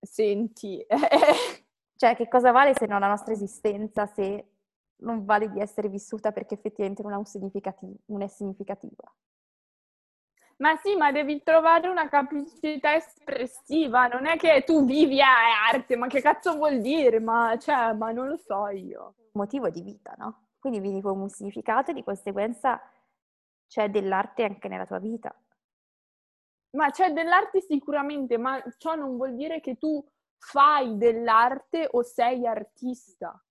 Senti, 0.00 0.84
Cioè, 2.00 2.16
che 2.16 2.28
cosa 2.28 2.50
vale 2.50 2.72
se 2.72 2.86
non 2.86 2.98
la 2.98 3.08
nostra 3.08 3.34
esistenza, 3.34 4.06
se 4.06 4.52
non 5.02 5.26
vale 5.26 5.50
di 5.50 5.60
essere 5.60 5.90
vissuta 5.90 6.32
perché 6.32 6.54
effettivamente 6.54 7.02
non, 7.02 7.12
ha 7.12 7.18
un 7.18 7.26
significativo, 7.26 7.92
non 8.06 8.22
è 8.22 8.26
significativa? 8.26 9.14
Ma 10.60 10.76
sì, 10.76 10.94
ma 10.94 11.10
devi 11.10 11.42
trovare 11.42 11.88
una 11.88 12.08
capacità 12.08 12.94
espressiva, 12.94 14.06
non 14.08 14.26
è 14.26 14.36
che 14.36 14.62
tu 14.64 14.84
vivi 14.84 15.20
a 15.20 15.68
arte, 15.70 15.96
ma 15.96 16.06
che 16.06 16.20
cazzo 16.20 16.54
vuol 16.56 16.80
dire? 16.80 17.18
Ma, 17.18 17.56
cioè, 17.58 17.94
ma 17.94 18.10
non 18.12 18.28
lo 18.28 18.36
so 18.36 18.68
io. 18.68 19.14
motivo 19.32 19.70
di 19.70 19.82
vita, 19.82 20.14
no? 20.18 20.48
Quindi 20.58 20.80
vivi 20.80 21.00
con 21.00 21.18
un 21.18 21.28
significato 21.30 21.90
e 21.90 21.94
di 21.94 22.04
conseguenza 22.04 22.80
c'è 23.68 23.88
dell'arte 23.88 24.44
anche 24.44 24.68
nella 24.68 24.86
tua 24.86 24.98
vita. 24.98 25.34
Ma 26.72 26.90
c'è 26.90 27.12
dell'arte 27.12 27.60
sicuramente, 27.62 28.36
ma 28.36 28.62
ciò 28.76 28.94
non 28.94 29.16
vuol 29.16 29.34
dire 29.34 29.60
che 29.60 29.76
tu 29.78 30.04
fai 30.36 30.96
dell'arte 30.98 31.88
o 31.90 32.02
sei 32.02 32.46
artista. 32.46 33.42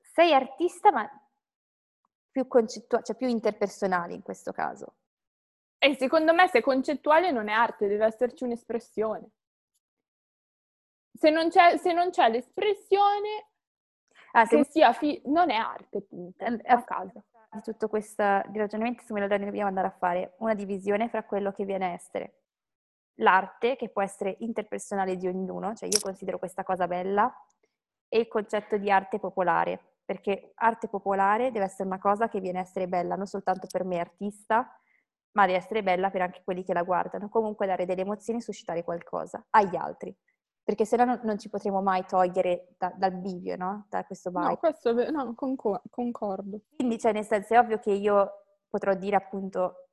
Sei 0.00 0.32
artista, 0.32 0.90
ma 0.90 1.08
più 2.30 2.46
concettuale, 2.46 3.04
cioè 3.04 3.16
più 3.16 3.28
interpersonale 3.28 4.14
in 4.14 4.22
questo 4.22 4.52
caso. 4.52 4.94
E 5.82 5.94
secondo 5.96 6.34
me 6.34 6.46
se 6.48 6.60
concettuale 6.60 7.30
non 7.30 7.48
è 7.48 7.52
arte, 7.52 7.88
deve 7.88 8.04
esserci 8.04 8.44
un'espressione. 8.44 9.30
Se 11.12 11.30
non 11.30 11.48
c'è, 11.48 11.78
se 11.78 11.92
non 11.92 12.10
c'è 12.10 12.28
l'espressione, 12.28 13.46
Ah, 14.32 14.44
se 14.44 14.56
che 14.58 14.64
sia 14.70 14.92
fi- 14.92 15.20
non 15.24 15.50
è 15.50 15.56
arte, 15.56 16.02
punto. 16.02 16.44
Eh, 16.44 16.60
A 16.66 16.84
caso. 16.84 17.24
di 17.50 17.62
tutto 17.62 17.88
questo 17.88 18.42
di 18.48 18.58
ragionamento, 18.58 19.02
secondo 19.02 19.26
me 19.26 19.38
dobbiamo 19.44 19.66
andare 19.68 19.88
a 19.88 19.96
fare 19.98 20.34
una 20.38 20.54
divisione 20.54 21.08
fra 21.08 21.24
quello 21.24 21.50
che 21.50 21.64
viene 21.64 21.86
a 21.86 21.92
essere 21.94 22.34
l'arte, 23.14 23.74
che 23.76 23.88
può 23.88 24.02
essere 24.02 24.36
interpersonale 24.40 25.16
di 25.16 25.26
ognuno, 25.26 25.74
cioè 25.74 25.88
io 25.90 25.98
considero 26.00 26.38
questa 26.38 26.62
cosa 26.62 26.86
bella, 26.86 27.34
e 28.08 28.20
il 28.20 28.28
concetto 28.28 28.76
di 28.76 28.90
arte 28.90 29.18
popolare, 29.18 29.96
perché 30.04 30.52
arte 30.56 30.86
popolare 30.88 31.50
deve 31.50 31.64
essere 31.64 31.88
una 31.88 31.98
cosa 31.98 32.28
che 32.28 32.38
viene 32.40 32.58
a 32.58 32.62
essere 32.62 32.86
bella 32.86 33.16
non 33.16 33.26
soltanto 33.26 33.66
per 33.70 33.84
me 33.84 33.98
artista, 33.98 34.79
ma 35.32 35.46
deve 35.46 35.58
essere 35.58 35.82
bella 35.82 36.10
per 36.10 36.22
anche 36.22 36.42
quelli 36.44 36.62
che 36.64 36.72
la 36.72 36.82
guardano, 36.82 37.28
comunque 37.28 37.66
dare 37.66 37.86
delle 37.86 38.02
emozioni 38.02 38.40
e 38.40 38.42
suscitare 38.42 38.82
qualcosa 38.84 39.44
agli 39.50 39.76
altri, 39.76 40.14
perché 40.62 40.84
se 40.84 40.96
no 40.96 41.20
non, 41.22 41.38
ci 41.38 41.48
potremo 41.48 41.82
mai 41.82 42.04
togliere 42.06 42.74
da- 42.78 42.92
dal 42.96 43.12
bivio, 43.12 43.56
no? 43.56 43.86
Da 43.88 44.04
questo 44.04 44.30
No, 44.30 44.40
bias. 44.40 44.58
questo 44.58 44.98
è 44.98 45.10
no, 45.10 45.34
concor- 45.34 45.82
concordo. 45.90 46.60
Quindi, 46.76 46.98
cioè, 46.98 47.12
nel 47.12 47.24
senso, 47.24 47.54
è 47.54 47.58
ovvio 47.58 47.78
che 47.78 47.92
io 47.92 48.30
potrò 48.68 48.94
dire 48.94 49.16
appunto 49.16 49.86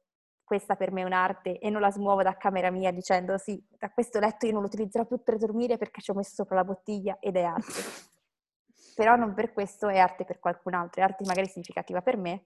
questa 0.43 0.75
per 0.77 0.91
me 0.91 1.01
è 1.01 1.05
un'arte 1.05 1.59
e 1.59 1.69
non 1.69 1.81
la 1.81 1.91
smuovo 1.91 2.23
da 2.23 2.37
camera 2.37 2.71
mia 2.71 2.91
dicendo 2.91 3.37
sì, 3.37 3.61
da 3.77 3.89
questo 3.89 4.17
letto 4.19 4.45
io 4.45 4.53
non 4.53 4.61
lo 4.61 4.67
utilizzerò 4.67 5.05
più 5.05 5.21
per 5.21 5.37
dormire 5.37 5.77
perché 5.77 5.99
ci 5.99 6.11
ho 6.11 6.13
messo 6.13 6.35
sopra 6.35 6.55
la 6.55 6.63
bottiglia 6.63 7.17
ed 7.19 7.35
è 7.35 7.43
arte. 7.43 7.65
Però 8.95 9.15
non 9.15 9.33
per 9.33 9.51
questo 9.51 9.89
è 9.89 9.97
arte 9.97 10.23
per 10.23 10.39
qualcun 10.39 10.73
altro, 10.73 11.01
è 11.01 11.03
arte 11.03 11.25
magari 11.25 11.47
significativa 11.47 12.01
per 12.01 12.15
me, 12.17 12.45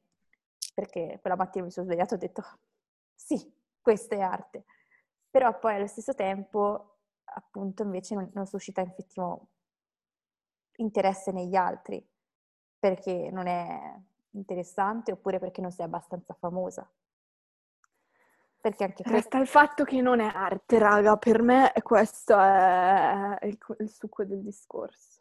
perché 0.73 1.19
quella 1.21 1.35
mattina 1.35 1.65
mi 1.65 1.71
sono 1.71 1.85
svegliata 1.85 2.13
e 2.13 2.15
ho 2.15 2.19
detto 2.19 2.43
sì, 3.13 3.53
questa 3.79 4.15
è 4.15 4.19
arte. 4.19 4.65
Però 5.29 5.57
poi 5.59 5.75
allo 5.75 5.87
stesso 5.87 6.13
tempo, 6.13 6.99
appunto, 7.23 7.83
invece 7.83 8.15
non, 8.15 8.29
non 8.33 8.45
suscita 8.45 8.81
effettivo 8.81 9.47
interesse 10.75 11.31
negli 11.31 11.55
altri, 11.55 12.05
perché 12.79 13.29
non 13.31 13.47
è 13.47 13.95
interessante 14.31 15.11
oppure 15.11 15.39
perché 15.39 15.61
non 15.61 15.71
sei 15.71 15.85
abbastanza 15.85 16.33
famosa. 16.33 16.89
Perché 18.59 18.83
anche 18.83 19.03
questo... 19.03 19.11
Resta 19.11 19.37
il 19.39 19.47
fatto 19.47 19.83
che 19.83 20.01
non 20.01 20.19
è 20.19 20.31
arte, 20.31 20.77
raga, 20.77 21.17
per 21.17 21.41
me 21.41 21.71
questo 21.81 22.37
è 22.37 23.37
il, 23.43 23.57
il 23.79 23.89
succo 23.89 24.23
del 24.23 24.41
discorso. 24.41 25.20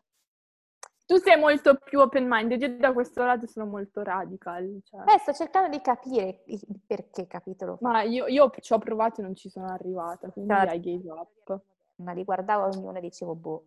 Tu 1.10 1.16
sei 1.16 1.36
molto 1.36 1.74
più 1.74 1.98
open-minded, 1.98 2.62
io 2.62 2.76
da 2.76 2.92
questo 2.92 3.24
lato 3.24 3.48
sono 3.48 3.66
molto 3.66 4.04
radical. 4.04 4.80
Cioè. 4.84 5.12
Eh, 5.12 5.18
sto 5.18 5.32
cercando 5.32 5.68
di 5.68 5.80
capire 5.80 6.42
il 6.44 6.60
perché, 6.86 7.26
capitolo. 7.26 7.78
Ma 7.80 8.02
io, 8.02 8.28
io 8.28 8.48
ci 8.60 8.72
ho 8.72 8.78
provato 8.78 9.20
e 9.20 9.24
non 9.24 9.34
ci 9.34 9.48
sono 9.48 9.66
arrivata, 9.66 10.28
quindi 10.28 10.54
Certo. 10.54 10.74
I 10.76 10.80
gave 10.80 11.10
up. 11.10 11.60
Ma 11.96 12.12
li 12.12 12.22
guardavo 12.22 12.66
ognuno 12.66 12.96
e 12.98 13.00
dicevo, 13.00 13.34
boh. 13.34 13.64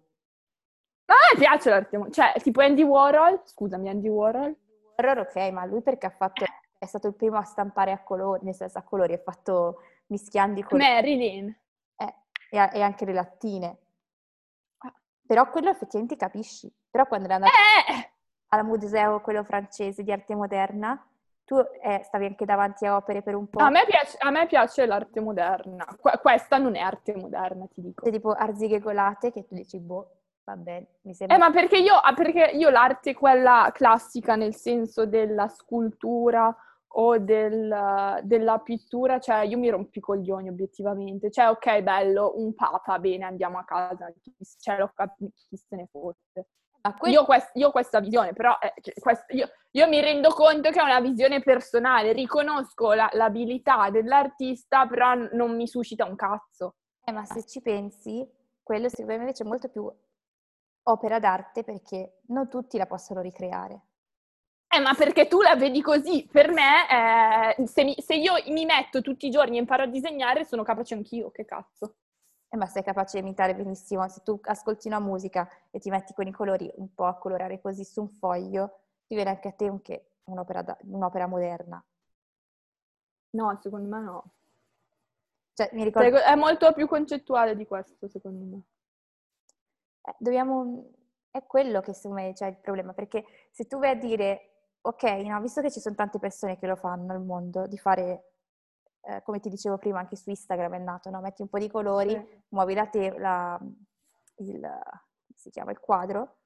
A 1.07 1.13
me 1.33 1.37
piace 1.37 1.69
l'arte, 1.69 1.99
cioè, 2.11 2.31
tipo 2.37 2.61
Andy 2.61 2.83
Warhol, 2.83 3.41
scusami, 3.43 3.89
Andy 3.89 4.07
Warhol. 4.07 4.55
Horror 4.95 5.17
ok, 5.17 5.35
ma 5.51 5.65
lui 5.65 5.81
perché 5.81 6.05
ha 6.05 6.11
fatto... 6.11 6.45
È 6.79 6.85
stato 6.85 7.07
il 7.07 7.13
primo 7.13 7.35
a 7.35 7.43
stampare 7.43 7.91
a 7.91 8.01
colori, 8.01 8.45
nel 8.45 8.55
senso 8.55 8.77
a 8.77 8.83
colori, 8.83 9.11
ha 9.11 9.21
fatto 9.21 9.81
mischiando 10.07 10.61
i 10.61 10.63
colori. 10.63 10.87
Marilyn. 10.87 11.57
Eh, 11.97 12.15
e, 12.51 12.69
e 12.71 12.81
anche 12.81 13.03
le 13.03 13.13
lattine. 13.13 13.79
Però 15.33 15.49
quello 15.49 15.71
effettivamente 15.71 16.15
capisci. 16.15 16.71
Però 16.91 17.07
quando 17.07 17.25
eri 17.25 17.33
andato 17.33 17.53
Eh! 17.89 18.11
al 18.49 18.63
museo, 18.63 19.19
quello 19.21 19.43
francese 19.43 20.03
di 20.03 20.11
arte 20.11 20.35
moderna, 20.35 21.03
tu 21.43 21.57
eh, 21.57 22.01
stavi 22.03 22.25
anche 22.25 22.45
davanti 22.45 22.85
a 22.85 22.95
opere 22.97 23.23
per 23.23 23.33
un 23.33 23.49
po'. 23.49 23.59
A 23.59 23.71
me 23.71 23.83
piace, 23.87 24.15
a 24.19 24.29
me 24.29 24.45
piace 24.45 24.85
l'arte 24.85 25.19
moderna. 25.21 25.87
Que- 25.99 26.19
questa 26.21 26.59
non 26.59 26.75
è 26.75 26.81
arte 26.81 27.15
moderna, 27.15 27.65
ti 27.65 27.81
dico. 27.81 28.03
Cioè, 28.03 28.11
tipo 28.13 28.29
arzighe 28.31 28.79
golate 28.79 29.31
che 29.31 29.43
tu 29.43 29.55
dici, 29.55 29.79
boh, 29.79 30.11
va 30.43 30.55
bene, 30.55 30.85
mi 31.01 31.15
sembra... 31.15 31.35
Eh, 31.35 31.39
ma 31.39 31.49
perché 31.49 31.77
io, 31.77 31.95
ah, 31.95 32.13
perché 32.13 32.51
io 32.53 32.69
l'arte 32.69 33.15
quella 33.15 33.71
classica, 33.73 34.35
nel 34.35 34.53
senso 34.53 35.07
della 35.07 35.47
scultura 35.47 36.55
o 36.95 37.17
del- 37.17 38.19
della 38.23 38.59
pittura, 38.59 39.19
cioè 39.19 39.39
io 39.43 39.57
mi 39.57 39.69
rompo 39.69 39.89
i 39.97 39.99
coglioni 40.01 40.49
obiettivamente. 40.49 41.31
Cioè, 41.31 41.49
ok, 41.49 41.81
bello, 41.81 42.33
un 42.35 42.53
papa, 42.53 42.99
bene, 42.99 43.25
andiamo 43.25 43.57
a 43.57 43.63
casa, 43.63 44.11
chi, 44.21 44.33
cioè, 44.59 44.77
lo 44.77 44.91
cap- 44.93 45.15
chi 45.17 45.57
se 45.57 45.75
ne 45.75 45.87
fotte. 45.89 46.47
Ma 46.81 46.93
quello- 46.95 47.13
Io, 47.15 47.21
ho 47.21 47.25
quest- 47.25 47.51
io 47.55 47.67
ho 47.69 47.71
questa 47.71 47.99
visione, 48.01 48.33
però 48.33 48.57
eh, 48.59 48.73
cioè, 48.81 48.93
quest- 48.99 49.31
io, 49.33 49.47
io 49.71 49.87
mi 49.87 50.01
rendo 50.01 50.29
conto 50.31 50.69
che 50.69 50.79
è 50.79 50.83
una 50.83 50.99
visione 50.99 51.41
personale, 51.41 52.11
riconosco 52.11 52.93
la- 52.93 53.09
l'abilità 53.13 53.89
dell'artista, 53.89 54.85
però 54.85 55.13
non 55.31 55.55
mi 55.55 55.65
suscita 55.67 56.05
un 56.05 56.15
cazzo. 56.15 56.75
Eh, 57.05 57.11
ma 57.13 57.23
se 57.25 57.45
ci 57.45 57.61
pensi, 57.61 58.27
quello 58.61 58.89
secondo 58.89 59.13
me 59.13 59.19
invece 59.19 59.43
è 59.43 59.47
molto 59.47 59.69
più 59.69 59.89
opera 60.85 61.19
d'arte 61.19 61.63
perché 61.63 62.19
non 62.27 62.49
tutti 62.49 62.77
la 62.77 62.85
possono 62.85 63.21
ricreare. 63.21 63.81
Eh, 64.75 64.79
ma 64.79 64.93
perché 64.95 65.27
tu 65.27 65.39
la 65.41 65.55
vedi 65.55 65.81
così? 65.81 66.27
Per 66.31 66.51
me, 66.51 67.55
eh, 67.57 67.67
se, 67.67 67.83
mi- 67.83 67.95
se 68.01 68.15
io 68.15 68.33
mi 68.47 68.65
metto 68.65 69.01
tutti 69.01 69.27
i 69.27 69.29
giorni 69.29 69.57
e 69.57 69.59
imparo 69.59 69.83
a 69.83 69.87
disegnare, 69.87 70.45
sono 70.45 70.63
capace 70.63 70.95
anch'io, 70.95 71.29
che 71.31 71.45
cazzo. 71.45 71.95
Eh, 72.49 72.57
ma 72.57 72.65
sei 72.65 72.83
capace 72.83 73.17
di 73.19 73.23
imitare 73.25 73.53
benissimo. 73.55 74.07
Se 74.07 74.21
tu 74.23 74.39
ascolti 74.43 74.87
una 74.87 74.99
musica 74.99 75.47
e 75.69 75.79
ti 75.79 75.89
metti 75.89 76.13
con 76.13 76.25
i 76.27 76.31
colori 76.31 76.71
un 76.75 76.93
po' 76.93 77.05
a 77.05 77.17
colorare 77.17 77.61
così 77.61 77.83
su 77.83 78.01
un 78.01 78.09
foglio, 78.09 78.79
ti 79.05 79.15
viene 79.15 79.29
anche 79.31 79.49
a 79.49 79.51
te 79.51 79.69
un 79.69 79.81
che- 79.81 80.11
un'opera, 80.25 80.61
da- 80.63 80.77
un'opera 80.81 81.27
moderna. 81.27 81.83
No, 83.31 83.59
secondo 83.61 83.95
me 83.95 84.01
no. 84.01 84.23
Cioè, 85.53 85.69
mi 85.73 85.83
ricordo... 85.83 86.17
Cioè, 86.17 86.25
È 86.25 86.35
molto 86.35 86.73
più 86.73 86.87
concettuale 86.87 87.55
di 87.55 87.67
questo, 87.67 88.07
secondo 88.07 88.43
me. 88.55 88.61
Eh, 90.05 90.15
dobbiamo... 90.17 90.89
È 91.29 91.43
quello 91.47 91.81
che 91.81 91.93
secondo 91.93 92.21
me 92.21 92.33
c'è 92.33 92.47
il 92.47 92.57
problema, 92.57 92.93
perché 92.93 93.25
se 93.49 93.65
tu 93.65 93.79
vai 93.79 93.89
a 93.91 93.95
dire, 93.95 94.52
ok, 94.85 95.03
no, 95.03 95.39
visto 95.41 95.61
che 95.61 95.71
ci 95.71 95.79
sono 95.79 95.95
tante 95.95 96.19
persone 96.19 96.57
che 96.57 96.67
lo 96.67 96.75
fanno 96.75 97.13
al 97.13 97.21
mondo, 97.23 97.67
di 97.67 97.77
fare, 97.77 98.33
eh, 99.01 99.21
come 99.23 99.39
ti 99.39 99.49
dicevo 99.49 99.77
prima, 99.77 99.99
anche 99.99 100.15
su 100.15 100.29
Instagram 100.29 100.73
è 100.75 100.79
nato, 100.79 101.09
no? 101.09 101.21
Metti 101.21 101.41
un 101.41 101.49
po' 101.49 101.59
di 101.59 101.69
colori, 101.69 102.11
Sì. 102.11 102.43
muovi 102.49 102.73
la 102.73 102.87
te- 102.87 103.17
la- 103.17 103.59
il, 104.37 104.69
si 105.35 105.49
chiama, 105.49 105.71
il 105.71 105.79
quadro, 105.79 106.37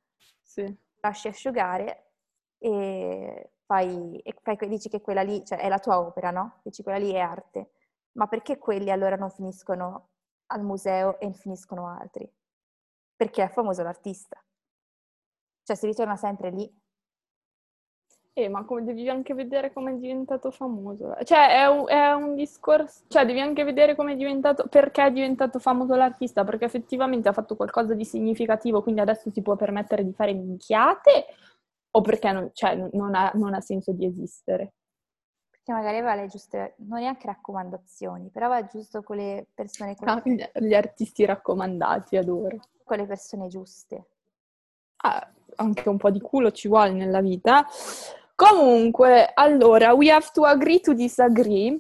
Sì. 0.42 0.76
lasci 1.02 1.28
asciugare 1.28 2.12
e 2.60 3.52
fai, 3.66 4.18
e 4.20 4.34
fai 4.42 4.58
dici 4.68 4.90
che 4.90 5.02
quella 5.02 5.22
lì, 5.24 5.44
cioè 5.46 5.60
è 5.60 5.68
la 5.70 5.80
tua 5.80 6.00
opera, 6.00 6.32
no? 6.32 6.60
Dici 6.64 6.84
quella 6.84 6.98
lì 7.00 7.12
è 7.12 7.20
arte. 7.20 7.72
Ma 8.14 8.28
perché 8.28 8.58
quelli 8.58 8.90
allora 8.92 9.16
non 9.16 9.30
finiscono 9.32 10.10
al 10.48 10.64
museo 10.64 11.20
e 11.20 11.32
finiscono 11.34 11.88
altri? 11.88 12.30
perché 13.18 13.44
è 13.44 13.50
famoso 13.50 13.82
l'artista. 13.84 14.40
Cioè 15.64 15.76
si 15.76 15.86
ritorna 15.88 16.16
sempre 16.16 16.50
lì. 16.50 16.72
Eh, 18.40 18.50
ma 18.50 18.64
come 18.66 18.84
devi 18.84 19.10
anche 19.10 19.34
vedere 19.34 19.74
come 19.74 19.94
è 19.94 19.96
diventato 19.96 20.52
famoso. 20.52 21.16
Cioè, 21.24 21.60
è 21.60 21.66
un, 21.66 21.90
è 21.90 22.12
un 22.12 22.36
discorso... 22.36 23.02
Cioè, 23.08 23.26
devi 23.26 23.40
anche 23.40 23.64
vedere 23.64 23.96
come 23.96 24.14
è 24.14 24.16
diventato... 24.16 24.68
Perché 24.68 25.06
è 25.06 25.12
diventato 25.12 25.58
famoso 25.58 25.96
l'artista, 25.96 26.44
perché 26.44 26.66
effettivamente 26.66 27.28
ha 27.28 27.34
fatto 27.34 27.56
qualcosa 27.56 27.96
di 27.96 28.06
significativo, 28.06 28.84
quindi 28.84 29.02
adesso 29.02 29.32
si 29.32 29.42
può 29.42 29.56
permettere 29.56 30.04
di 30.04 30.14
fare 30.14 30.34
minchiate, 30.34 31.26
o 31.90 32.02
perché 32.02 32.32
non, 32.32 32.52
cioè, 32.54 32.76
non, 32.92 33.16
ha, 33.16 33.32
non 33.34 33.56
ha 33.56 33.60
senso 33.60 33.92
di 33.92 34.06
esistere. 34.06 34.74
Perché 35.50 35.72
magari 35.72 35.98
aveva 35.98 36.14
le 36.14 36.28
giuste... 36.28 36.76
Non 36.86 37.00
neanche 37.00 37.26
raccomandazioni, 37.26 38.30
però 38.30 38.46
aveva 38.46 38.68
giusto 38.68 39.02
quelle 39.02 39.48
persone... 39.52 39.96
Ah, 40.02 40.22
gli 40.24 40.76
artisti 40.76 41.26
raccomandati, 41.26 42.18
adoro. 42.18 42.58
Quelle 42.84 43.08
persone 43.08 43.48
giuste. 43.48 44.06
Ah, 44.98 45.28
anche 45.56 45.90
un 45.90 45.98
po' 45.98 46.12
di 46.12 46.22
culo 46.22 46.52
ci 46.52 46.68
vuole 46.68 46.92
nella 46.92 47.22
vita. 47.22 47.66
Comunque, 48.38 49.32
allora, 49.34 49.96
we 49.96 50.12
have 50.12 50.30
to 50.32 50.46
agree 50.46 50.80
to 50.80 50.94
disagree. 50.94 51.76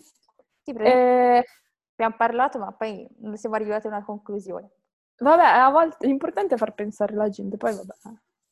Sì, 0.63 0.71
eh, 0.71 1.45
abbiamo 1.93 2.15
parlato, 2.17 2.57
ma 2.57 2.71
poi 2.71 3.07
non 3.19 3.37
siamo 3.37 3.53
arrivati 3.53 3.85
a 3.85 3.91
una 3.91 4.03
conclusione. 4.03 4.71
Vabbè, 5.19 5.43
a 5.43 5.69
volte 5.69 6.07
l'importante 6.07 6.55
è 6.55 6.57
far 6.57 6.73
pensare 6.73 7.13
la 7.13 7.29
gente, 7.29 7.57
poi 7.57 7.75
vabbè, 7.75 7.93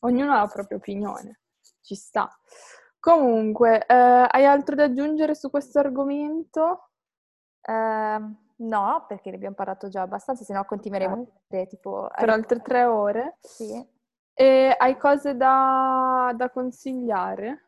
ognuno 0.01 0.33
ha 0.33 0.41
la 0.41 0.47
propria 0.47 0.77
opinione, 0.77 1.39
ci 1.81 1.95
sta. 1.95 2.29
Comunque, 2.99 3.83
eh, 3.87 4.27
hai 4.29 4.45
altro 4.45 4.75
da 4.75 4.83
aggiungere 4.83 5.33
su 5.33 5.49
questo 5.49 5.79
argomento? 5.79 6.91
Eh, 7.59 8.19
no, 8.57 9.05
perché 9.07 9.31
ne 9.31 9.35
abbiamo 9.35 9.55
parlato 9.55 9.89
già 9.89 10.03
abbastanza, 10.03 10.43
se 10.43 10.53
no 10.53 10.63
continueremo 10.63 11.39
okay. 11.47 11.65
tipo, 11.65 12.07
per 12.15 12.29
altre 12.29 12.61
tre 12.61 12.83
ore. 12.83 13.37
Sì. 13.41 13.83
E 14.31 14.75
hai 14.77 14.95
cose 14.95 15.35
da, 15.35 16.31
da 16.35 16.51
consigliare? 16.51 17.64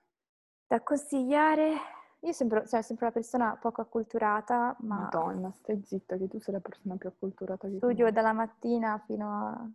Da 0.67 0.81
consigliare? 0.81 1.75
Io 2.21 2.33
sono 2.33 2.67
cioè, 2.67 2.81
sempre 2.81 3.05
una 3.05 3.13
persona 3.13 3.57
poco 3.59 3.81
acculturata, 3.81 4.75
ma... 4.79 5.09
Madonna, 5.11 5.49
stai 5.53 5.81
zitta 5.85 6.17
che 6.17 6.27
tu 6.27 6.39
sei 6.39 6.55
la 6.55 6.59
persona 6.59 6.95
più 6.97 7.07
acculturata 7.07 7.69
che 7.69 7.77
Studio 7.77 8.11
dalla 8.11 8.33
mattina 8.33 9.01
fino 9.05 9.31
a... 9.31 9.65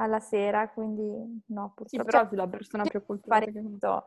alla 0.00 0.20
sera, 0.20 0.68
quindi 0.68 1.42
no, 1.46 1.72
purtroppo. 1.74 1.88
Sì, 1.88 1.96
però 1.96 2.28
sei 2.28 2.36
la 2.36 2.46
persona 2.46 2.84
più 2.84 3.00
acculturata 3.00 3.46
che 3.46 3.62
so. 3.80 4.04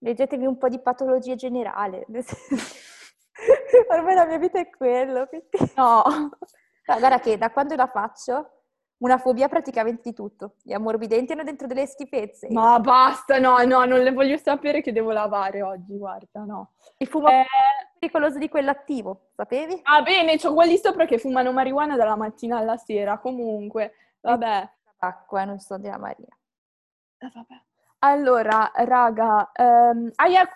Leggetevi 0.00 0.44
un 0.44 0.58
po' 0.58 0.68
di 0.68 0.78
patologia 0.80 1.34
generale. 1.34 2.04
Ormai 3.88 4.14
la 4.14 4.26
mia 4.26 4.38
vita 4.38 4.58
è 4.58 4.68
quello, 4.68 5.26
quindi... 5.26 5.72
No. 5.76 6.02
Guarda 6.84 7.20
che 7.20 7.38
da 7.38 7.50
quando 7.50 7.74
la 7.74 7.86
faccio 7.86 8.57
una 8.98 9.18
fobia 9.18 9.48
praticamente 9.48 10.02
di 10.04 10.14
tutto. 10.14 10.54
Gli 10.62 10.72
ammorbidenti 10.72 11.32
hanno 11.32 11.44
dentro 11.44 11.66
delle 11.66 11.86
schifezze. 11.86 12.48
Ma 12.50 12.78
basta, 12.80 13.38
no, 13.38 13.58
no, 13.64 13.84
non 13.84 14.00
le 14.00 14.12
voglio 14.12 14.36
sapere 14.36 14.80
che 14.80 14.92
devo 14.92 15.12
lavare 15.12 15.62
oggi, 15.62 15.96
guarda, 15.96 16.44
no. 16.44 16.72
Il 16.98 17.06
fumo 17.06 17.28
eh... 17.28 17.42
è 17.42 17.46
pericoloso 17.98 18.38
di 18.38 18.48
quello 18.48 18.70
attivo, 18.70 19.30
sapevi? 19.36 19.80
Ah, 19.84 20.02
bene, 20.02 20.36
c'ho 20.36 20.54
quelli 20.54 20.76
sopra 20.78 21.04
che 21.04 21.18
fumano 21.18 21.52
marijuana 21.52 21.96
dalla 21.96 22.16
mattina 22.16 22.58
alla 22.58 22.76
sera, 22.76 23.18
comunque, 23.18 23.92
vabbè. 24.20 24.70
Acqua, 24.98 25.44
non 25.44 25.60
so 25.60 25.78
della 25.78 25.98
Maria. 25.98 26.26
Eh, 27.18 27.30
vabbè. 27.32 27.62
Allora, 28.00 28.70
raga, 28.74 29.50
um, 29.56 30.10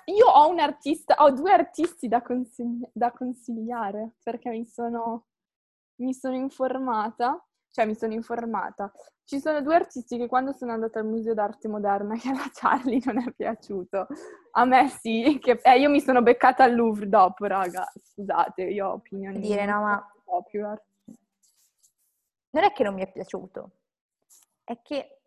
io 0.04 0.26
ho 0.26 0.48
un 0.48 0.60
artista, 0.60 1.16
ho 1.18 1.30
due 1.30 1.52
artisti 1.52 2.06
da, 2.06 2.22
consigli- 2.22 2.88
da 2.92 3.10
consigliare 3.10 4.12
perché 4.22 4.50
mi 4.50 4.64
sono, 4.64 5.26
mi 5.96 6.14
sono 6.14 6.36
informata 6.36 7.44
cioè 7.72 7.86
mi 7.86 7.94
sono 7.94 8.12
informata. 8.12 8.92
Ci 9.24 9.40
sono 9.40 9.62
due 9.62 9.74
artisti 9.74 10.18
che 10.18 10.28
quando 10.28 10.52
sono 10.52 10.72
andata 10.72 10.98
al 10.98 11.06
Museo 11.06 11.34
d'Arte 11.34 11.66
Moderna 11.68 12.14
che 12.20 12.28
alla 12.28 12.50
Charlie 12.52 13.00
non 13.04 13.18
è 13.18 13.32
piaciuto. 13.32 14.06
A 14.52 14.64
me 14.64 14.88
sì, 14.88 15.38
che, 15.40 15.58
eh, 15.62 15.78
io 15.80 15.88
mi 15.88 16.00
sono 16.00 16.22
beccata 16.22 16.64
al 16.64 16.74
Louvre 16.74 17.08
dopo, 17.08 17.46
raga. 17.46 17.90
Scusate, 18.00 18.62
io 18.64 18.88
ho 18.88 18.92
opinioni. 18.92 19.40
Dire 19.40 19.64
no, 19.64 19.80
ma... 19.80 20.12
Popular. 20.24 20.80
Non 22.50 22.64
è 22.64 22.72
che 22.72 22.84
non 22.84 22.94
mi 22.94 23.02
è 23.02 23.10
piaciuto, 23.10 23.70
è 24.62 24.78
che 24.82 25.20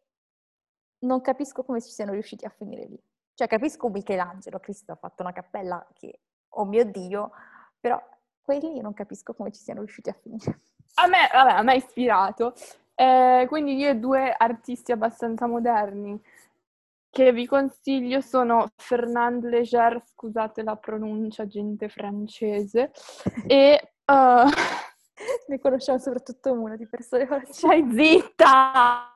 non 1.00 1.22
capisco 1.22 1.64
come 1.64 1.82
ci 1.82 1.90
siano 1.90 2.12
riusciti 2.12 2.46
a 2.46 2.50
finire 2.50 2.86
lì. 2.86 3.00
Cioè 3.34 3.48
capisco 3.48 3.90
Michelangelo, 3.90 4.60
Cristo 4.60 4.92
ha 4.92 4.96
fatto 4.96 5.24
una 5.24 5.32
cappella 5.32 5.86
che, 5.94 6.20
oh 6.50 6.66
mio 6.66 6.86
Dio, 6.86 7.32
però 7.80 8.00
quelli 8.46 8.80
non 8.80 8.94
capisco 8.94 9.34
come 9.34 9.52
ci 9.52 9.62
siano 9.62 9.82
riusciti 9.82 10.10
a 10.10 10.14
finire. 10.14 10.62
A 10.96 11.08
me, 11.08 11.28
vabbè, 11.32 11.52
a 11.52 11.62
me 11.64 11.72
ha 11.74 11.76
ispirato. 11.76 12.54
Eh, 12.94 13.46
quindi 13.50 13.76
io 13.76 13.90
e 13.90 13.96
due 13.96 14.32
artisti 14.32 14.94
abbastanza 14.94 15.48
moderni 15.48 16.22
che 17.10 17.32
vi 17.32 17.46
consiglio 17.46 18.22
sono 18.22 18.68
Fernand 18.76 19.44
Léger, 19.46 20.02
scusate 20.06 20.64
la 20.64 20.76
pronuncia, 20.76 21.48
gente 21.48 21.90
francese, 21.90 22.92
e... 23.48 23.92
Uh, 24.06 24.48
ne 25.48 25.60
conosciamo 25.60 25.98
soprattutto 25.98 26.52
una 26.52 26.76
di 26.76 26.88
persone 26.88 27.26
francesi. 27.26 27.66
zitta! 27.92 29.12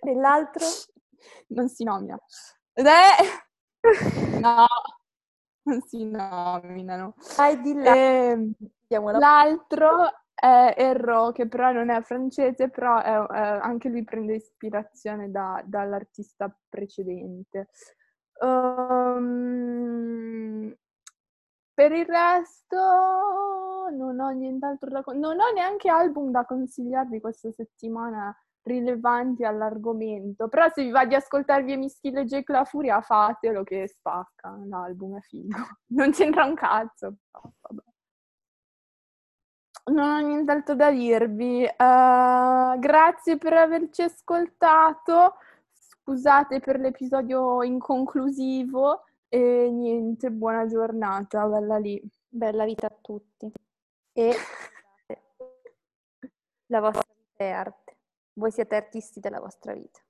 E 0.00 0.14
l'altro? 0.14 0.66
Non 1.48 1.68
si 1.68 1.84
nomina. 1.84 2.18
Eh, 2.74 2.84
no, 4.40 4.66
non 5.64 5.80
si 5.86 6.04
nominano. 6.04 7.14
Dai, 7.36 7.60
di 7.60 7.74
là. 7.74 7.94
E, 7.94 7.98
ehm, 7.98 8.52
l'altro 9.18 10.10
è 10.34 10.74
Erro, 10.76 11.32
che 11.32 11.46
però 11.46 11.72
non 11.72 11.90
è 11.90 12.00
francese, 12.02 12.68
però 12.68 13.00
è, 13.00 13.12
è, 13.12 13.38
anche 13.60 13.88
lui 13.88 14.04
prende 14.04 14.34
ispirazione 14.34 15.30
da, 15.30 15.62
dall'artista 15.64 16.52
precedente. 16.68 17.68
Um, 18.40 19.52
per 21.74 21.92
il 21.92 22.06
resto 22.06 22.76
non 23.96 24.18
ho 24.18 24.30
nient'altro 24.30 24.90
da 24.90 25.02
consigliare. 25.02 25.36
Non 25.36 25.46
ho 25.46 25.52
neanche 25.52 25.88
album 25.88 26.30
da 26.30 26.44
consigliarvi 26.44 27.20
questa 27.20 27.50
settimana 27.52 28.36
rilevanti 28.62 29.44
all'argomento. 29.44 30.48
Però 30.48 30.68
se 30.68 30.82
vi 30.84 30.90
va 30.90 31.04
di 31.04 31.14
ascoltarvi 31.14 31.72
Emischile 31.72 32.20
e 32.20 32.24
Jake 32.24 32.52
La 32.52 32.64
Furia, 32.64 33.00
fatelo 33.00 33.62
che 33.64 33.88
spacca. 33.88 34.58
L'album 34.66 35.16
è 35.16 35.20
figo. 35.20 35.56
Non 35.92 36.12
c'entra 36.12 36.44
un 36.44 36.54
cazzo. 36.54 37.14
Però, 37.30 37.50
vabbè. 37.60 37.82
Non 39.84 40.08
ho 40.08 40.26
nient'altro 40.26 40.74
da 40.74 40.90
dirvi. 40.90 41.64
Uh, 41.64 42.78
grazie 42.78 43.36
per 43.36 43.54
averci 43.54 44.02
ascoltato. 44.02 45.34
Scusate 45.72 46.60
per 46.60 46.78
l'episodio 46.78 47.62
inconclusivo. 47.62 49.04
E 49.28 49.70
niente, 49.72 50.30
buona 50.30 50.66
giornata. 50.66 51.46
Bella 51.46 51.78
lì. 51.78 52.00
Bella 52.28 52.64
vita 52.64 52.86
a 52.86 52.96
tutti. 53.00 53.50
E 54.12 54.34
la 56.66 56.80
vostra 56.80 57.04
vita 57.14 57.44
è 57.44 57.50
arte. 57.50 57.81
Voi 58.34 58.50
siete 58.50 58.76
artisti 58.76 59.20
della 59.20 59.40
vostra 59.40 59.72
vita. 59.72 60.01